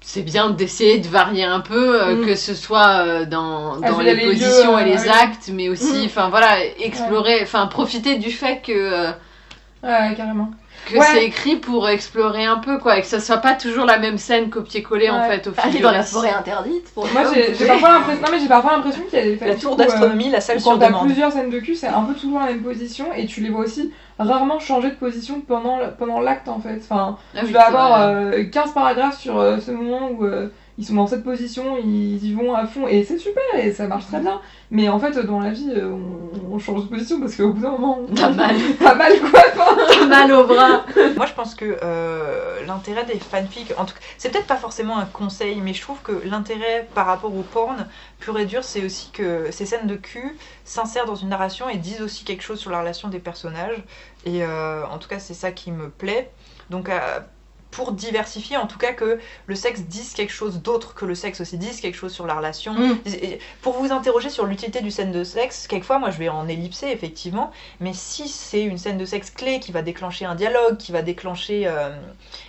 [0.00, 2.26] c'est bien d'essayer de varier un peu, euh, Mm.
[2.26, 5.50] que ce soit euh, dans, Ah, dans les les positions lieux, et euh, les actes,
[5.52, 6.06] mais aussi, Mm.
[6.06, 9.08] enfin voilà, explorer, enfin profiter du fait que,
[9.82, 10.50] Ouais, carrément.
[10.92, 11.04] Que Ouais.
[11.12, 14.18] c'est écrit pour explorer un peu, quoi, et que ça soit pas toujours la même
[14.18, 15.28] scène copier-coller en Ouais.
[15.38, 18.22] fait au fil Aller dans la forêt interdite pour Moi, j'ai j'ai parfois l'impression.
[18.22, 20.60] Non, mais j'ai parfois l'impression qu'il y a des La tour euh, d'astronomie, la salle
[20.60, 21.06] sur quand t'as demande.
[21.06, 23.64] plusieurs scènes de cul, c'est un peu toujours la même position et tu les vois
[23.64, 26.80] aussi rarement changer de position pendant, pendant l'acte en fait.
[26.82, 30.48] Enfin, Ah tu oui, vas avoir euh, 15 paragraphes sur euh, ce moment où euh,
[30.78, 33.88] ils sont dans cette position, ils y vont à fond et c'est super et ça
[33.88, 34.40] marche très bien.
[34.70, 37.60] Mais en fait, dans la vie, euh, on, on change de position parce qu'au bout
[37.60, 38.54] d'un moment, on T'as mal.
[38.78, 39.40] T'as mal quoi.
[39.56, 40.06] enfin.
[40.06, 40.84] mal au bras.
[41.16, 44.98] Moi, je pense que euh, l'intérêt des fanfics, en tout cas, c'est peut-être pas forcément
[44.98, 47.86] un conseil, mais je trouve que l'intérêt par rapport au porn
[48.20, 51.76] pur et dur, c'est aussi que ces scènes de cul s'insèrent dans une narration et
[51.76, 53.82] disent aussi quelque chose sur la relation des personnages.
[54.24, 56.30] Et euh, en tout cas, c'est ça qui me plaît.
[56.70, 57.20] Donc, euh,
[57.70, 61.40] pour diversifier, en tout cas que le sexe dise quelque chose d'autre, que le sexe
[61.40, 62.72] aussi dise quelque chose sur la relation.
[62.74, 62.98] Mm.
[63.06, 66.48] Et Pour vous interroger sur l'utilité du scène de sexe, quelquefois moi je vais en
[66.48, 67.50] ellipser effectivement,
[67.80, 71.02] mais si c'est une scène de sexe clé qui va déclencher un dialogue, qui va
[71.02, 71.90] déclencher euh,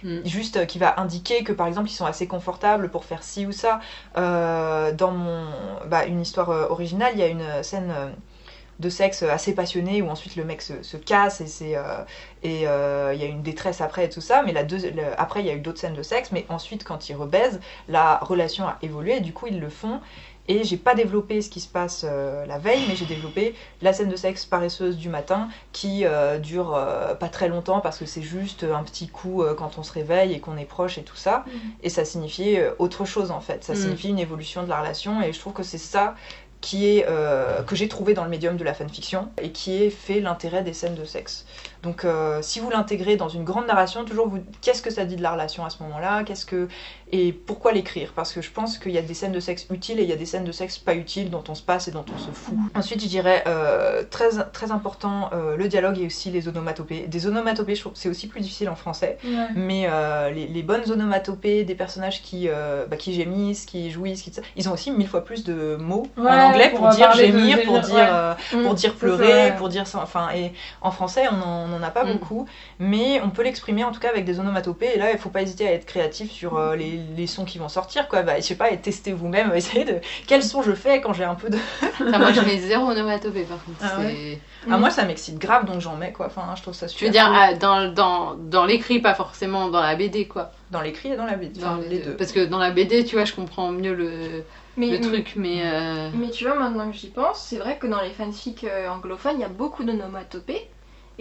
[0.04, 0.26] Mm.
[0.26, 3.46] juste, euh, qui va indiquer que par exemple ils sont assez confortables pour faire ci
[3.46, 3.80] ou ça,
[4.18, 5.46] euh, dans mon,
[5.88, 7.94] bah, une histoire originale, il y a une scène
[8.80, 11.84] de sexe assez passionnée où ensuite le mec se, se casse et c'est euh,
[12.44, 15.42] et euh, il y a une détresse après et tout ça mais la le- après
[15.42, 18.68] il y a eu d'autres scènes de sexe mais ensuite quand ils rebaisent la relation
[18.68, 20.00] a évolué et du coup ils le font.
[20.52, 23.54] Et j'ai pas développé ce qui se passe euh, la veille mais j'ai développé
[23.84, 26.72] la scène de sexe paresseuse du matin qui euh, dure
[27.20, 30.40] pas très longtemps parce que c'est juste un petit coup quand on se réveille et
[30.40, 31.46] qu'on est proche et tout ça.
[31.84, 33.64] Et ça signifiait autre chose en fait.
[33.64, 33.76] Ça Mm.
[33.76, 36.16] signifie une évolution de la relation et je trouve que c'est ça
[36.62, 39.90] qui est euh, que j'ai trouvé dans le médium de la fanfiction et qui est
[39.90, 41.46] fait l'intérêt des scènes de sexe.
[41.84, 45.16] Donc euh, si vous l'intégrez dans une grande narration, toujours vous qu'est-ce que ça dit
[45.16, 46.68] de la relation à ce moment-là, qu'est-ce que
[47.12, 48.12] et pourquoi l'écrire?
[48.16, 50.14] Parce que je pense qu'il y a des scènes de sexe utiles et il y
[50.14, 52.32] a des scènes de sexe pas utiles dont on se passe et dont on se
[52.32, 52.58] fout.
[52.76, 57.08] Ensuite, je dirais euh, très très important euh, le dialogue et aussi les onomatopées.
[57.08, 59.18] Des onomatopées, c'est aussi plus difficile en français.
[59.56, 62.48] Mais euh, les, les bonnes onomatopées des personnages qui,
[62.90, 64.32] bah, qui gémissent, qui jouissent, qui...
[64.56, 67.64] ils ont aussi mille fois plus de mots en anglais pour pour, dire de gémir,
[67.64, 68.60] pour dire, ouais.
[68.60, 68.64] Mm.
[68.64, 70.02] pour dire pleurer, pour dire ça.
[70.02, 72.14] Enfin, et en français, on en, on en a pas Mm.
[72.14, 72.48] beaucoup,
[72.80, 74.92] mais on peut l'exprimer en tout cas avec des onomatopées.
[74.96, 77.58] Et là, il faut pas hésiter à être créatif sur euh, les, les sons qui
[77.58, 78.22] vont sortir, quoi.
[78.24, 79.96] Bah, je sais pas, et tester vous-même, essayez de
[80.28, 81.58] quels sons je fais quand j'ai un peu de.
[82.14, 83.78] Ah, moi, je mets zéro onomatopée par contre.
[83.82, 84.40] Ah c'est-
[84.70, 86.26] Ah, moi, ça m'excite grave, donc j'en mets, quoi.
[86.28, 87.08] Enfin, je trouve ça Je super.
[87.08, 87.36] veux dire, cool.
[87.38, 90.52] ah, dans, dans, dans l'écrit, pas forcément dans la BD, quoi.
[90.72, 92.16] dans l'écrit et dans la BD, Dans enfin, les deux.
[92.16, 94.44] Parce que dans la BD, tu vois, je comprends mieux le,
[94.78, 95.62] Mais, le truc, mais.
[95.64, 98.90] euh, mais tu vois, maintenant que j'y pense, c'est vrai que dans les fanfics euh,
[98.90, 100.70] anglophones, il y a beaucoup d'onomatopées.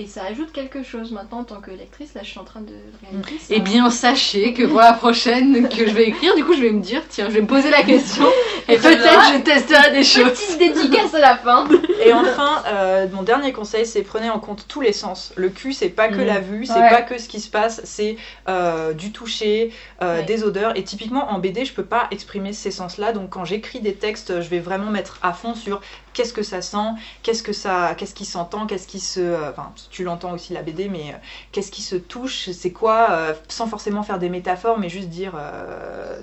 [0.01, 1.11] Et ça ajoute quelque chose.
[1.11, 2.73] Maintenant, en tant que lectrice, là, je suis en train de
[3.03, 3.47] réaliser ça.
[3.51, 6.70] Eh bien, sachez que pour la prochaine que je vais écrire, du coup, je vais
[6.70, 8.25] me dire, tiens, je vais me poser la question
[8.69, 10.31] et peut-être je testerai des choses.
[10.31, 11.66] Petite dédicace à la fin.
[12.05, 15.33] Et enfin, euh, mon dernier conseil, c'est prenez en compte tous les sens.
[15.35, 16.27] Le cul, c'est pas que Mm.
[16.27, 16.91] la vue, c'est Ouais.
[16.91, 18.16] pas que ce qui se passe, c'est
[18.49, 19.73] euh, du toucher,
[20.03, 20.23] euh, Ouais.
[20.23, 20.79] des odeurs.
[20.79, 23.12] Et typiquement, en BD, je peux pas exprimer ces sens-là.
[23.12, 25.81] Donc, quand j'écris des textes, je vais vraiment mettre à fond sur
[26.19, 26.77] qu'est-ce que ça sent,
[27.23, 30.62] qu'est-ce que ça, qu'est-ce qui s'entend, qu'est-ce qui se, euh, enfin, tu l'entends aussi la
[30.62, 31.16] BD, mais euh,
[31.53, 35.32] qu'est-ce qui se touche, c'est quoi, euh, sans forcément faire des métaphores, mais juste dire.
[35.36, 36.20] euh,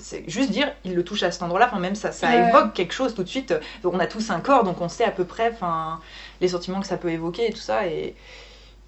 [0.00, 2.48] c'est juste dire, il le touche à cet endroit-là, enfin même ça, ça Ouais.
[2.48, 3.52] évoque quelque chose tout de suite.
[3.84, 6.00] On a tous un corps, donc on sait à peu près, enfin,
[6.40, 7.86] les sentiments que ça peut évoquer et tout ça.
[7.86, 8.14] Et,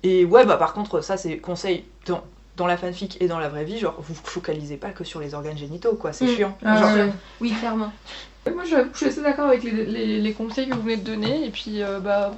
[0.02, 2.22] et ouais, bah par contre, ça c'est conseil dans,
[2.56, 5.34] dans la fanfic et dans la vraie vie, genre vous focalisez pas que sur les
[5.34, 6.36] organes génitaux, quoi, c'est Mm.
[6.36, 6.58] chiant.
[6.64, 7.08] Ah, Genre.
[7.40, 7.92] Oui, clairement.
[8.46, 11.46] Moi, je suis assez d'accord avec les, les- les conseils que vous venez de donner.
[11.46, 12.32] Et puis, euh, bah.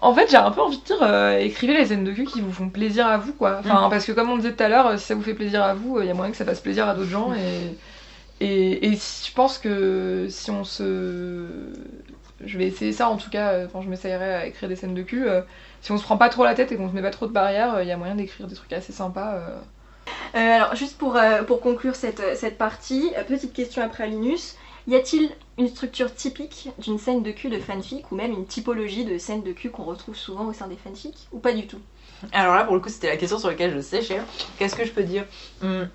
[0.00, 2.40] En fait, j'ai un peu envie de dire, euh, écrivez les scènes de cul qui
[2.42, 3.56] vous font plaisir à vous, quoi.
[3.60, 3.90] Enfin, Mm.
[3.90, 5.72] parce que comme on disait tout à l'heure, euh, si ça vous fait plaisir à
[5.74, 7.32] vous, il y a moyen que ça fasse plaisir à d'autres gens.
[7.34, 7.76] Et,
[8.46, 11.46] et, et je pense que si on se.
[12.44, 15.02] Je vais essayer ça en tout cas, quand je m'essayerai à écrire des scènes de
[15.02, 15.26] cul.
[15.28, 15.40] euh,
[15.80, 17.32] si on se prend pas trop la tête et qu'on se met pas trop de
[17.32, 19.34] barrières, euh, il y a moyen d'écrire des trucs assez sympas.
[19.34, 19.58] euh.
[20.34, 24.56] Alors, juste pour, pour conclure cette, cette partie, petite question après Linus.
[24.86, 29.04] Y a-t-il une structure typique d'une scène de cul de fanfic ou même une typologie
[29.04, 31.80] de scène de cul qu'on retrouve souvent au sein des fanfics ou pas du tout?
[32.32, 34.20] Alors là, pour le coup, c'était la question sur laquelle je séchais.
[34.58, 35.24] Qu'est-ce que je peux dire?
[35.62, 35.88] Hum,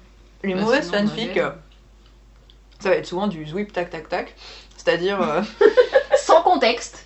[0.43, 1.51] Les Bah, mauvaises sinon, fanfics, euh,
[2.79, 4.35] ça va être souvent du zwip tac tac tac.
[4.75, 5.41] C'est-à-dire, euh,
[6.17, 7.05] Sans contexte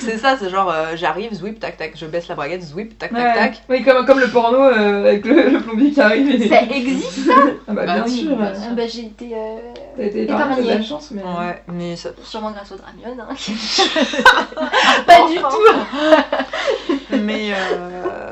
[0.00, 3.10] c'est ça, c'est genre euh, j'arrive, zwip tac tac, je baisse la braguette, zwip tac
[3.12, 3.34] tac Ouais.
[3.34, 3.62] tac.
[3.68, 6.30] Oui, comme, comme le porno euh, avec le, le plombier qui arrive.
[6.42, 6.48] Et...
[6.48, 7.30] Ça existe
[7.68, 8.36] Ah bah, Bah bien oui, sûr.
[8.36, 8.64] bien euh, sûr.
[8.70, 9.58] Ah bah, J'ai été euh,
[9.96, 10.44] T'as été Épargné.
[10.44, 11.22] épargné, t'as de la chance, mais.
[11.22, 13.16] Ouais, mais ça, sûrement grâce au Dramion.
[13.22, 13.34] hein.
[15.06, 15.44] pas du tout
[17.22, 18.30] Mais euh,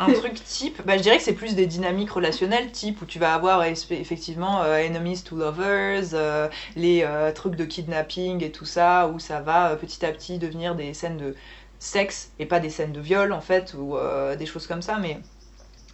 [0.00, 3.18] un truc type, bah, je dirais que c'est plus des dynamiques relationnelles type où tu
[3.18, 8.64] vas avoir effectivement euh, enemies to lovers, euh, les euh, trucs de kidnapping et tout
[8.64, 11.34] ça, où ça va petit à petit devenir des scènes de
[11.78, 14.98] sexe et pas des scènes de viol en fait, ou euh, des choses comme ça,
[14.98, 15.20] mais.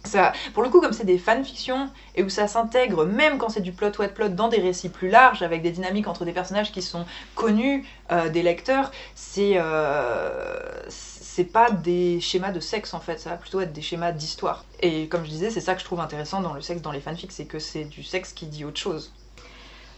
[0.03, 3.61] Ça, pour le coup, comme c'est des fanfictions et où ça s'intègre, même quand c'est
[3.61, 6.71] du plot wet plot, dans des récits plus larges, avec des dynamiques entre des personnages
[6.71, 12.99] qui sont connus euh, des lecteurs, c'est euh, c'est pas des schémas de sexe en
[12.99, 14.63] fait, ça va plutôt être des schémas d'histoire.
[14.79, 17.01] Et comme je disais, c'est ça que je trouve intéressant dans le sexe dans les
[17.01, 19.11] fanfics, c'est que c'est du sexe qui dit autre chose.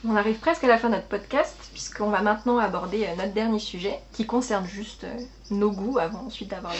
[0.06, 3.34] On arrive presque à la fin de notre podcast, puisqu'on va maintenant aborder euh, notre
[3.34, 5.20] dernier sujet, qui concerne juste euh,
[5.50, 6.74] nos goûts, avant ensuite d'avoir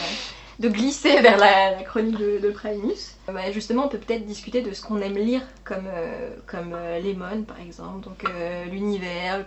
[0.60, 3.16] de glisser vers la, chronique de, de Primus.
[3.28, 5.88] Euh, bah, justement, on peut peut-être discuter de ce qu'on aime lire, comme,
[6.46, 8.22] comme Lemon par exemple, donc
[8.70, 9.44] l'univers,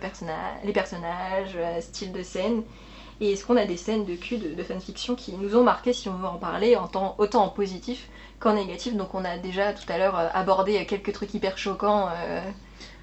[0.64, 2.62] les personnages, style de scène.
[3.22, 6.08] Et est-ce qu'on a des scènes de cul de, fanfiction qui nous ont marqué, si
[6.08, 8.08] on veut en parler, en temps, autant en positif
[8.38, 8.96] qu'en négatif?
[8.96, 12.08] Donc on a déjà tout à l'heure abordé quelques trucs hyper choquants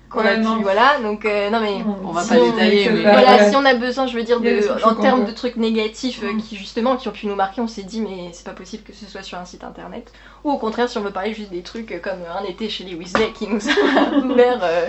[0.10, 1.00] qu'on Ouais, a pu, voilà.
[1.04, 3.50] Donc euh, non mais On va si pas on- détailler, mais pas- voilà, ouais.
[3.50, 6.42] si on a besoin, je veux dire, de, en termes de trucs négatifs euh, Mm.
[6.42, 8.94] qui justement qui ont pu nous marquer, on s'est dit mais c'est pas possible que
[8.94, 10.12] ce soit sur un site internet.
[10.44, 12.84] Ou au contraire, si on veut parler juste des trucs euh, comme un été chez
[12.84, 14.88] les Weasley qui nous a ouvert euh,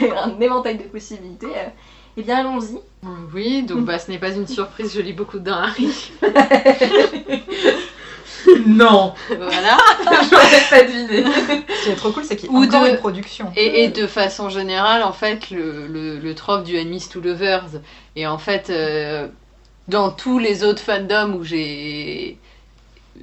[0.24, 1.68] un éventail de possibilités, euh,
[2.16, 2.78] eh bien allons-y.
[3.34, 6.12] Oui, donc bah, ce n'est pas une surprise, je lis beaucoup dans Harry.
[8.66, 9.76] Non voilà.
[10.30, 11.24] J'aurais pas deviné.
[11.68, 13.52] Ce qui est trop cool, c'est qu'il y a Ou encore de- une production.
[13.56, 17.64] Et, et de façon générale, en fait, le, le, le trope du enemies to lovers,
[18.16, 19.28] et en fait, euh,
[19.88, 22.38] dans tous les autres fandoms où j'ai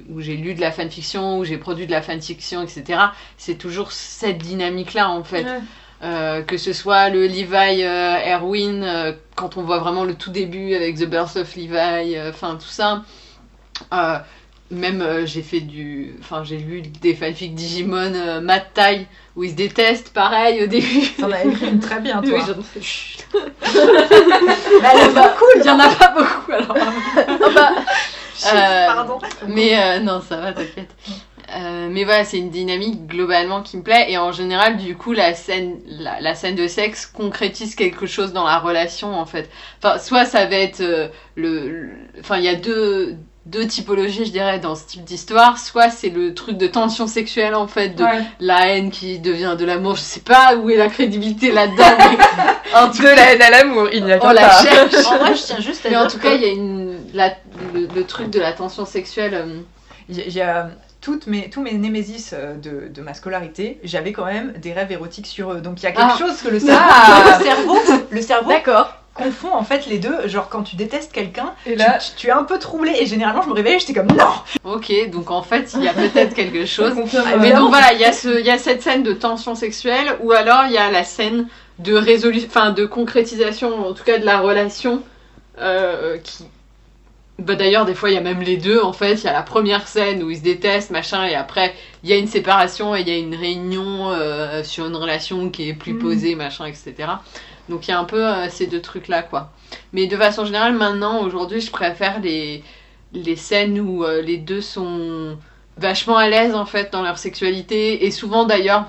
[0.08, 2.98] où j'ai lu de la fanfiction, où j'ai produit de la fanfiction, etc.,
[3.36, 5.46] c'est toujours cette dynamique-là, en fait.
[6.02, 10.30] Euh, que ce soit le Levi euh, Erwin, euh, quand on voit vraiment le tout
[10.30, 13.02] début avec The Birth of Levi, euh, enfin tout ça.
[13.92, 14.18] Euh,
[14.70, 16.14] même euh, j'ai fait du.
[16.20, 19.06] Enfin, j'ai lu des fanfics Digimon euh, Mad Tai
[19.36, 21.06] où ils se détestent, pareil au début.
[21.18, 22.32] T'en as écrit une très bien, toi.
[22.34, 22.80] Oui, j'en.
[22.82, 23.26] Chut.
[23.32, 25.48] Mais elle est pas cool.
[25.56, 26.76] Il y en a pas beaucoup alors.
[28.42, 29.18] Ah bah, Euh, Pardon.
[29.48, 30.90] Mais euh, non, ça va, t'inquiète.
[31.54, 35.12] Euh, mais voilà, c'est une dynamique globalement qui me plaît et en général, du coup,
[35.12, 39.50] la scène, la, la scène de sexe concrétise quelque chose dans la relation en fait.
[39.82, 41.90] Enfin, soit ça va être euh, le-
[42.20, 45.58] enfin, il y a deux deux typologies, je dirais, dans ce type d'histoire.
[45.58, 48.22] Soit c'est le truc de tension sexuelle en fait, de Ouais.
[48.38, 49.96] la haine qui devient de l'amour.
[49.96, 51.84] Je sais pas où est la crédibilité là-dedans.
[51.98, 52.16] mais
[53.00, 54.62] De la haine à l'amour, il n'y a on qu'un la pas.
[54.62, 55.06] cherche.
[55.06, 56.98] En vrai, je tiens juste à Mais dire en tout cas, il y a une
[57.14, 57.34] la-
[57.74, 59.34] le, le truc de la tension sexuelle.
[59.34, 59.60] euh,
[60.08, 63.80] Il y a- y a toutes mes, tous mes némésis euh, de, de ma scolarité,
[63.84, 65.60] j'avais quand même des rêves érotiques sur eux.
[65.60, 66.18] Donc il y a quelque Ah.
[66.18, 67.38] chose que le cerveau, Ah.
[67.38, 67.78] le cerveau,
[68.10, 68.96] le cerveau d'accord.
[69.24, 70.26] Confond en fait les deux.
[70.28, 72.92] Genre quand tu détestes quelqu'un, Et tu, là, tu- tu es un peu troublé.
[73.00, 74.24] Et généralement, je me réveillais, j'étais comme non.
[74.64, 76.92] Ok, donc en fait, il y a peut-être quelque chose.
[77.16, 79.54] Ah, Mais donc voilà, il y, a ce- il y a cette scène de tension
[79.54, 81.46] sexuelle, ou alors il y a la scène
[81.78, 85.02] de résolution, enfin de concrétisation, en tout cas de la relation,
[85.58, 86.44] euh, qui.
[87.38, 89.14] Bah d'ailleurs, des fois, il y a même les deux, en fait.
[89.14, 91.74] Il y a la première scène où ils se détestent, machin, et après,
[92.04, 95.48] il y a une séparation et il y a une réunion euh, sur une relation
[95.48, 95.98] qui est plus Mhm.
[96.00, 96.94] posée, machin, etc.
[97.70, 99.52] Donc il y a un peu euh, ces deux trucs-là, quoi.
[99.92, 102.62] Mais de façon générale, maintenant, aujourd'hui, je préfère les,
[103.14, 105.38] les scènes où euh, les deux sont
[105.78, 108.84] vachement à l'aise en fait dans leur sexualité et souvent d'ailleurs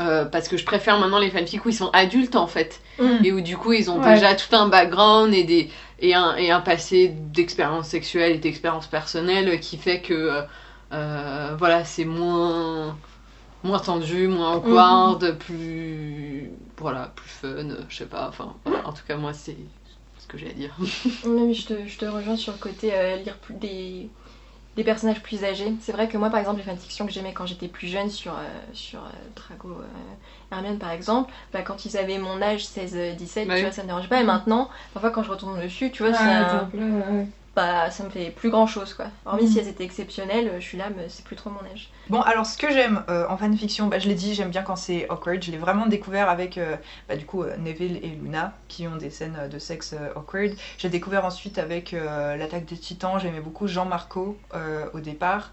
[0.00, 2.80] euh, parce que je préfère maintenant les fanfics où ils sont adultes en fait
[3.24, 4.14] et où du coup ils ont Ouais.
[4.14, 5.68] déjà tout un background et des
[5.98, 10.42] et un, et un passé d'expérience sexuelle et d'expérience personnelle qui fait que
[11.58, 12.96] voilà c'est moins
[13.64, 18.86] moins tendu moins awkward plus voilà plus fun je sais pas enfin voilà.
[18.86, 19.56] en tout cas moi c'est
[20.18, 20.74] ce que j'ai à dire
[21.26, 24.08] Non, mais je te, je te rejoins sur le côté euh, lire plus des,
[24.76, 25.72] des personnages plus âgés.
[25.80, 28.32] C'est vrai que moi, par exemple, les fanfictions que j'aimais quand j'étais plus jeune sur,
[28.32, 29.86] euh, sur euh, Drago euh,
[30.50, 33.56] Hermione, par exemple, bah, quand ils avaient mon âge, 16-17, Ouais.
[33.56, 34.20] tu vois, ça me dérange pas.
[34.20, 36.68] Et maintenant, parfois, quand je retourne dessus, tu vois, ouais, c'est un-
[37.54, 39.06] bah, ça me fait plus grand chose, quoi.
[39.26, 39.48] Hormis Mhm.
[39.48, 41.90] si elles étaient exceptionnelles, euh, je suis là, mais c'est plus trop mon âge.
[42.08, 44.76] Bon, alors ce que j'aime euh, en fanfiction, bah, je l'ai dit, j'aime bien quand
[44.76, 45.42] c'est awkward.
[45.42, 46.76] Je l'ai vraiment découvert avec euh,
[47.08, 50.52] bah, du coup euh, Neville et Luna qui ont des scènes de sexe awkward.
[50.78, 53.18] J'ai découvert ensuite avec l'attaque des titans.
[53.20, 54.38] J'aimais beaucoup Jean Marco
[54.94, 55.52] au départ,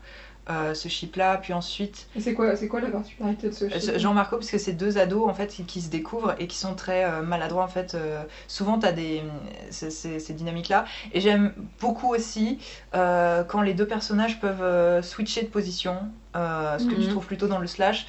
[0.49, 1.37] euh, ce chip là.
[1.37, 4.37] Puis ensuite Et c'est quoi, c'est quoi la particularité de ce euh, ce- Jean Marco,
[4.37, 7.05] parce que c'est deux ados en fait qui, qui se découvrent et qui sont très
[7.05, 7.95] euh, maladroits en fait.
[7.95, 9.23] euh, souvent t'as des
[9.69, 10.85] ces, ces- ces dynamiques là.
[11.13, 12.59] Et j'aime beaucoup aussi
[12.93, 15.97] quand les deux personnages peuvent switcher de position,
[16.35, 17.09] ce que tu Mhm.
[17.09, 18.05] trouves plutôt dans le slash.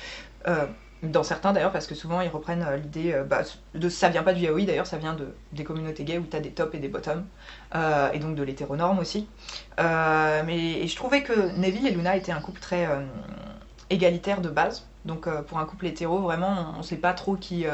[1.02, 3.42] Dans certains d'ailleurs, parce que souvent ils reprennent euh, l'idée euh, bah,
[3.88, 6.50] ça vient pas du yaoi d'ailleurs, ça vient de, des communautés gays où t'as des
[6.52, 7.24] tops et des bottoms,
[7.74, 9.28] euh, et donc de l'hétéronorme aussi.
[9.80, 12.86] Euh, mais et je trouvais que Neville et Luna étaient un couple très
[13.90, 14.86] égalitaire de base.
[15.04, 17.64] Donc pour un couple hétéro, vraiment, on, on sait pas trop qui,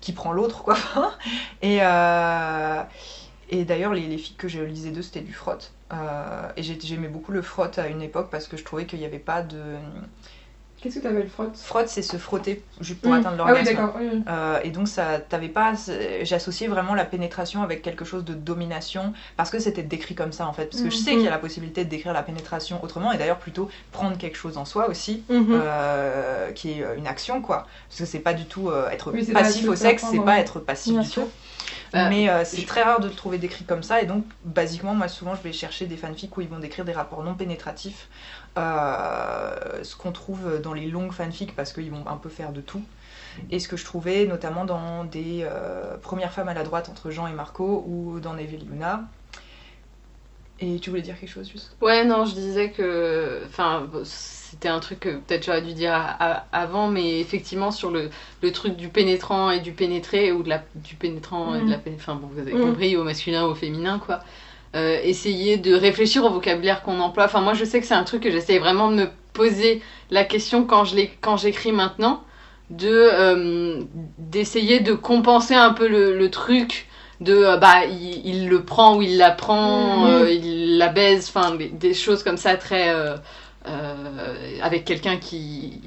[0.00, 0.76] qui prend l'autre, quoi.
[1.62, 1.80] et
[3.50, 5.72] et d'ailleurs, les, les filles que je lisais d'eux, c'était du frotte.
[6.56, 9.04] Et j'ai- j'aimais beaucoup le frotte à une époque parce que je trouvais qu'il n'y
[9.04, 9.76] avait pas de...
[10.84, 11.56] Qu'est-ce que t'appelles frotte?
[11.56, 13.14] Frotte, c'est se frotter juste pour Mm.
[13.16, 13.74] atteindre Ah oui, l'orgasme.
[13.74, 13.94] d'accord.
[13.98, 14.22] oui, oui.
[14.28, 15.72] Euh, et donc ça, t'avais pas,
[16.24, 20.46] j'associais vraiment la pénétration avec quelque chose de domination parce que c'était décrit comme ça
[20.46, 20.66] en fait.
[20.66, 21.16] Parce que je sais Mhm.
[21.16, 24.36] qu'il y a la possibilité de décrire la pénétration autrement et d'ailleurs plutôt prendre quelque
[24.36, 25.46] chose en soi aussi, Mhm.
[25.52, 27.66] euh, qui est euh, une action quoi.
[27.88, 30.60] Parce que c'est pas du tout euh, être Oui, passif au sexe, c'est pas être
[30.60, 31.22] passif Bien du sûr.
[31.24, 31.30] tout.
[31.94, 34.24] Bah, Mais euh, c'est je- très rare de le trouver décrit comme ça et donc
[34.44, 37.34] basiquement moi souvent je vais chercher des fanfics où ils vont décrire des rapports non
[37.34, 38.08] pénétratifs,
[38.56, 42.82] ce qu'on trouve dans les longues fanfics parce qu'ils vont un peu faire de tout.
[43.50, 47.10] Et ce que je trouvais notamment dans des euh, premières femmes à la droite entre
[47.10, 49.02] Jean et Marco ou dans Neville et Luna.
[50.60, 53.42] Et tu voulais dire quelque chose juste Ouais, non, je disais que.
[53.48, 57.90] Enfin, c'était un truc que peut-être j'aurais dû dire à- à- avant, mais effectivement, sur
[57.90, 58.08] le,
[58.40, 61.78] le truc du pénétrant et du pénétré, ou de la, du pénétrant et de la
[61.78, 62.60] péné- Enfin, bon, vous avez Mm.
[62.60, 64.20] compris, au masculin, au féminin, quoi.
[64.74, 67.26] Euh, essayer de réfléchir au vocabulaire qu'on emploie.
[67.26, 69.80] Enfin, moi, je sais que c'est un truc que j'essaie vraiment de me poser
[70.10, 72.24] la question quand je l'ai- quand j'écris maintenant,
[72.70, 73.82] de euh,
[74.18, 76.88] d'essayer de compenser un peu le, le truc
[77.20, 81.30] de euh, bah il, il le prend ou il la prend, euh, il la baise,
[81.34, 82.92] enfin des, des choses comme ça très
[84.62, 85.80] avec quelqu'un qui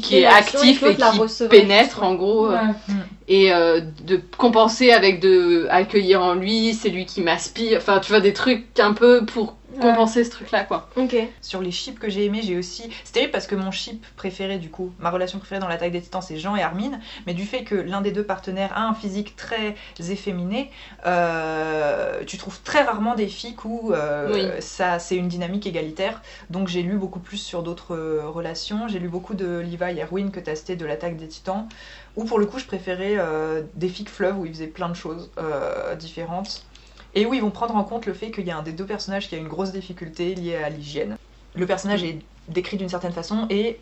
[0.00, 2.94] qui, est actif et qui pénètre en gros euh, Ouais.
[3.28, 8.10] et euh, de compenser avec de accueillir en lui, c'est lui qui m'aspire, enfin tu
[8.10, 10.88] vois des trucs un peu pour compenser ce truc là quoi.
[10.96, 11.14] Ok.
[11.40, 12.90] Sur les chips que j'ai aimés, j'ai aussi.
[13.04, 16.00] C'est terrible parce que mon chip préféré, du coup, ma relation préférée dans l'attaque des
[16.00, 16.98] titans, c'est Jean et Armin.
[17.26, 20.70] Mais du fait que l'un des deux partenaires a un physique très efféminé,
[21.06, 24.62] euh, tu trouves très rarement des filles où euh, Oui.
[24.62, 26.22] ça, c'est une dynamique égalitaire.
[26.50, 28.88] Donc j'ai lu beaucoup plus sur d'autres euh, relations.
[28.88, 31.68] J'ai lu beaucoup de Levi et Erwin que t'as cité de l'attaque des titans.
[32.16, 34.94] Où pour le coup, je préférais euh, des filles fleuves où ils faisaient plein de
[34.94, 36.64] choses euh, différentes.
[37.18, 38.86] Et où ils vont prendre en compte le fait qu'il y a un des deux
[38.86, 41.16] personnages qui a une grosse difficulté liée à l'hygiène.
[41.56, 43.80] Le personnage est décrit d'une certaine façon et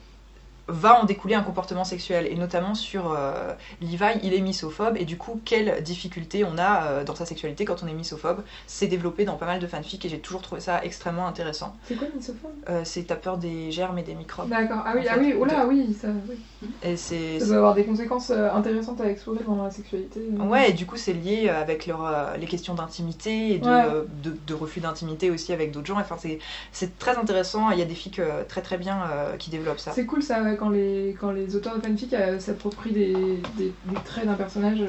[0.68, 2.26] va en découler un comportement sexuel.
[2.26, 3.52] Et notamment sur euh,
[3.82, 4.96] Levi, il est misophobe.
[4.96, 8.42] Et du coup, quelle difficulté on a euh, dans sa sexualité quand on est misophobe
[8.66, 11.76] C'est développé dans pas mal de fanfics et j'ai toujours trouvé ça extrêmement intéressant.
[11.86, 14.48] C'est quoi misophone Euh, c'est t'as peur des germes et des microbes.
[14.48, 14.82] D'accord.
[14.86, 16.36] Ah oui, ah fait, oui, oh là, de- oui, ça, oui.
[16.82, 17.38] Et c'est.
[17.40, 20.20] Ça doit avoir des conséquences euh, intéressantes à explorer dans la sexualité.
[20.38, 20.44] euh.
[20.44, 23.84] Ouais, et du coup, c'est lié euh, avec leur, les questions d'intimité et de, Ouais.
[24.22, 25.98] de, de refus d'intimité aussi avec d'autres gens.
[25.98, 26.38] Enfin, c'est-
[26.72, 27.70] c'est très intéressant.
[27.70, 29.02] Il y a des filles euh, très très bien
[29.38, 29.92] qui développent ça.
[29.92, 33.12] C'est cool ça, quand les, quand les auteurs de fanfic s'approprient des,
[33.56, 34.82] des, des traits d'un personnage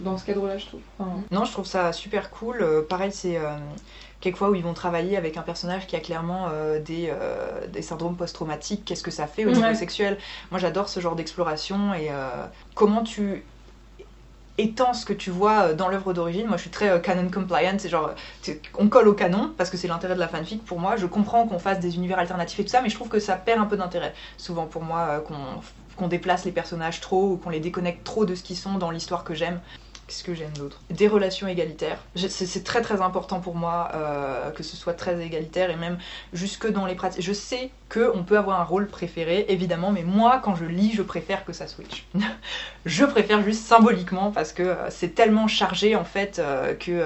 [0.00, 0.80] dans ce cadre-là, je trouve.
[0.98, 2.64] Enfin, Non, je trouve ça super cool.
[2.88, 3.38] Pareil, c'est
[4.20, 7.82] quelquefois où ils vont travailler avec un personnage qui a clairement euh, des, euh, des
[7.82, 8.84] syndromes post-traumatiques.
[8.84, 9.74] Qu'est-ce que ça fait au niveau Ouais.
[9.74, 10.18] sexuel?
[10.50, 13.44] Moi, j'adore ce genre d'exploration et euh, comment tu
[14.60, 16.46] étends ce que tu vois dans l'œuvre d'origine.
[16.48, 17.76] Moi, je suis très canon compliant.
[17.78, 18.10] C'est genre,
[18.76, 20.96] on colle au canon parce que c'est l'intérêt de la fanfic pour moi.
[20.96, 23.36] Je comprends qu'on fasse des univers alternatifs et tout ça, mais je trouve que ça
[23.36, 24.14] perd un peu d'intérêt.
[24.36, 25.36] Souvent pour moi, qu'on
[25.96, 28.92] qu'on déplace les personnages trop ou qu'on les déconnecte trop de ce qu'ils sont dans
[28.92, 29.60] l'histoire que j'aime.
[30.08, 30.80] Qu'est-ce que j'aime d'autre?
[30.88, 32.02] Des relations égalitaires.
[32.16, 35.98] C'est très très important pour moi euh, que ce soit très égalitaire et même
[36.32, 37.22] jusque dans les pratiques.
[37.22, 41.02] Je sais qu'on peut avoir un rôle préféré, évidemment, mais moi, quand je lis, je
[41.02, 42.06] préfère que ça switch.
[42.86, 47.02] je préfère juste symboliquement parce que euh, c'est tellement chargé en fait euh, que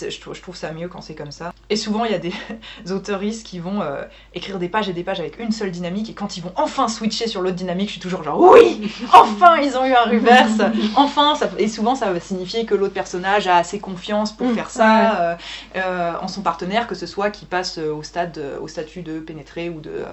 [0.00, 1.52] je, trouve, je trouve ça mieux quand c'est comme ça.
[1.70, 2.32] Et souvent, il y a des
[2.90, 4.02] auteuristes qui vont euh,
[4.34, 6.88] écrire des pages et des pages avec une seule dynamique et quand ils vont enfin
[6.88, 10.60] switcher sur l'autre dynamique, je suis toujours genre oui, enfin ils ont eu un reverse,
[10.96, 14.54] enfin ça, et souvent ça va signifier que l'autre personnage a assez confiance pour Mm,
[14.54, 15.36] faire ça euh,
[15.76, 19.68] euh, en son partenaire, que ce soit qui passe au stade, au statut de pénétré
[19.68, 20.04] ou de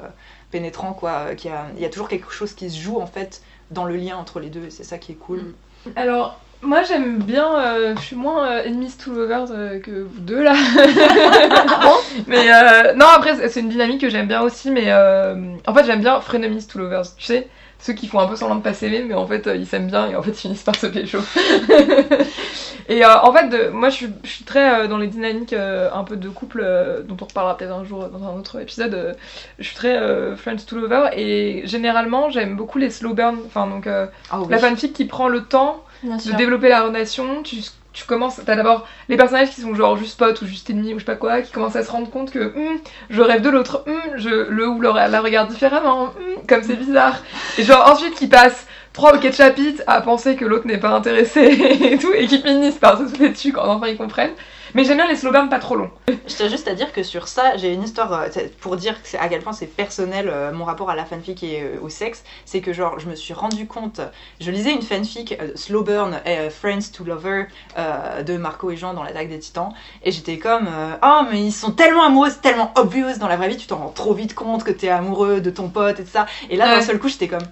[0.51, 1.11] pénétrant quoi.
[1.11, 1.33] a,
[1.75, 3.41] il y a toujours quelque chose qui se joue en fait
[3.71, 5.39] dans le lien entre les deux et c'est ça qui est cool.
[5.85, 5.89] Mm.
[5.95, 10.19] Alors, moi j'aime bien, euh, je suis moins euh, enemies to lovers euh, que vous
[10.19, 10.53] deux là.
[12.27, 15.35] mais euh, non, après c'est- une dynamique que j'aime bien aussi, mais euh,
[15.67, 17.47] en fait j'aime bien frenemies to lovers, tu sais
[17.83, 19.87] ceux qui font un peu semblant de pas s'aimer, mais en fait euh, ils s'aiment
[19.87, 21.17] bien et en fait ils finissent par se pécho.
[22.89, 26.03] et euh, en fait, de- moi je suis, très euh, dans les dynamiques euh, un
[26.03, 28.93] peu de couple, euh, dont on reparlera peut-être un jour dans un autre épisode.
[28.93, 29.13] euh,
[29.57, 33.65] je suis très euh, friends to lover et généralement j'aime beaucoup les slow burn, enfin
[33.65, 34.47] donc euh, Ah oui.
[34.49, 36.35] la fanfic qui prend le temps Bien de sûr.
[36.35, 37.57] développer la relation, tu,
[37.93, 40.99] tu commences, t'as d'abord les personnages qui sont genre juste potes ou juste ennemis ou
[40.99, 42.79] je sais pas quoi, qui commencent à se rendre compte que Hum,
[43.09, 46.75] je rêve de l'autre, Hum, je le ou le, la regarde différemment, Hum, comme c'est
[46.75, 47.21] bizarre.
[47.57, 50.89] Et genre ensuite qui passent trois ou quatre chapitres à penser que l'autre n'est pas
[50.91, 51.41] intéressé
[51.91, 54.33] et tout, et qui finissent par se sauter dessus quand enfin ils comprennent.
[54.73, 55.91] Mais j'aime bien les slow burns pas trop longs.
[56.07, 58.27] Je tiens juste à dire que sur ça, j'ai une histoire euh,
[58.59, 61.81] pour dire à quel point c'est personnel euh, mon rapport à la fanfic et euh,
[61.81, 62.23] au sexe.
[62.45, 64.01] C'est que genre, je me suis rendu compte,
[64.39, 67.45] je lisais une fanfic euh, Slow Burn et Friends to Lover
[67.77, 69.73] euh, de Marco et Jean dans l'attaque des titans,
[70.03, 73.49] et j'étais comme euh, oh mais ils sont tellement amoureux, tellement obvious dans la vraie
[73.49, 76.11] vie, tu t'en rends trop vite compte que t'es amoureux de ton pote et tout
[76.11, 76.25] ça.
[76.49, 77.43] Et là d'un seul coup, j'étais comme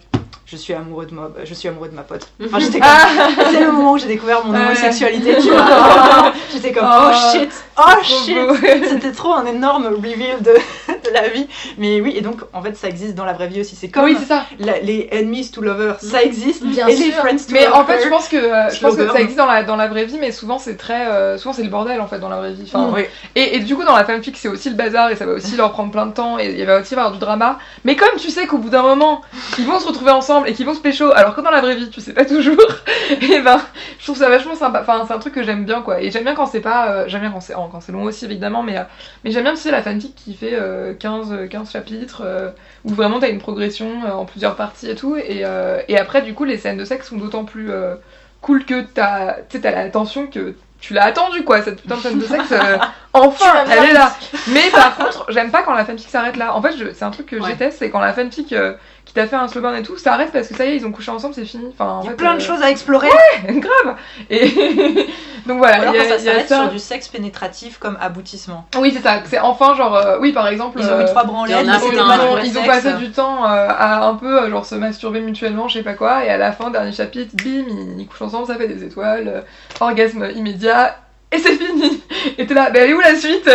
[0.49, 2.27] je suis amoureux de moi, je suis amoureux de ma pote.
[2.45, 2.89] Enfin, j'étais comme,
[3.51, 6.33] c'est le moment où j'ai découvert mon homosexualité, tu vois.
[6.51, 7.31] J'étais comme, oh Oh.
[7.31, 8.37] shit, oh shit.
[8.89, 10.53] C'était trop un énorme reveal de,
[10.87, 11.47] de la vie.
[11.77, 13.75] Mais oui, et donc en fait, ça existe dans la vraie vie aussi.
[13.75, 14.45] C'est comme oui, c'est ça.
[14.59, 16.63] la- les enemies to lovers, ça existe.
[16.63, 17.15] Bien et les sûr.
[17.21, 19.37] friends to Mais en fait, je pense que, euh, je Slow pense que ça existe
[19.37, 22.01] dans la, dans la vraie vie, mais souvent c'est très, euh, souvent c'est le bordel
[22.01, 22.63] en fait dans la vraie vie.
[22.73, 23.03] Enfin, Oui.
[23.35, 25.55] Et, et du coup, dans la fanfic, c'est aussi le bazar et ça va aussi
[25.55, 27.59] leur prendre plein de temps et il va aussi y avoir du drama.
[27.85, 29.21] Mais comme tu sais qu'au bout d'un moment,
[29.57, 31.75] ils vont se retrouver ensemble et qu'ils vont se pécho, alors que dans la vraie
[31.75, 32.55] vie, tu sais pas toujours,
[33.21, 33.59] et ben,
[33.99, 34.81] je trouve ça vachement sympa.
[34.81, 36.01] Enfin, c'est un truc que j'aime bien quoi.
[36.01, 36.89] Et j'aime bien quand c'est pas.
[36.91, 38.83] euh, j'aime bien quand c'est oh, quand c'est long aussi, évidemment, mais, euh,
[39.23, 42.23] mais j'aime bien aussi la fanfic qui fait euh, 15, euh, 15 chapitres,
[42.85, 45.15] où vraiment t'as une progression en plusieurs parties et tout.
[45.17, 45.43] Et,
[45.87, 47.71] et après, du coup, les scènes de sexe sont d'autant plus
[48.41, 51.97] cool que t'as tu sais, t'as la tension que tu l'as attendu, quoi, cette putain
[51.97, 52.53] de scène de sexe.
[52.53, 52.77] euh,
[53.13, 54.13] enfin, Tu elle est là.
[54.47, 56.55] Mais par contre, j'aime pas quand la fanfic s'arrête là.
[56.55, 57.71] En fait, c'est un truc que Ouais.
[57.71, 58.75] c'est quand la fanfic euh,
[59.09, 60.85] qui t'a fait un slow burn et tout s'arrête parce que ça y est, ils
[60.85, 61.65] ont couché ensemble, c'est fini.
[61.73, 63.09] Enfin, en Il y a fait, plein de euh, choses à explorer.
[63.47, 63.95] grave.
[64.29, 64.47] Et
[65.47, 66.61] donc Ou voilà, alors il y a, quand ça s'arrête ça.
[66.61, 68.67] sur du sexe pénétratif comme aboutissement.
[68.77, 69.19] Oui, c'est ça.
[69.25, 70.77] C'est enfin genre, euh, oui, par exemple.
[70.79, 72.01] Ils ont eu trois branlettes, ils ouais.
[72.01, 75.79] ont, ils ont passé du temps euh, à un peu genre se masturber mutuellement, je
[75.79, 78.57] sais pas quoi, et à la fin, dernier chapitre, bim, ils, ils couchent ensemble, ça
[78.57, 79.41] fait des étoiles, euh,
[79.79, 80.95] orgasme immédiat,
[81.31, 82.01] et c'est fini
[82.39, 83.47] Et t'es là, bah elle est où la suite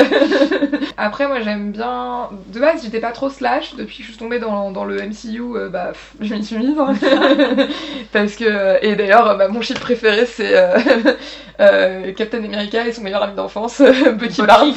[0.96, 2.28] Après, moi j'aime bien.
[2.52, 5.40] De base, j'étais pas trop slash, depuis que je suis tombée dans, dans le MCU,
[5.56, 6.78] euh, bah pff, je m'y suis mise.
[6.78, 6.94] hein.
[8.12, 8.78] Parce que.
[8.84, 10.78] Et d'ailleurs, bah, mon ship préféré c'est euh,
[11.60, 13.82] euh, Captain America et son meilleur ami d'enfance,
[14.14, 14.74] Bucky Barnes.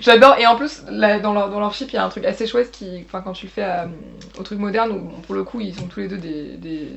[0.00, 0.36] J'adore.
[0.38, 2.46] Et en plus, là, dans, leur, dans leur ship, il y a un truc assez
[2.46, 3.04] chouette qui.
[3.06, 3.88] Enfin, quand tu le fais à-
[4.38, 6.88] au truc moderne, où bon, pour le coup, ils ont tous les deux des, des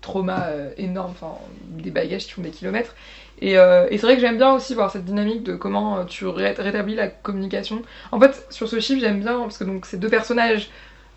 [0.00, 0.46] traumas
[0.78, 1.34] énormes, enfin,
[1.70, 2.94] des bagages qui font des kilomètres.
[3.40, 6.04] Et, euh, et c'est vrai que j'aime bien aussi voir cette dynamique de comment euh,
[6.04, 7.82] tu ré- rétablis la communication.
[8.12, 10.70] En fait, sur ce chiffre, j'aime bien parce que donc c'est deux personnages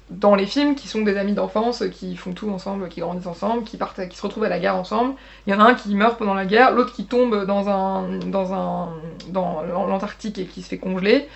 [0.10, 3.64] dans les films qui sont des amis d'enfance, qui font tout ensemble, qui grandissent ensemble,
[3.64, 5.14] qui partent, qui se retrouvent à la guerre ensemble.
[5.45, 8.19] Il y en a un qui meurt pendant la guerre, l'autre qui tombe dans un
[8.27, 8.90] dans un
[9.30, 11.27] dans l'Antarctique et qui se fait congeler.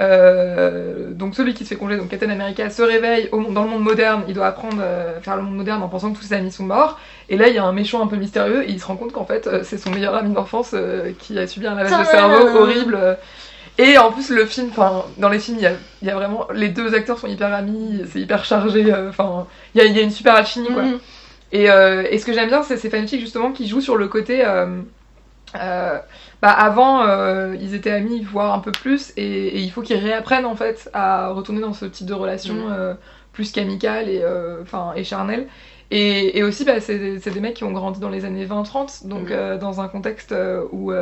[0.00, 3.68] Euh, donc celui qui se fait congeler, donc Captain America, se réveille au dans le
[3.68, 6.24] monde moderne, il doit apprendre euh, à faire le monde moderne en pensant que tous
[6.24, 6.98] ses amis sont morts.
[7.28, 9.12] Et là, il y a un méchant un peu mystérieux et il se rend compte
[9.12, 12.04] qu'en fait, euh, c'est son meilleur ami d'enfance euh, qui a subi un lavage de
[12.04, 13.18] cerveau horrible.
[13.82, 15.72] Et en plus, le film, enfin, dans les films, il y a,
[16.02, 16.46] il y a vraiment.
[16.54, 19.96] Les deux acteurs sont hyper amis, c'est hyper chargé, euh, enfin, il y a, il
[19.96, 20.82] y a une super alchimie, quoi.
[20.84, 21.00] Mhm.
[21.52, 24.08] Et, euh, et ce que j'aime bien, c'est ces fanfics justement qui jouent sur le
[24.08, 24.44] côté.
[24.44, 25.98] euh,
[26.40, 27.04] bah avant,
[27.54, 30.90] ils étaient amis, voire un peu plus, et, et il faut qu'ils réapprennent en fait
[30.92, 32.94] à retourner dans ce type de relation euh,
[33.32, 34.24] plus qu'amicale et,
[34.62, 35.46] enfin, et charnelle.
[35.90, 39.30] Et, et aussi, bah, c'est des mecs qui ont grandi dans les années 20-30, donc
[39.30, 40.34] euh, dans un contexte
[40.72, 40.92] où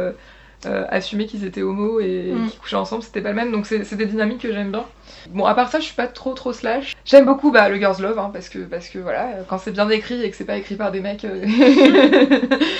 [0.66, 2.48] euh, assumer qu'ils étaient homo et Mhm.
[2.50, 3.50] qu'ils couchaient ensemble, c'était pas le même.
[3.52, 4.84] Donc c'est des dynamiques que j'aime bien.
[5.30, 6.94] Bon, à part ça, je suis pas trop trop slash.
[7.04, 9.88] J'aime beaucoup bah, le girls love, hein, parce que parce que voilà, quand c'est bien
[9.90, 11.44] écrit et que c'est pas écrit par des mecs, euh,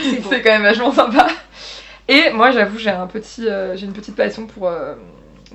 [0.03, 1.27] c'est quand même vachement sympa.
[2.09, 4.71] Et moi, j'avoue, j'ai un petit, euh, j'ai une petite passion pour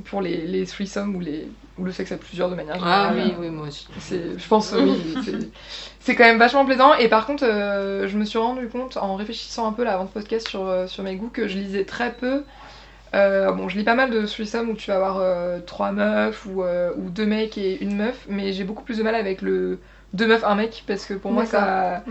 [0.06, 1.48] pour les les threesomes ou les
[1.78, 3.88] ou le sexe à plusieurs de manière Ah oui, oui, moi aussi.
[4.38, 5.16] Je pense, oui,
[6.00, 6.94] c'est- quand même vachement plaisant.
[6.96, 10.06] Et par contre, euh, je me suis rendu compte en réfléchissant un peu là avant
[10.06, 12.44] de podcast sur, euh, sur mes goûts que je lisais très peu.
[13.14, 16.46] Euh, bon, je lis pas mal de threesome où tu vas avoir euh, trois meufs
[16.46, 19.80] ou, ou deux mecs et une meuf, mais j'ai beaucoup plus de mal avec le
[20.14, 22.04] deux meufs, un mec parce que pour moi ça,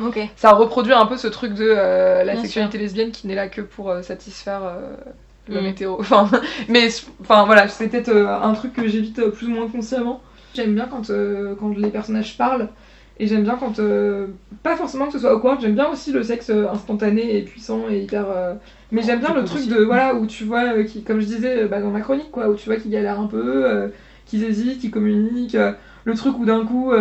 [0.52, 3.94] reproduit un peu ce truc de la Bien sexualité lesbienne qui n'est là que pour
[4.02, 4.60] satisfaire
[5.48, 5.66] l'homme Mm.
[5.66, 5.96] hétéro.
[6.00, 6.28] Enfin,
[6.68, 6.88] mais
[7.20, 10.20] enfin voilà, c'est peut-être un truc que j'évite euh, plus ou moins consciemment.
[10.54, 12.68] J'aime bien quand, euh, quand les personnages parlent
[13.20, 14.26] et j'aime bien quand euh,
[14.62, 15.60] pas forcément que ce soit awkward.
[15.60, 18.26] J'aime bien aussi le sexe euh, instantané et puissant et hyper.
[18.30, 18.54] euh,
[18.92, 19.68] Mais j'aime bien le truc aussi.
[19.68, 22.54] de voilà où tu vois qui, comme je disais bah, dans ma chronique quoi, où
[22.54, 23.88] tu vois qu'ils galèrent un peu, euh,
[24.26, 25.56] qu'ils hésitent, qu'ils communiquent.
[26.04, 26.92] le truc où d'un coup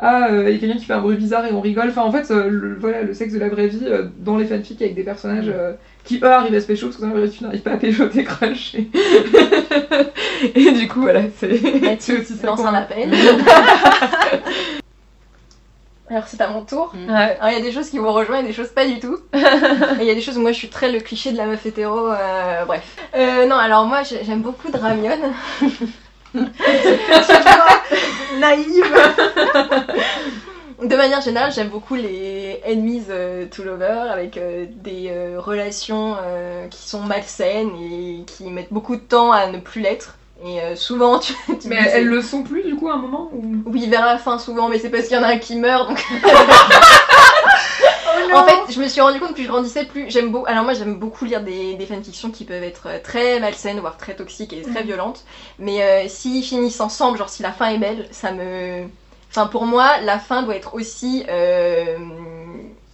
[0.00, 1.88] ah, il y a quelqu'un qui fait un bruit bizarre et on rigole.
[1.88, 3.86] Enfin, en fait, le, voilà, le sexe de la vraie vie
[4.18, 5.72] dans les fanfics avec des personnages euh,
[6.04, 7.72] qui, eux, arrivent à se pécho parce que dans la vraie vie, tu n'arrives pas
[7.72, 8.74] à pécho tes crushs.
[10.54, 10.72] Et...
[10.72, 11.58] du coup, voilà, c'est
[12.00, 12.46] c'est aussi ça.
[12.48, 13.12] lance un appel.
[16.10, 16.92] Alors c'est à mon tour.
[16.94, 17.14] Ouais.
[17.40, 19.16] Alors il y a des choses qui vous rejoignent et des choses pas du tout.
[19.32, 19.38] Et
[20.02, 21.64] il y a des choses où moi je suis très le cliché de la meuf
[21.64, 22.84] hétéro, euh, bref.
[23.16, 25.16] Euh, non, alors moi j'ai- j'aime beaucoup Dramion.
[28.38, 28.84] Naïve
[30.84, 36.16] De manière générale, j'aime beaucoup les enemies euh, to lover avec euh, des euh, relations
[36.70, 40.16] qui sont malsaines et qui mettent beaucoup de temps à ne plus l'être.
[40.44, 43.62] Et souvent, tu, tu Mais elles le sont plus, du coup, à un moment ou...
[43.66, 45.88] Oui, vers la fin souvent, mais c'est parce qu'il y en a un qui meurt,
[45.88, 46.04] donc
[48.32, 50.46] Oh En fait, je me suis rendu compte que plus je grandissais, plus j'aime beaucoup.
[50.46, 54.14] Alors moi, j'aime beaucoup lire des, des fanfictions qui peuvent être très malsaines, voire très
[54.14, 54.86] toxiques et très Mhm.
[54.86, 55.24] violentes.
[55.58, 58.84] Mais s'ils finissent ensemble, genre si la fin est belle, ça me.
[59.36, 61.96] Enfin, pour moi, la fin doit être aussi euh,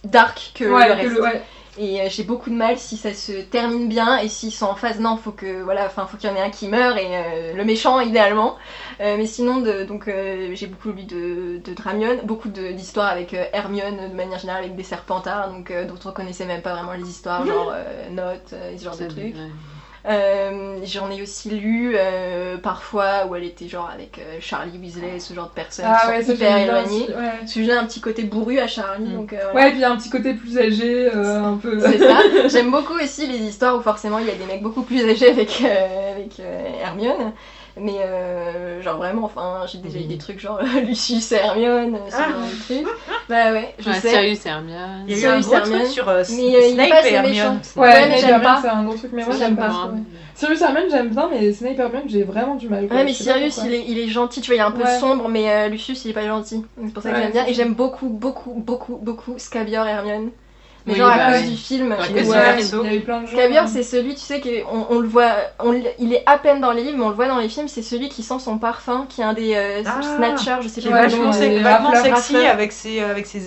[0.03, 1.11] dark que Ouais, le que reste.
[1.15, 1.41] le- ouais.
[1.77, 4.75] Et euh, j'ai beaucoup de mal si ça se termine bien et s'ils sont en
[4.75, 4.99] phase.
[4.99, 7.53] Non, faut que voilà, enfin, faut qu'il y en ait un qui meurt et euh,
[7.53, 8.55] le méchant idéalement.
[8.99, 13.33] Euh, mais sinon, de, donc euh, j'ai beaucoup lu de, de Dramion, beaucoup d'histoires avec
[13.53, 17.07] Hermione de manière générale avec des serpentards, donc dont on connaissait même pas vraiment les
[17.07, 17.73] histoires, genre
[18.09, 19.35] Note, ce genre de trucs.
[20.07, 25.19] Euh, J'en ai aussi lu euh, parfois où elle était genre avec euh, Charlie Weasley,
[25.19, 27.07] ce genre de personnes Ah ouais, hyper éloignées.
[27.09, 27.31] Ouais.
[27.39, 29.15] Parce que j'ai un petit côté bourru à Charlie, Mm.
[29.15, 31.79] donc Ouais, et puis un petit côté plus âgé, un peu.
[31.79, 32.17] c'est ça.
[32.47, 35.29] J'aime beaucoup aussi les histoires où forcément il y a des mecs beaucoup plus âgés
[35.29, 36.39] avec, avec
[36.81, 37.33] Hermione.
[37.83, 42.15] Mais euh, genre vraiment, enfin, j'ai déjà eu des trucs genre Lucius et Hermione, ce
[42.15, 42.29] Ah.
[42.29, 42.93] genre de trucs.
[43.27, 44.09] Bah ouais, je Ouais, sais.
[44.09, 45.05] Sirius et Hermione.
[45.07, 45.79] Il y a eu Sirius un gros Hermione.
[45.79, 47.59] truc sur euh, Mais, euh, Snape et Hermione.
[47.77, 48.59] Ouais, Ouais, mais j'aime pas.
[48.61, 49.67] c'est un gros truc, mais moi j'aime pas.
[49.69, 49.89] pas.
[49.93, 49.99] ouais.
[50.35, 52.87] Sirius Hermione, j'aime bien, mais Snape Hermione, j'ai vraiment du mal.
[52.87, 52.97] quoi.
[52.97, 54.99] Ouais, mais Sirius, il est, il est gentil, tu vois, il est un peu Ouais.
[54.99, 56.63] sombre, mais euh, Lucius, il est pas gentil.
[56.85, 57.45] C'est pour ça que Ouais, j'aime bien.
[57.47, 60.29] Et j'aime beaucoup, beaucoup, beaucoup, beaucoup Scabior et Hermione.
[60.85, 61.49] Mais Oui, genre à bah cause oui.
[61.51, 61.91] du film.
[61.91, 63.33] Euh, il y a eu plein de gens.
[63.37, 63.67] Scabior, hein.
[63.67, 66.83] c'est celui, tu sais, qu'on on le voit, on il est à peine dans les
[66.83, 69.21] livres, mais on le voit dans les films, c'est celui qui sent son parfum, qui
[69.21, 70.01] est un des euh, Ah.
[70.01, 72.99] Snatchers, je sais pas vachement, les vachement sexy avec ses.
[73.01, 73.41] Avec ses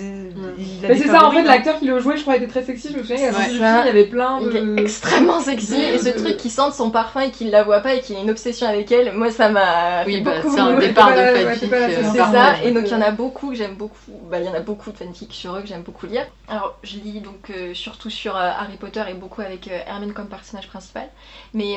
[0.88, 2.90] Mais c'est ça, en fait, non l'acteur qui le jouait, je crois, était très sexy.
[2.92, 3.48] Je me souviens, Ouais.
[3.50, 4.78] il y avait plein Il est de.
[4.78, 7.94] extrêmement sexy et ce de- truc qui sente son parfum et qu'il la voit pas
[7.94, 10.78] et qu'il a une obsession avec elle, moi ça m'a Oui, bah, beaucoup c'est un
[10.78, 11.72] départ de fanfic.
[11.72, 13.94] euh, c'est par ça, et donc il y en a beaucoup que j'aime beaucoup.
[14.30, 16.26] Bah, il y en a beaucoup de fanfics sur eux que j'aime beaucoup lire.
[16.48, 20.12] Alors, je lis donc euh, surtout sur euh, Harry Potter et beaucoup avec euh, Hermione
[20.14, 21.08] comme personnage principal.
[21.54, 21.76] Mais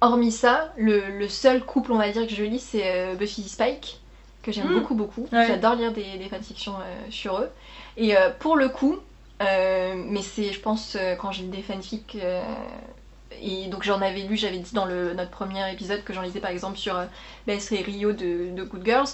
[0.00, 3.48] hormis ça, le, le seul couple, on va dire, que je lis, c'est Buffy et
[3.48, 4.00] Spike,
[4.42, 4.74] que j'aime Mm.
[4.74, 5.28] beaucoup, beaucoup.
[5.32, 5.46] Ouais.
[5.46, 6.74] J'adore lire des, des fanfictions
[7.10, 7.50] sur eux.
[7.96, 8.96] Et pour le coup,
[9.40, 12.16] mais c'est, je pense, quand lis des fanfics.
[13.42, 16.40] et donc j'en avais lu, j'avais dit dans le, notre premier épisode que j'en lisais
[16.40, 17.06] par exemple sur euh,
[17.46, 19.08] Bess et Rio de, de Good Girls.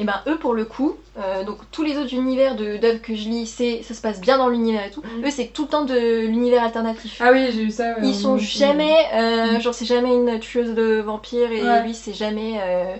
[0.00, 3.16] Et ben eux pour le coup, euh, donc tous les autres univers de d'œuvres que
[3.16, 5.02] je lis, c'est ça se passe bien dans l'univers et tout.
[5.02, 5.26] Mhm.
[5.26, 7.18] Eux c'est tout le temps de l'univers alternatif.
[7.20, 7.94] Ah oui, j'ai eu ça.
[7.94, 9.60] ouais, Ils sont jamais, euh, Mhm.
[9.60, 11.82] genre c'est jamais une tueuse de vampires et Ouais.
[11.82, 12.58] lui c'est jamais.
[12.60, 12.94] euh,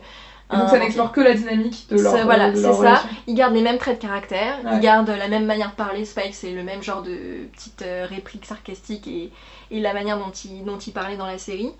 [0.51, 2.25] donc ça n'explore que la dynamique de leur.
[2.25, 2.73] Voilà, c'est ça.
[2.73, 3.09] relation.
[3.29, 4.71] Ils gardent les mêmes traits de caractère, Ouais.
[4.77, 6.05] ils gardent la même manière de parler.
[6.07, 9.31] Spike, c'est le même genre de petite réplique sarcastique et,
[9.71, 11.71] et la manière dont il, dont il parlait dans la série.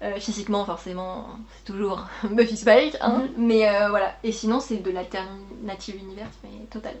[0.00, 1.26] Euh, physiquement, forcément,
[1.56, 3.24] c'est toujours Buffy Spike, hein.
[3.36, 3.46] Mhm.
[3.46, 4.14] mais euh, voilà.
[4.22, 6.94] Et sinon, c'est de l'alternative univers, mais total.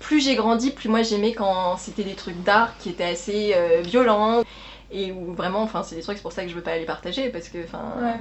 [0.00, 3.80] Plus j'ai grandi, plus moi j'aimais quand c'était des trucs d'art qui étaient assez euh,
[3.82, 4.42] violents
[4.90, 6.84] et où vraiment, enfin, c'est des trucs, c'est pour ça que je veux pas les
[6.84, 8.16] partager parce que, enfin, Ouais.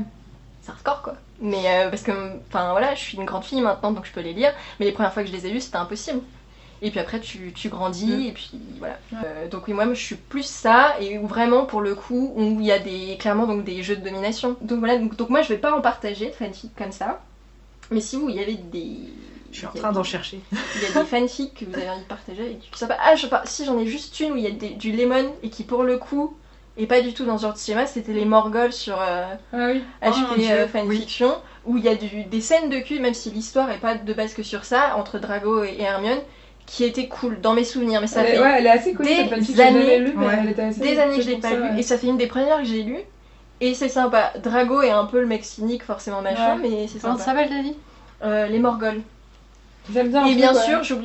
[0.62, 1.16] c'est un score quoi.
[1.42, 2.12] Mais euh, parce que,
[2.48, 4.92] enfin voilà, je suis une grande fille maintenant donc je peux les lire, mais les
[4.92, 6.22] premières fois que je les ai lus c'était impossible.
[6.86, 8.22] Et puis après tu, tu grandis Mm.
[8.28, 9.00] et puis voilà.
[9.26, 12.60] Euh, donc oui, moi je suis plus ça et où vraiment pour le coup où
[12.60, 14.58] il y a des clairement donc des jeux de domination.
[14.62, 17.22] Donc voilà, donc, donc moi je vais pas en partager de fanfic comme ça.
[17.92, 18.98] Mais si vous, il y avait des.
[19.52, 20.40] Je suis en train d'en chercher.
[20.76, 22.98] Il y a des fanfics que vous avez envie de partager et qui sont pas.
[23.02, 24.92] Ah, je sais pas, si j'en ai juste une où il y a des- du
[24.92, 26.36] lemon et qui pour le coup
[26.76, 29.00] est pas du tout dans ce genre de schéma, c'était les Morgols sur.
[29.00, 29.84] euh, Ah oui.
[30.02, 31.36] Oh HP Dieu, euh, fanfiction
[31.66, 34.14] où il y a du- des scènes de cul, même si l'histoire est pas de
[34.14, 36.20] base que sur ça, entre Drago et, et Hermione,
[36.66, 38.02] qui était cool dans mes souvenirs.
[38.02, 39.06] Mais ça Elle est, fait ouais, elle est assez des
[39.46, 40.34] cette années- lu, mais Ouais.
[40.42, 41.80] elle était assez des années que je l'ai pas lu, ouais.
[41.80, 43.02] et ça fait une des premières que j'ai lues.
[43.62, 44.34] Et c'est sympa.
[44.44, 47.32] Drago est un peu le mec cynique, forcément machin, mais c'est Comment sympa.
[47.32, 47.76] ça s'appelle, t'as dit?
[48.24, 49.02] Euh, les Morgols.
[49.92, 50.26] J'aime bien.
[50.28, 50.62] Et bien ouais.
[50.62, 50.98] sûr,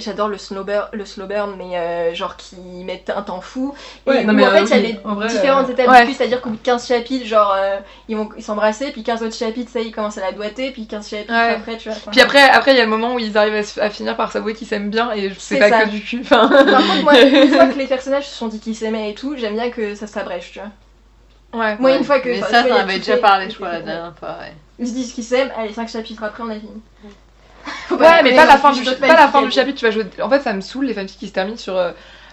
[0.00, 3.74] j'adore le slow burn, le slow burn, mais euh, genre qui mettent un temps fou.
[4.06, 5.88] Ouais, et non, où mais, en euh, fait, il y a les différentes euh, étapes
[5.88, 6.00] ouais.
[6.02, 7.78] du cul, c'est-à-dire qu'au bout de 15 chapitres, genre, euh,
[8.08, 10.32] ils vont ils s'embrasser, puis 15 autres chapitres, ça y est, ils commencent à la
[10.32, 11.54] doigter, puis 15 chapitres Ouais.
[11.54, 11.96] après, tu vois.
[11.96, 12.10] enfin.
[12.10, 14.52] Puis après, après, il y a le moment où ils arrivent à, finir par s'avouer
[14.52, 15.84] qu'ils s'aiment bien et c'est pas ça.
[15.84, 16.20] que du cul.
[16.20, 19.14] Enfin, Par contre, moi, une fois que les personnages se sont dit qu'ils s'aimaient et
[19.14, 21.60] tout, j'aime bien que ça s'abrèche, tu vois.
[21.64, 21.76] ouais.
[21.78, 21.96] Moi, Ouais.
[21.98, 22.28] une fois que.
[22.28, 23.80] Mais ça, tu vois, t'en il y a avais tout déjà parlé, je crois, la
[23.80, 24.36] dernière fois.
[24.42, 24.52] ouais.
[24.78, 26.82] Ils se disent qu'ils s'aiment, allez, 5 chapitres après, on a fini.
[27.90, 29.78] Ouais, mais pas la non fin plus du, pas la fin du chapitre.
[29.78, 30.06] Tu vas jouer.
[30.22, 31.90] En fait, ça me saoule les fanfics qui se terminent sur euh,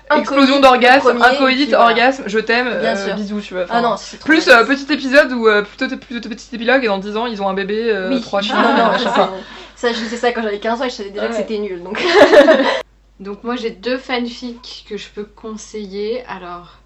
[0.10, 1.86] Un explosion d'orgasme, le premier, un et coït, puis voilà.
[1.86, 3.64] orgasme, je t'aime, euh, bisous, tu vois.
[3.70, 6.84] Ah enfin, non, c'est trop Plus euh, petit épisode ou euh, plutôt, plutôt petit épilogue
[6.84, 8.22] et dans 10 ans ils ont un bébé, euh, Oui.
[8.22, 9.04] trois chiens, Non, non, machin.
[9.06, 9.30] ça, Enfin,
[9.76, 11.58] c'est- ça, je disais ça quand j'avais 15 ans et je savais déjà que c'était
[11.58, 12.00] nul, donc.
[13.22, 16.24] Donc moi j'ai deux fanfics que je peux conseiller.
[16.28, 16.80] Alors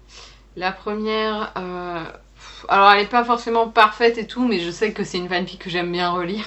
[0.56, 1.52] la première,
[2.68, 5.58] alors elle est pas forcément parfaite et tout, mais je sais que c'est une fanfic
[5.60, 6.44] que j'aime bien relire.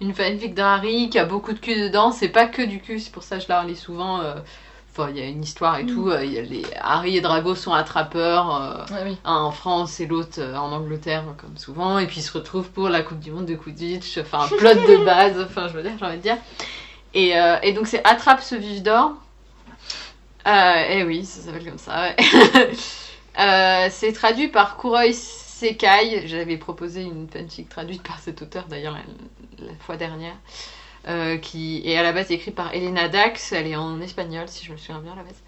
[0.00, 2.12] Une fanfic d'Harry qui a beaucoup de cul dedans.
[2.12, 4.20] C'est pas que du cul, c'est pour ça que je la relis souvent.
[4.20, 4.34] euh,
[4.96, 6.08] Enfin, il y a une histoire et tout.
[6.10, 6.62] euh, il y a les...
[6.80, 8.86] Harry et Drago sont attrapeurs.
[8.92, 9.18] euh, oui.
[9.24, 12.70] un en France et l'autre euh, en Angleterre, comme souvent, et puis ils se retrouvent
[12.70, 15.82] pour la Coupe du Monde de Quidditch, enfin un plot de base, enfin je veux
[15.82, 16.36] dire, j'ai envie de dire.
[17.12, 19.14] Et, euh, et donc c'est Attrape ce vif d'or.
[20.46, 22.70] Euh, eh oui, ça s'appelle comme ça, ouais.
[23.90, 25.12] C'est traduit par Kuroi
[25.68, 26.26] Sekai.
[26.26, 30.36] J'avais proposé une fanfic traduite par cet auteur d'ailleurs la, la fois dernière.
[31.08, 33.52] euh, qui est à la base écrite par Elena Dax.
[33.52, 35.42] Elle est en espagnol, si je me souviens bien à la base.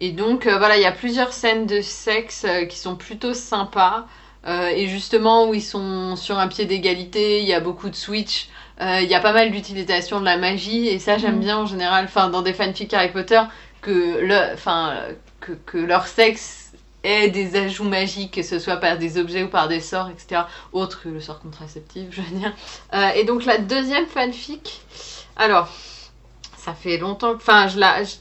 [0.00, 3.34] Et donc euh, voilà, il y a plusieurs scènes de sexe euh, qui sont plutôt
[3.34, 4.06] sympas.
[4.46, 8.48] Et justement, où ils sont sur un pied d'égalité, il y a beaucoup de switch.
[8.80, 10.88] Il y a pas mal d'utilisation de la magie.
[10.88, 11.40] Et ça, j'aime Mhm.
[11.40, 13.40] bien en général, enfin, dans des fanfics Harry Potter,
[13.82, 14.94] que, le, enfin,
[15.40, 16.59] que, que leur sexe
[17.02, 20.42] ait des ajouts magiques, que ce soit par des objets ou par des sorts, etc.
[20.72, 22.52] Autre que le sort contraceptif, je veux dire.
[22.94, 24.82] Euh, et donc la deuxième fanfic,
[25.36, 25.68] alors,
[26.58, 28.16] ça fait longtemps, enfin, je la, je,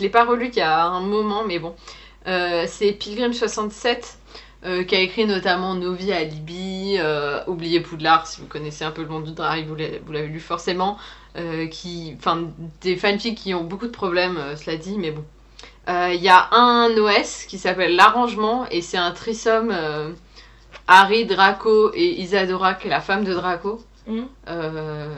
[0.00, 1.74] l'ai pas relu il y a un moment, mais bon,
[2.26, 4.18] Euh, c'est Pilgrim 67.
[4.64, 9.02] euh, qui a écrit notamment Novi Alibi, euh, Oubliez Poudlard, si vous connaissez un peu
[9.02, 9.76] le monde du drag, vous
[10.12, 10.98] l'avez lu forcément,
[11.70, 12.48] qui, enfin,
[12.80, 15.24] des fanfics qui ont beaucoup de problèmes, cela dit, mais bon.
[15.88, 20.10] Euh, Il y a un OS qui s'appelle L'arrangement et c'est un trisome euh,
[20.86, 23.80] Harry, Draco et Isadora qui est la femme de Draco.
[24.06, 24.26] Mhm.
[24.48, 25.14] Euh,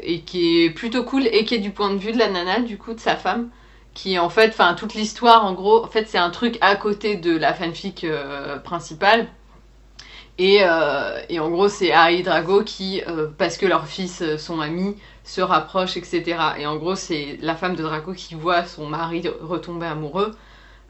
[0.00, 2.60] et qui est plutôt cool et qui est du point de vue de la nana
[2.60, 3.50] du coup de sa femme
[3.92, 7.16] qui en fait enfin toute l'histoire en gros en fait c'est un truc à côté
[7.16, 9.28] de la fanfic euh, principale
[10.38, 14.22] et, euh, et en gros c'est Harry et Drago qui euh, parce que leurs fils
[14.22, 18.34] euh, sont amis se rapprochent etc et en gros c'est la femme de Draco qui
[18.34, 20.34] voit son mari retomber amoureux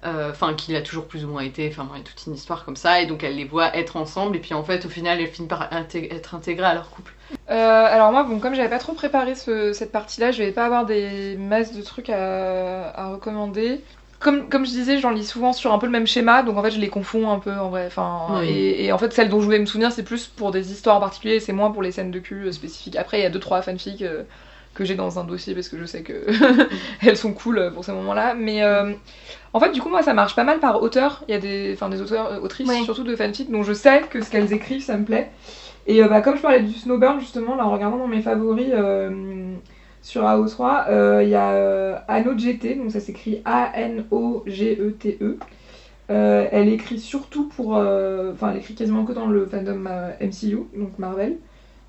[0.04, 2.34] euh, enfin qu'il a toujours plus ou moins été, enfin il y a toute une
[2.34, 4.88] histoire comme ça, et donc elle les voit être ensemble, et puis en fait au
[4.88, 7.14] final elle finit par être intégrée à leur couple.
[7.50, 7.54] Euh,
[7.86, 10.86] alors moi, bon, comme j'avais pas trop préparé ce- cette partie-là, je vais pas avoir
[10.86, 13.84] des masses de trucs à recommander.
[14.22, 16.62] Comme, comme je disais, j'en lis souvent sur un peu le même schéma, donc en
[16.62, 17.86] fait je les confonds un peu en vrai.
[17.86, 18.48] Enfin, Oui.
[18.48, 20.96] et, et en fait celles dont je voulais me souvenir, c'est plus pour des histoires
[20.96, 22.96] en particulier, c'est moins pour les scènes de cul euh, spécifiques.
[22.96, 24.22] Après, il y a deux trois fanfics euh,
[24.74, 26.24] que j'ai dans un dossier parce que je sais que
[27.06, 28.34] elles sont cool euh, pour ces moments-là.
[28.34, 28.92] Mais euh,
[29.52, 31.24] en fait, du coup, moi ça marche pas mal par auteur.
[31.28, 34.30] Il y a des, des auteurs, autrices surtout de fanfics dont je sais que ce
[34.30, 35.30] qu'elles écrivent ça me plaît.
[35.88, 38.70] Et bah, comme je parlais du Snowburn, justement, là, en regardant dans mes favoris
[40.02, 45.38] sur AO3, euh, il y a euh, Anno GT, donc ça s'écrit A-N-O-G-E-T-E.
[46.10, 47.76] Euh, elle écrit surtout pour.
[47.76, 51.38] euh, Enfin, elle écrit quasiment que dans le fandom euh, MCU, donc Marvel.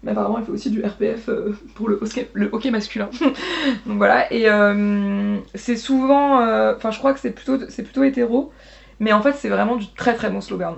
[0.03, 3.09] Mais apparemment, elle fait aussi du RPF euh, pour le hockey, le hockey masculin.
[3.85, 4.31] donc voilà.
[4.33, 6.39] Et euh, c'est souvent.
[6.41, 8.51] euh, Enfin, je crois que c'est plutôt, plutôt hétéro.
[8.99, 10.75] Mais en fait, c'est vraiment du très très bon slow burn.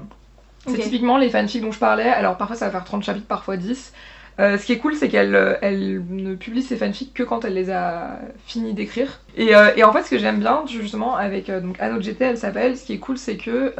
[0.68, 2.10] C'est typiquement les fanfics dont je parlais.
[2.10, 3.94] Alors parfois ça va faire 30 chapitres, parfois 10.
[4.40, 7.46] Euh, ce qui est cool, c'est qu'elle euh, elle ne publie ses fanfics que quand
[7.46, 9.22] elle les a finis d'écrire.
[9.38, 12.26] Et, euh, et en fait, ce que j'aime bien, justement, avec euh, donc Anno GT,
[12.26, 13.74] elle s'appelle, ce qui est cool, c'est que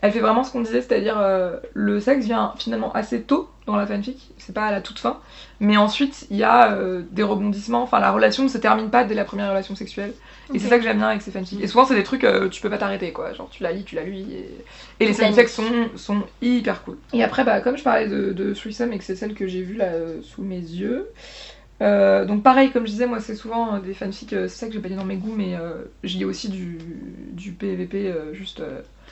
[0.00, 1.16] elle fait vraiment ce qu'on disait, c'est-à-dire
[1.72, 5.18] le sexe vient finalement assez tôt dans la fanfic, c'est pas à la toute fin,
[5.60, 6.76] mais ensuite il y a
[7.10, 10.12] des rebondissements, enfin la relation ne se termine pas dès la première relation sexuelle.
[10.52, 11.60] Et c'est ça que j'aime bien avec ces fanfics.
[11.62, 13.32] Et souvent, c'est des trucs, euh, tu peux pas t'arrêter, quoi.
[13.32, 14.32] Genre, tu la lis, tu la lis.
[14.32, 14.64] Et,
[15.04, 16.98] et les sexe sont, sont hyper cool.
[17.12, 19.62] Et après, bah, comme je parlais de, de Threesome et que c'est celle que j'ai
[19.62, 21.08] vue là euh, sous mes yeux.
[21.82, 24.72] euh, donc, pareil, comme je disais, moi, c'est souvent euh, des fanfics, c'est ça que
[24.72, 25.56] j'ai pas dit dans mes goûts, mais
[26.02, 26.78] je lis aussi du,
[27.32, 28.62] du PVP, juste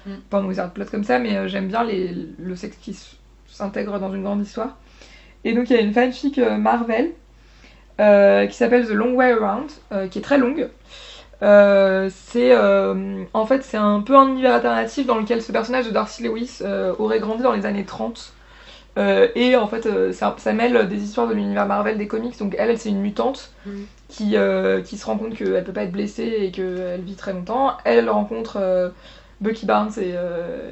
[0.07, 0.23] Mm.
[0.31, 2.97] pas en wizard plot comme ça, mais j'aime bien les, le sexe qui
[3.47, 4.79] s'intègre dans une grande histoire.
[5.45, 7.13] Et donc, il y a une fanfic Marvel
[7.99, 9.71] qui s'appelle The Long Way Around,
[10.11, 10.69] qui est très longue.
[11.43, 15.87] Euh, c'est euh, en fait c'est un peu un univers alternatif dans lequel ce personnage
[15.87, 18.33] de Darcy Lewis euh, aurait grandi dans les années 30
[18.99, 22.39] Euh, et en fait ça, ça mêle des histoires de l'univers Marvel des comics.
[22.39, 23.87] Donc elle, elle c'est une mutante Mhm.
[24.09, 24.37] qui,
[24.85, 27.73] qui se rend compte qu'elle peut pas être blessée et qu'elle vit très longtemps.
[27.85, 28.93] Elle, rencontre
[29.41, 30.15] Bucky Barnes et,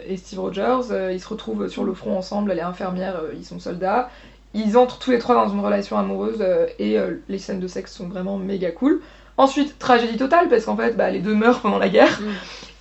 [0.06, 1.10] et Steve Rogers.
[1.12, 2.50] Ils se retrouvent sur le front ensemble.
[2.52, 4.10] Elle est infirmière ils sont soldats.
[4.52, 6.44] Ils entrent tous les trois dans une relation amoureuse
[6.78, 6.98] et
[7.28, 9.00] les scènes de sexe sont vraiment méga cool
[9.40, 12.20] Ensuite, tragédie totale, parce qu'en fait, bah, les deux meurent pendant la guerre.
[12.20, 12.24] Mm.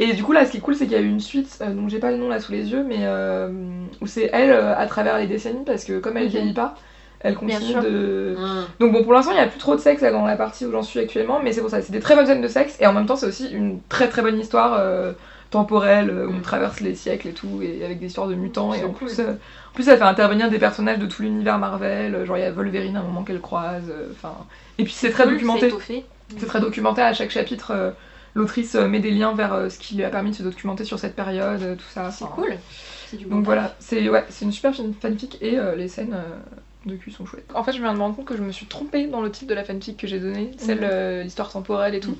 [0.02, 1.57] Et du coup, là, ce qui est cool, c'est qu'il y a eu une suite,
[1.61, 3.49] euh, dont j'ai pas le nom là sous les yeux, mais euh,
[4.02, 6.31] où c'est elle euh, à travers les décennies, parce que comme elle Ok.
[6.31, 6.76] vieillit pas,
[7.22, 8.36] elle continue de.
[8.38, 8.65] Mmh.
[8.81, 10.65] Donc bon, pour l'instant, il n'y a plus trop de sexe là, dans la partie
[10.65, 12.76] où j'en suis actuellement, mais c'est pour ça, c'est des très bonnes scènes de sexe,
[12.81, 14.77] et en même temps, c'est aussi une très très bonne histoire
[15.49, 16.41] temporelle, où on Mm.
[16.41, 19.07] traverse les siècles et tout, et avec des histoires de mutants, et en cool.
[19.07, 22.41] plus, euh, en plus, ça fait intervenir des personnages de tout l'univers Marvel, genre il
[22.41, 24.34] y a Wolverine à un moment qu'elle croise, euh, enfin...
[24.77, 25.73] et puis c'est très documenté.
[26.38, 27.72] C'est très documentaire à chaque chapitre.
[27.72, 27.91] euh,
[28.35, 30.85] L'autrice euh, met des liens vers euh, ce qui lui a permis de se documenter
[30.85, 32.11] sur cette période, euh, tout ça.
[32.11, 32.53] C'est enfin, cool.
[33.10, 35.88] C'est du bon Donc voilà, c'est ouais, c'est une super fan- fanfic et euh, les
[35.88, 36.38] scènes euh,
[36.85, 37.49] de cul sont chouettes.
[37.56, 39.31] En fait, je viens de me rendre compte que je me suis trompée dans le
[39.31, 42.15] titre de la fanfic que j'ai donné, celle euh, l'histoire temporelle et tout.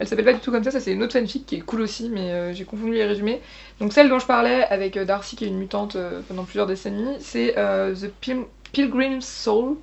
[0.00, 1.82] Elle s'appelle pas du tout comme ça, ça c'est une autre fanfic qui est cool
[1.82, 3.40] aussi, mais euh, j'ai confondu les résumés.
[3.78, 6.66] Donc celle dont je parlais avec euh, Darcy qui est une mutante euh, pendant plusieurs
[6.66, 9.76] décennies, c'est euh, The Pil- Pilgrim's Soul,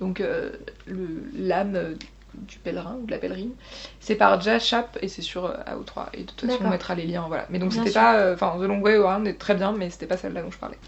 [0.00, 0.50] donc euh,
[1.38, 1.78] l'âme
[2.46, 3.52] du pèlerin ou de la pèlerine.
[4.00, 6.94] C'est par Jazz Chap et c'est sur euh, AO3 et de toute façon on mettra
[6.94, 7.46] les liens voilà.
[7.50, 10.06] Mais donc c'était pas euh, enfin The Long Way Around est très bien mais c'était
[10.06, 10.78] pas celle-là dont je parlais.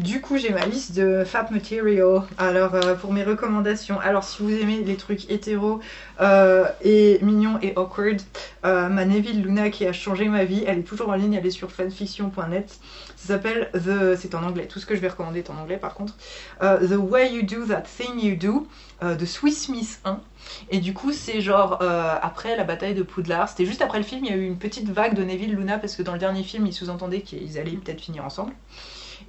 [0.00, 2.22] Du coup, j'ai ma liste de Fab Material.
[2.38, 5.80] Alors, euh, pour mes recommandations, alors si vous aimez les trucs hétéros
[6.22, 8.18] euh, et mignons et awkward,
[8.64, 11.44] euh, ma Neville Luna qui a changé ma vie, elle est toujours en ligne, elle
[11.44, 12.78] est sur fanfiction.net.
[13.16, 14.16] Ça s'appelle The.
[14.16, 16.16] C'est en anglais, tout ce que je vais recommander est en anglais par contre.
[16.60, 18.66] The Way You Do That Thing You Do
[19.02, 20.18] de Swiss Miss 1.
[20.70, 23.48] Et du coup, c'est genre euh, après la bataille de Poudlard.
[23.48, 25.78] C'était juste après le film, il y a eu une petite vague de Neville Luna
[25.78, 28.52] parce que dans le dernier film, ils sous-entendaient qu'ils allaient peut-être finir ensemble.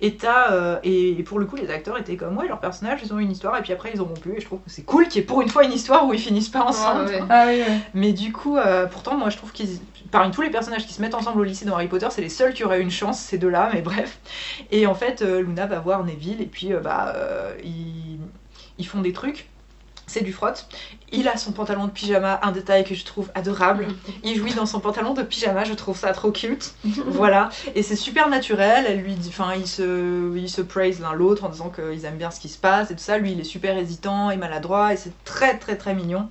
[0.03, 3.01] Et, t'as, euh, et, et pour le coup, les acteurs étaient comme ouais, leurs personnages,
[3.03, 4.33] ils ont une histoire et puis après ils ont rompu.
[4.35, 6.13] Et je trouve que c'est cool qu'il y ait pour une fois une histoire où
[6.13, 7.05] ils finissent pas ensemble.
[7.05, 7.21] ouais.
[7.29, 7.61] Ah oui.
[7.93, 9.79] Mais du coup, euh, pourtant, moi je trouve qu'ils.
[10.09, 12.29] Parmi tous les personnages qui se mettent ensemble au lycée dans Harry Potter, c'est les
[12.29, 14.19] seuls qui auraient une chance, ces deux-là, mais bref.
[14.71, 18.19] Et en fait, euh, Luna va voir Neville et puis euh, bah, euh, ils,
[18.79, 19.50] ils font des trucs.
[20.11, 20.67] C'est du frotte.
[21.13, 23.87] Il a son pantalon de pyjama, un détail que je trouve adorable.
[24.25, 26.73] Il jouit dans son pantalon de pyjama, je trouve ça trop cute.
[27.05, 27.47] voilà.
[27.75, 28.83] Et c'est super naturel.
[28.89, 32.17] Elle lui dit, enfin, ils se, ils se praise l'un l'autre en disant qu'ils aiment
[32.17, 33.17] bien ce qui se passe et tout ça.
[33.19, 36.27] Lui, il est super hésitant et maladroit et c'est très très très mignon.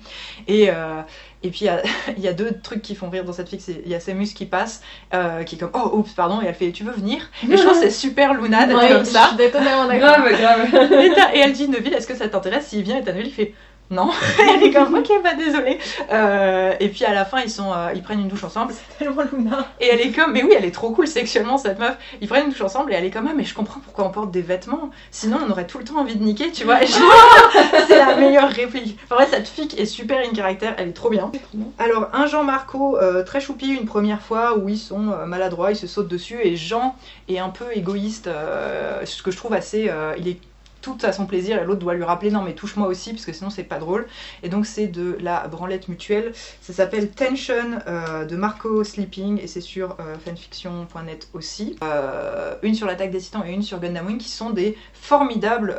[0.46, 1.00] Et, euh,
[1.42, 1.82] et puis il y a,
[2.18, 3.64] il y a deux trucs qui font rire dans cette fixe.
[3.64, 4.82] C'est- Il y a Samus qui passe,
[5.14, 7.30] euh, qui est comme oh oups pardon et elle fait tu veux venir?
[7.50, 9.30] Et je trouve c'est super Luna d'être Ouais, comme ça.
[9.36, 10.18] Je suis totalement d'accord.
[10.26, 10.92] Grave, grave.
[11.34, 12.66] Et, elle dit Neville, est-ce que ça t'intéresse?
[12.68, 13.54] S'il vient et Neville, il fait
[13.90, 14.10] non.
[14.48, 15.78] elle est comme ok, bah désolé.
[16.12, 18.72] Euh, et puis à la fin, ils, sont, euh, ils prennent une douche ensemble.
[18.98, 19.66] Tellement Luna.
[19.80, 21.96] Et elle est comme, mais oui, elle est trop cool sexuellement cette meuf.
[22.20, 24.10] Ils prennent une douche ensemble et elle est comme, ah, mais je comprends pourquoi on
[24.10, 24.90] porte des vêtements.
[25.10, 26.78] Sinon, on aurait tout le temps envie de niquer, tu vois.
[27.86, 28.98] C'est la meilleure réplique.
[29.10, 31.30] En vrai, cette fille est super in caractère, elle est trop bien.
[31.78, 35.72] Alors, un Jean Marco euh, très choupi une première fois où ils sont euh, maladroits,
[35.72, 36.96] ils se sautent dessus et Jean
[37.28, 39.88] est un peu égoïste, euh, ce que je trouve assez.
[39.88, 40.38] euh, il est
[40.80, 43.32] tout à son plaisir et l'autre doit lui rappeler non mais touche-moi aussi parce que
[43.32, 44.06] sinon c'est pas drôle.
[44.42, 46.32] Et donc c'est de la branlette mutuelle.
[46.60, 47.54] Ça s'appelle Tension
[47.86, 51.76] euh, de Marco Sleeping et c'est sur euh, fanfiction.net aussi.
[51.82, 55.74] Euh, une sur l'attaque des titans et une sur Gundam Wing qui sont des formidables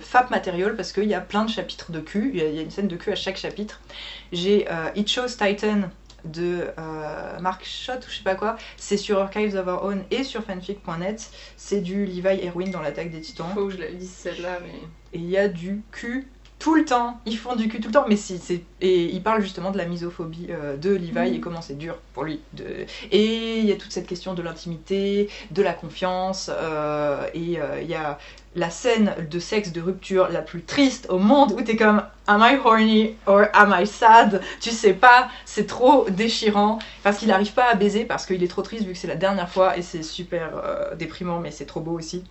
[0.00, 2.30] fap matériels parce qu'il y a plein de chapitres de cul.
[2.34, 3.80] Il y, a, une scène de cul à chaque chapitre.
[4.32, 5.82] J'ai It Shows Titan
[6.24, 10.04] de euh, Mark Schott ou je sais pas quoi c'est sur Archives of Our Own
[10.10, 13.88] et sur fanfic.net c'est du Levi Erwin dans l'attaque des titans Faut que je la
[13.90, 14.72] lise celle-là, mais.
[15.12, 16.30] et il y a du cul
[16.64, 17.20] tout le temps.
[17.26, 19.76] Ils font du cul tout le temps, mais si c'est et il parle justement de
[19.76, 22.40] la misophobie euh, de Levi et comment c'est dur pour lui.
[22.54, 22.64] De...
[23.12, 27.82] Et il y a toute cette question de l'intimité, de la confiance, euh, et euh,
[27.82, 28.18] il y a
[28.56, 32.40] la scène de sexe de rupture la plus triste au monde où t'es comme Am
[32.40, 34.40] I horny or am I sad?
[34.62, 38.48] Tu sais pas, c'est trop déchirant parce qu'il n'arrive pas à baiser parce qu'il est
[38.48, 40.62] trop triste vu que c'est la dernière fois et c'est super
[40.96, 42.24] déprimant, mais c'est trop beau aussi.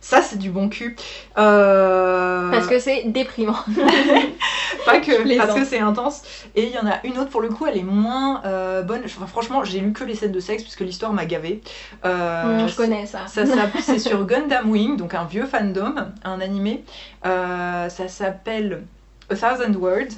[0.00, 0.96] Ça, c'est du bon cul.
[1.36, 2.50] Euh...
[2.50, 3.56] Parce que c'est déprimant.
[4.86, 6.22] pas que parce que c'est intense.
[6.54, 9.02] Et il y en a une autre pour le coup elle est moins euh, bonne.
[9.04, 11.60] Enfin, franchement j'ai lu que les scènes de sexe puisque l'histoire m'a gavé
[12.04, 13.26] Euh, Hum, je connais ça.
[13.26, 13.44] ça
[13.82, 15.94] c'est sur Gundam Wing donc un vieux fandom
[16.24, 16.82] un animé.
[17.26, 18.82] Euh, ça s'appelle
[19.30, 20.14] A Thousand Words.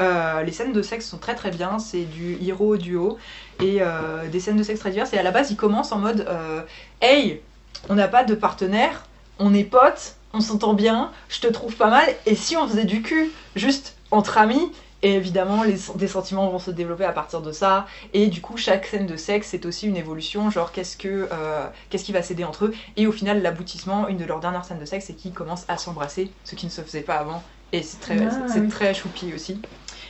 [0.00, 3.18] Euh, les scènes de sexe sont très très bien, c'est du hero duo.
[3.60, 5.12] Et euh, des scènes de sexe très diverses.
[5.14, 6.60] Et à la base, il commence en mode euh,
[7.00, 7.40] Hey,
[7.88, 9.06] on n'a pas de partenaire,
[9.38, 12.08] on est potes, on s'entend bien, je te trouve pas mal.
[12.26, 14.72] Et si on faisait du cul juste entre amis
[15.02, 17.86] et évidemment, les, des sentiments vont se développer à partir de ça.
[18.12, 20.50] Et du coup, chaque scène de sexe, c'est aussi une évolution.
[20.50, 24.16] Genre, qu'est-ce que, euh, qu'est-ce qui va céder entre eux Et au final, l'aboutissement, une
[24.16, 26.80] de leurs dernières scènes de sexe, c'est qu'ils commencent à s'embrasser, ce qui ne se
[26.80, 27.44] faisait pas avant.
[27.72, 28.68] Et c'est très, Ah, c'est- c'est oui.
[28.68, 29.64] très choupi aussi.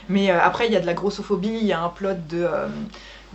[0.07, 2.43] Mais euh, après, il y a de la grossophobie, il y a un plot de,
[2.43, 2.69] euh,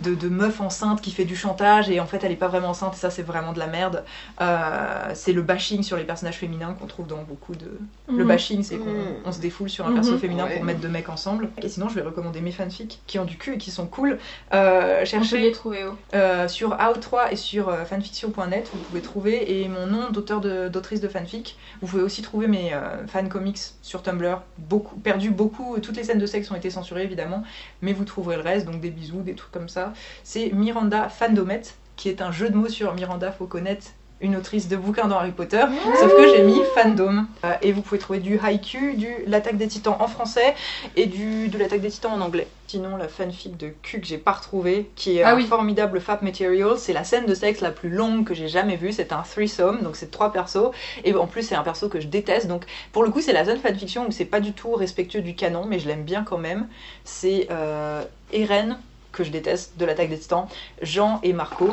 [0.03, 2.69] de, de meuf enceinte qui fait du chantage et en fait, elle est pas vraiment
[2.69, 4.03] enceinte et ça, c'est vraiment de la merde.
[4.41, 7.79] Euh, c'est le bashing sur les personnages féminins qu'on trouve dans beaucoup de.
[8.15, 8.27] Le Mhm.
[8.27, 9.15] bashing, c'est qu'on Mhm.
[9.25, 10.19] on se défoule sur un perso Mhm.
[10.19, 11.49] féminin pour mettre deux mecs ensemble.
[11.61, 14.19] Et sinon, je vais recommander mes fanfics qui ont du cul et qui sont cool.
[14.53, 15.97] Euh, cherchez les trouver où?
[16.13, 20.67] euh, sur AO3 et sur euh, fanfiction.net, vous pouvez trouver, et mon nom d'auteur de-
[20.67, 21.57] d'autrice de, fanfic.
[21.81, 22.71] Vous pouvez aussi trouver mes
[23.07, 27.03] fan comics sur Tumblr, beaucoup, perdu beaucoup, toutes les scènes de sexe ont été censurées
[27.03, 27.43] évidemment,
[27.81, 29.92] mais vous trouverez le reste, donc des bisous, des trucs comme ça.
[30.23, 31.61] C'est Miranda Fandomet,
[31.95, 33.87] qui est un jeu de mots sur Miranda, faut connaître
[34.21, 35.65] une autrice de bouquins dans Harry Potter,
[35.99, 37.25] sauf que j'ai mis fandom.
[37.43, 40.55] Euh, et vous pouvez trouver du Haiku, du L'attaque des titans en français
[40.95, 42.47] et du de l'attaque des titans en anglais.
[42.67, 45.45] Sinon, la fanfic de Q que j'ai pas retrouvée, qui est Ah un oui.
[45.45, 48.93] formidable fap material, c'est la scène de sexe la plus longue que j'ai jamais vue.
[48.93, 50.71] C'est un threesome, donc c'est trois persos.
[51.03, 52.47] Et en plus, c'est un perso que je déteste.
[52.47, 52.63] Donc,
[52.93, 55.65] pour le coup, c'est la seule fanfiction où c'est pas du tout respectueux du canon,
[55.67, 56.69] mais je l'aime bien quand même.
[57.03, 58.77] C'est euh, Eren
[59.13, 60.47] que je déteste, de l'attaque des titans,
[60.81, 61.69] Jean et Marco.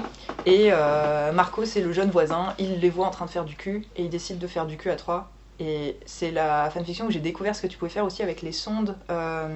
[0.47, 3.57] Et euh, Marco, c'est le jeune voisin, il les voit en train de faire du
[3.57, 5.31] cul, et il décide de faire du cul à trois.
[5.59, 8.53] Et c'est la fanfiction où j'ai découvert ce que tu pouvais faire aussi avec les
[8.53, 9.49] sondes euh,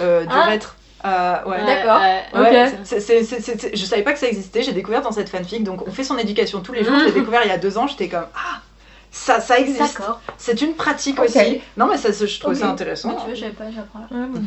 [0.00, 0.44] euh, du Ah.
[0.44, 0.76] rêtre.
[1.04, 1.64] Euh, ouais.
[1.66, 2.00] D'accord.
[2.00, 2.78] Ouais, Ok.
[2.84, 5.62] c'est- c'est- c'est- c'est- je savais pas que ça existait, j'ai découvert dans cette fanfic,
[5.62, 7.76] donc on fait son éducation tous les jours, je l'ai découvert il y a deux
[7.76, 8.60] ans, j'étais comme ah
[9.10, 10.00] Ça, ça existe.
[10.38, 11.26] C'est une pratique Ok.
[11.26, 11.60] aussi.
[11.76, 12.58] Non, mais ça, je trouve Ok.
[12.58, 13.10] ça intéressant.
[13.10, 14.06] Ouais, tu vois, j'avais pas, j'apprends là.
[14.10, 14.40] Ouais,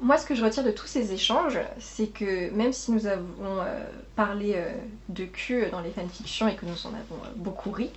[0.00, 3.24] moi ce que je retire de tous ces échanges, c'est que même si nous avons
[3.60, 3.84] euh,
[4.16, 4.72] parlé euh,
[5.08, 7.90] de cul dans les fanfictions et que nous en avons euh, beaucoup ri,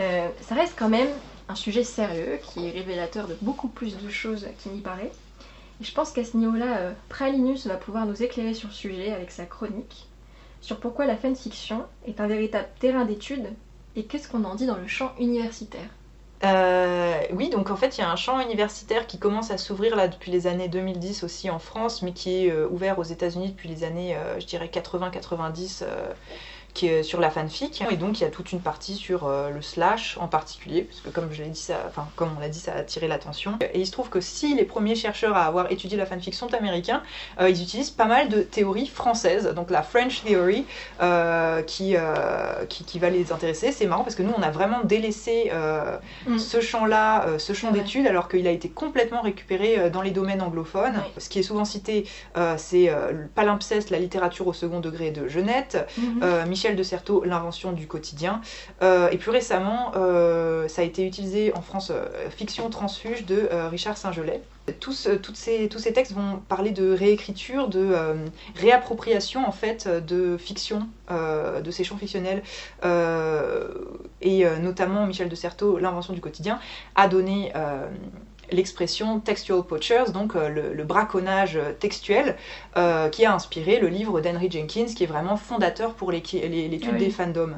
[0.00, 1.08] euh, ça reste quand même
[1.48, 5.12] un sujet sérieux qui est révélateur de beaucoup plus de choses qu'il n'y paraît.
[5.80, 9.12] Et je pense qu'à ce niveau-là, euh, Pralinus va pouvoir nous éclairer sur le sujet
[9.12, 10.06] avec sa chronique
[10.60, 13.48] sur pourquoi la fanfiction est un véritable terrain d'étude
[13.96, 15.88] et qu'est-ce qu'on en dit dans le champ universitaire.
[16.44, 19.94] Euh, oui, donc en fait, il y a un champ universitaire qui commence à s'ouvrir
[19.94, 23.50] là depuis les années 2010 aussi en France, mais qui est euh, ouvert aux États-Unis
[23.52, 26.12] depuis les années, euh, je dirais, 80-90, euh,
[26.74, 27.82] qui est sur la fanfic.
[27.90, 31.00] Et donc, il y a toute une partie sur euh, le slash en particulier, parce
[31.00, 33.58] que comme je l'ai dit, ça, enfin, comme on l'a dit, ça a attiré l'attention.
[33.74, 36.54] Et il se trouve que si les premiers chercheurs à avoir étudié la fanfic sont
[36.54, 37.02] américains,
[37.40, 40.64] euh, ils utilisent pas mal de théories françaises, donc la French Theory,
[41.02, 41.94] euh, qui,
[42.68, 43.72] qui, qui va les intéresser.
[43.72, 45.50] C'est marrant parce que nous, on a vraiment délaissé
[46.26, 46.38] Mm.
[46.38, 47.80] ce champ-là, ce champ vrai.
[47.80, 50.94] d'études, alors qu'il a été complètement récupéré dans les domaines anglophones.
[50.96, 51.12] Ouais.
[51.20, 52.06] Ce qui est souvent cité,
[52.56, 55.86] c'est le palimpseste, la littérature au second degré de Genette,
[56.22, 58.40] euh, Michel de Certeau, l'invention du quotidien.
[58.82, 63.48] Euh, et plus récemment, euh, ça a été utilisé en France, euh, fiction transfuge de
[63.68, 64.40] Richard Saint-Gelais.
[64.78, 64.92] Tous,
[65.34, 67.96] ces, tous ces textes vont parler de réécriture, de
[68.54, 72.44] réappropriation en fait de fiction, de ces champs fictionnels,
[74.20, 76.60] et notamment Michel de Certeau, l'invention du quotidien,
[76.94, 77.52] a donné
[78.52, 82.36] l'expression textual poachers, donc euh, le, le braconnage textuel,
[82.76, 86.22] euh, qui a inspiré le livre d'Henry Jenkins, qui est vraiment fondateur pour les-
[86.68, 86.98] l'étude oui.
[86.98, 87.54] des fandoms.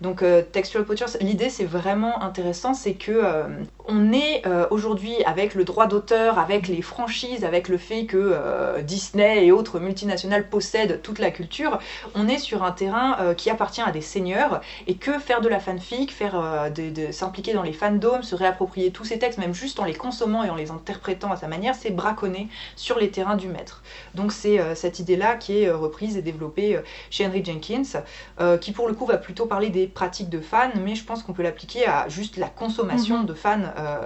[0.00, 3.44] Donc euh, textual poachers, l'idée c'est vraiment intéressant, c'est que euh,
[3.88, 8.16] on est euh, aujourd'hui avec le droit d'auteur, avec les franchises, avec le fait que
[8.16, 11.78] euh, Disney et autres multinationales possèdent toute la culture,
[12.14, 15.48] on est sur un terrain euh, qui appartient à des seigneurs et que faire de
[15.48, 19.38] la fanfic, faire euh, de- de- s'impliquer dans les fandoms, se réapproprier tous ces textes,
[19.38, 22.98] même juste en les consommant et en les interprétant à sa manière, c'est braconner sur
[22.98, 23.82] les terrains du maître.
[24.14, 26.80] Donc c'est euh, cette idée-là qui est euh, reprise et développée euh,
[27.10, 28.02] chez Henry Jenkins,
[28.60, 31.32] qui pour le coup va plutôt parler des pratiques de fans, mais je pense qu'on
[31.32, 33.26] peut l'appliquer à juste la consommation Mhm.
[33.26, 33.60] de fans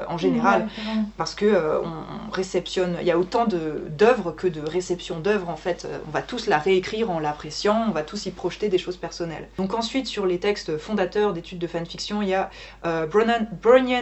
[0.09, 0.69] en général,
[1.17, 5.57] parce que on, on réceptionne, il y a autant d'œuvres que de réception d'œuvres en
[5.57, 5.87] fait.
[6.09, 9.49] On va tous la réécrire en l'appréciant, on va tous y projeter des choses personnelles.
[9.59, 12.51] Donc ensuite sur les textes fondateurs d'études de fanfiction, il y a
[12.85, 13.07] euh,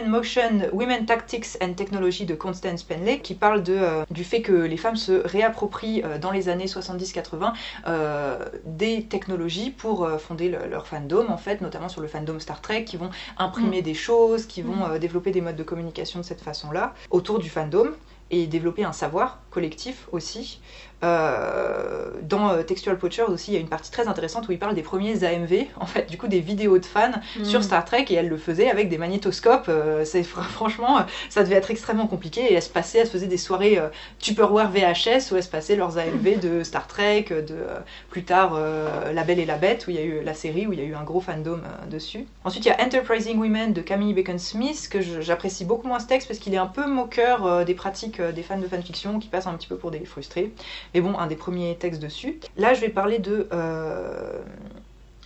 [0.07, 4.51] Motion, Women Tactics and Technology de Constance Penley, qui parle de, euh, du fait que
[4.53, 7.53] les femmes se réapproprient euh, dans les années 70-80
[7.87, 12.61] euh, des technologies pour fonder le- leur fandom, en fait, notamment sur le fandom Star
[12.61, 16.25] Trek, qui vont imprimer des choses, qui vont euh, développer des modes de communication de
[16.25, 17.89] cette façon-là, autour du fandom,
[18.31, 20.61] et développer un savoir collectif aussi.
[21.03, 24.59] Euh, dans euh, Textual Poacher aussi, il y a une partie très intéressante où il
[24.59, 27.11] parle des premiers AMV, en fait, du coup des vidéos de fans
[27.43, 29.69] sur Star Trek, et elle le faisait avec des magnétoscopes.
[29.69, 30.99] euh, c'est franchement,
[31.29, 33.87] ça devait être extrêmement compliqué, et elle se passait, elle se faisait des soirées euh,
[34.19, 37.55] Tupperware VHS où elle se passait leurs AMV de Star Trek, de
[38.09, 38.59] plus tard
[39.13, 40.81] La Belle et la Bête, où il y a eu la série où il y
[40.81, 41.59] a eu un gros fandom
[41.89, 42.25] dessus.
[42.43, 46.07] Ensuite, il y a Enterprising Women de Camille Bacon Smith, que j'apprécie beaucoup moins ce
[46.07, 49.47] texte parce qu'il est un peu moqueur des pratiques des fans de fanfiction qui passent
[49.47, 50.51] un petit peu pour des frustrés.
[50.93, 52.39] Mais bon, un des premiers textes dessus.
[52.57, 53.47] Là, je vais parler de.
[53.53, 54.39] euh,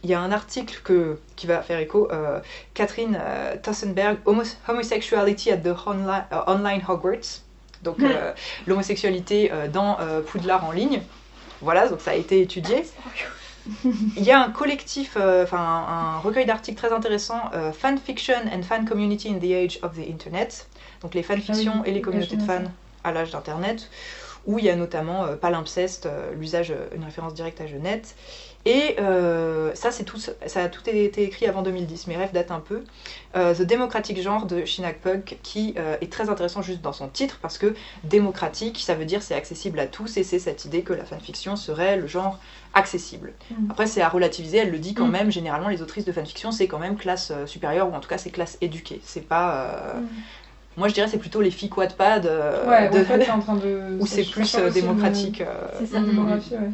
[0.03, 2.39] il y a un article que, qui va faire écho, euh,
[2.73, 7.41] Catherine euh, Tossenberg, Homo- Homosexuality at the Onli- Online Hogwarts.
[7.83, 7.97] Donc,
[8.67, 11.01] l'homosexualité dans Poudlard en ligne.
[11.61, 12.83] Voilà, donc ça a été étudié.
[14.17, 18.63] Il y a un collectif, enfin un, un recueil d'articles très intéressant, euh, Fanfiction and
[18.63, 20.67] Fan Community in the Age of the Internet.
[21.01, 22.71] Donc les fanfictions Ah et les communautés de fans
[23.05, 23.89] à l'âge d'Internet,
[24.45, 28.15] où il y a notamment euh, palimpseste, euh, l'usage, euh, une référence directe à Genette.
[28.65, 32.07] Et euh, ça, c'est tout, ça a tout été écrit avant 2010.
[32.07, 32.83] Mes rêves datent un peu.
[33.33, 37.57] The Democratic Genre de Shinak Pug, qui est très intéressant juste dans son titre, parce
[37.57, 37.73] que
[38.05, 41.57] démocratique, ça veut dire c'est accessible à tous, et c'est cette idée que la fanfiction
[41.57, 42.39] serait le genre
[42.73, 43.33] accessible.
[43.51, 43.67] Mhm.
[43.71, 45.11] Après, c'est à relativiser, elle le dit quand Mhm.
[45.11, 48.17] même, généralement, les autrices de fanfiction, c'est quand même classe supérieure, ou en tout cas,
[48.17, 49.01] c'est classe éduquée.
[49.03, 49.55] C'est pas.
[49.55, 50.07] euh, Mhm.
[50.77, 53.39] Moi, je dirais c'est plutôt les filles Wattpad, euh, Ouais, de- en fait, c'est en
[53.39, 53.79] train de.
[53.99, 55.41] où c'est plus euh, démocratique.
[55.41, 55.45] euh,
[55.79, 55.99] C'est ça.
[55.99, 56.05] Mhm.
[56.09, 56.69] démographie, ouais.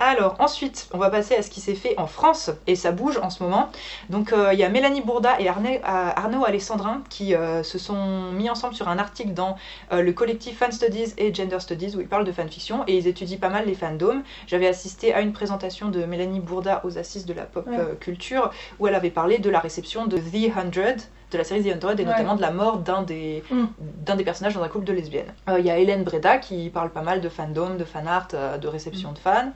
[0.00, 3.18] alors ensuite, on va passer à ce qui s'est fait en France, et ça bouge
[3.22, 3.70] en ce moment.
[4.10, 7.78] Donc euh, il y a Mélanie Bourda et Arne- euh, Arnaud Alessandrin qui euh, se
[7.78, 9.56] sont mis ensemble sur un article dans
[9.92, 13.06] euh, le collectif Fan Studies et Gender Studies où ils parlent de fanfiction et ils
[13.06, 14.22] étudient pas mal les fandoms.
[14.48, 17.76] J'avais assisté à une présentation de Mélanie Bourda aux assises de la pop Ouais.
[17.78, 18.50] euh, culture
[18.80, 21.98] où elle avait parlé de la réception de The 100 de la série The Hundred
[21.98, 22.10] et Ouais.
[22.10, 23.64] notamment de la mort d'un des, Mm.
[24.04, 25.32] d'un des personnages dans un couple de lesbiennes.
[25.48, 28.28] Euh, Il y a Hélène Breda qui parle pas mal de fandom, de fan art,
[28.34, 29.52] euh, de réception de fans.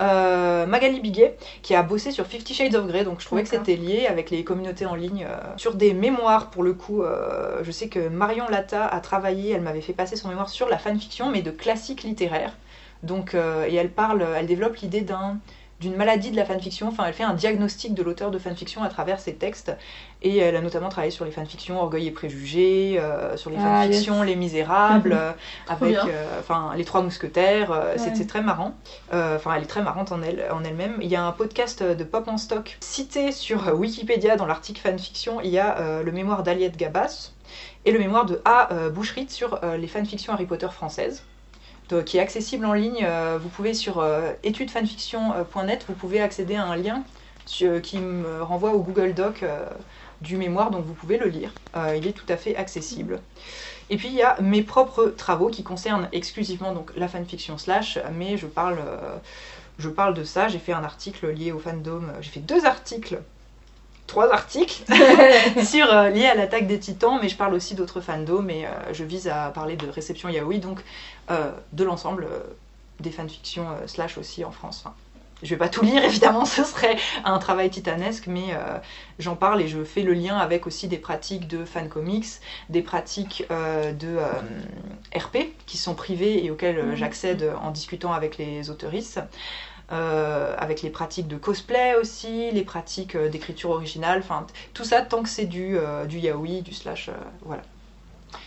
[0.00, 3.48] Euh, Magali Biguet qui a bossé sur Fifty Shades of Grey, donc je trouvais que
[3.48, 5.26] c'était lié avec les communautés en ligne.
[5.56, 7.02] sur des mémoires, pour le coup,
[7.62, 10.78] je sais que Marion Latta a travaillé, elle m'avait fait passer son mémoire sur la
[10.78, 12.52] fanfiction, mais de classiques littéraires.
[13.02, 15.38] Donc, et elle parle, elle développe l'idée d'un
[15.80, 18.88] d'une maladie de la fanfiction, enfin elle fait un diagnostic de l'auteur de fanfiction à
[18.88, 19.76] travers ses textes
[20.22, 23.82] et elle a notamment travaillé sur les fanfictions Orgueil et Préjugés, euh, sur les Ah,
[23.84, 25.32] fanfictions Les Misérables, euh,
[25.68, 28.14] avec euh, les Trois Mousquetaires, c'est- Ouais.
[28.14, 28.74] c'est très marrant.
[29.12, 30.96] Enfin elle est très marrante en elle en elle-même.
[31.02, 35.40] Il y a un podcast de Pop en stock cité sur Wikipédia dans l'article fanfiction,
[35.42, 37.32] il y a le mémoire d'Aliette Gabas
[37.84, 38.68] et le mémoire de A.
[38.94, 41.22] Boucherit sur les fanfictions Harry Potter françaises
[41.88, 43.00] de- qui est accessible en ligne.
[43.04, 47.04] Euh, vous pouvez sur euh, étudesfanfiction.net, vous pouvez accéder à un lien
[47.82, 49.66] qui me renvoie au Google Doc euh,
[50.20, 51.52] du mémoire, donc vous pouvez le lire.
[51.76, 53.22] Euh, il est tout à fait accessible.
[53.90, 57.98] Et puis il y a mes propres travaux qui concernent exclusivement donc la fanfiction slash,
[58.14, 59.18] mais je parle, euh,
[59.78, 60.48] je parle de ça.
[60.48, 62.02] J'ai fait un article lié au fandom.
[62.20, 63.20] J'ai fait deux articles.
[64.06, 64.84] Trois articles
[65.64, 68.68] sur euh, liés à l'attaque des titans, mais je parle aussi d'autres fandoms et euh,
[68.92, 70.80] je vise à parler de réception yaoi, donc
[71.30, 72.28] euh, de l'ensemble
[73.00, 74.84] des fanfictions slash aussi en France.
[74.84, 74.94] Enfin,
[75.42, 78.56] je vais pas tout lire évidemment, ce serait un travail titanesque, mais
[79.18, 82.26] j'en parle et je fais le lien avec aussi des pratiques de fan comics,
[82.70, 84.16] des pratiques de
[85.14, 86.96] RP qui sont privées et auxquelles Mhm.
[86.96, 89.20] j'accède en discutant avec les autoristes.
[89.92, 94.24] Euh, avec les pratiques de cosplay aussi, les pratiques euh, d'écriture originale,
[94.74, 97.08] tout ça tant que c'est du, euh, du yaoi, du slash,
[97.42, 97.62] voilà.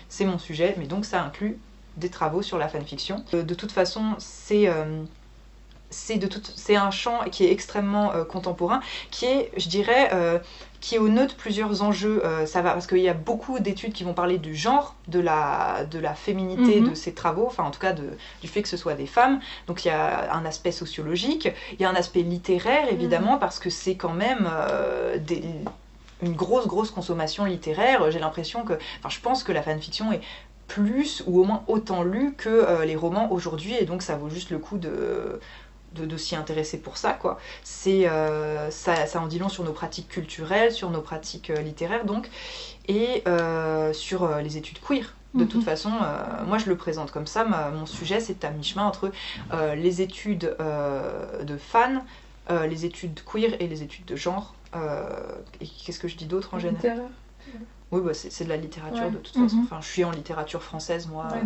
[0.10, 1.58] C'est mon sujet, mais donc ça inclut
[1.96, 3.24] des travaux sur la fanfiction.
[3.32, 4.70] De toute façon, c'est
[5.90, 6.20] c'est
[6.56, 10.10] c'est un champ qui est extrêmement contemporain, qui est, je dirais,
[10.82, 12.22] qui est au nœud de plusieurs enjeux.
[12.26, 15.20] Euh, ça va parce qu'il y a beaucoup d'études qui vont parler du genre, de
[15.20, 16.90] la, de la féminité Mhm.
[16.90, 18.12] de ces travaux, enfin en tout cas de,
[18.42, 19.40] du fait que ce soit des femmes.
[19.68, 23.60] Donc il y a un aspect sociologique, il y a un aspect littéraire évidemment parce
[23.60, 25.44] que c'est quand même euh, des-
[26.22, 28.10] une grosse grosse consommation littéraire.
[28.12, 30.22] J'ai l'impression que, enfin je pense que la fanfiction est
[30.68, 34.30] plus ou au moins autant lue que euh, les romans aujourd'hui et donc ça vaut
[34.30, 35.40] juste le coup de
[35.96, 39.64] de, de s'y intéresser pour ça quoi c'est euh, ça, ça en dit long sur
[39.64, 42.30] nos pratiques culturelles sur nos pratiques euh, littéraires donc
[42.88, 45.48] et euh, sur les études queer de Mhm.
[45.50, 48.86] toute façon euh, moi je le présente comme ça ma- mon sujet c'est à mi-chemin
[48.86, 49.12] entre
[49.76, 52.04] les études de fans
[52.50, 54.56] euh, les études queer et les études de genre
[55.62, 56.84] et qu'est-ce que je dis d'autre en général?
[56.92, 57.10] Littéraire.
[57.92, 59.12] oui bah, c'est de la littérature Ouais.
[59.12, 59.64] de toute façon Mhm.
[59.66, 61.42] enfin je suis en littérature française moi Ouais.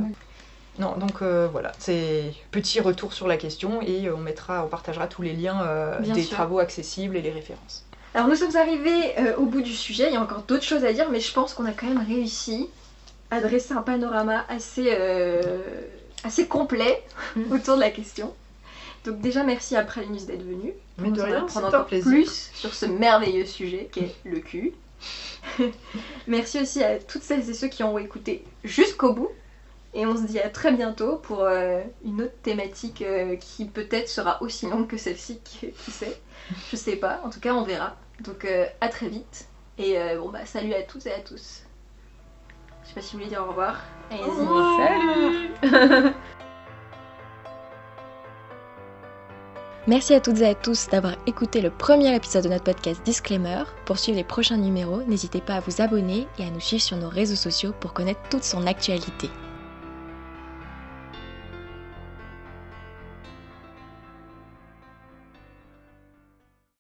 [0.80, 4.68] Non, donc euh, voilà, c'est petit retour sur la question et euh, on mettra, on
[4.68, 6.36] partagera tous les liens euh, des sûr.
[6.36, 7.86] travaux accessibles et les références.
[8.16, 10.86] Alors nous sommes arrivés euh, au bout du sujet, il y a encore d'autres choses
[10.86, 12.70] à dire, mais je pense qu'on a quand même réussi
[13.32, 15.62] à dresser un panorama assez, euh,
[16.24, 17.04] assez complet
[17.52, 18.34] autour de la question.
[19.06, 20.74] Donc déjà merci à Pralinus d'être venu.
[21.00, 22.06] Mais de rien, un encore plaisir.
[22.06, 24.74] plus sur ce merveilleux sujet qu'est le cul.
[26.28, 29.30] merci aussi à toutes celles et ceux qui ont écouté jusqu'au bout.
[29.96, 34.10] Et on se dit à très bientôt pour euh, une autre thématique euh, qui peut-être
[34.10, 36.20] sera aussi longue que celle-ci, qui, qui sait.
[36.72, 37.96] Je sais pas, en tout cas on verra.
[38.22, 39.48] Donc euh, à très vite.
[39.78, 41.64] Et euh, bon bah salut à toutes et à tous.
[42.84, 43.82] Je sais pas si vous voulez dire au revoir.
[44.12, 45.52] Allez-y.
[45.62, 46.14] Salut
[49.86, 53.64] Merci à toutes et à tous d'avoir écouté le premier épisode de notre podcast Disclaimer.
[53.86, 56.96] Pour suivre les prochains numéros, n'hésitez pas à vous abonner et à nous suivre sur
[56.96, 59.30] nos réseaux sociaux pour connaître toute son actualité.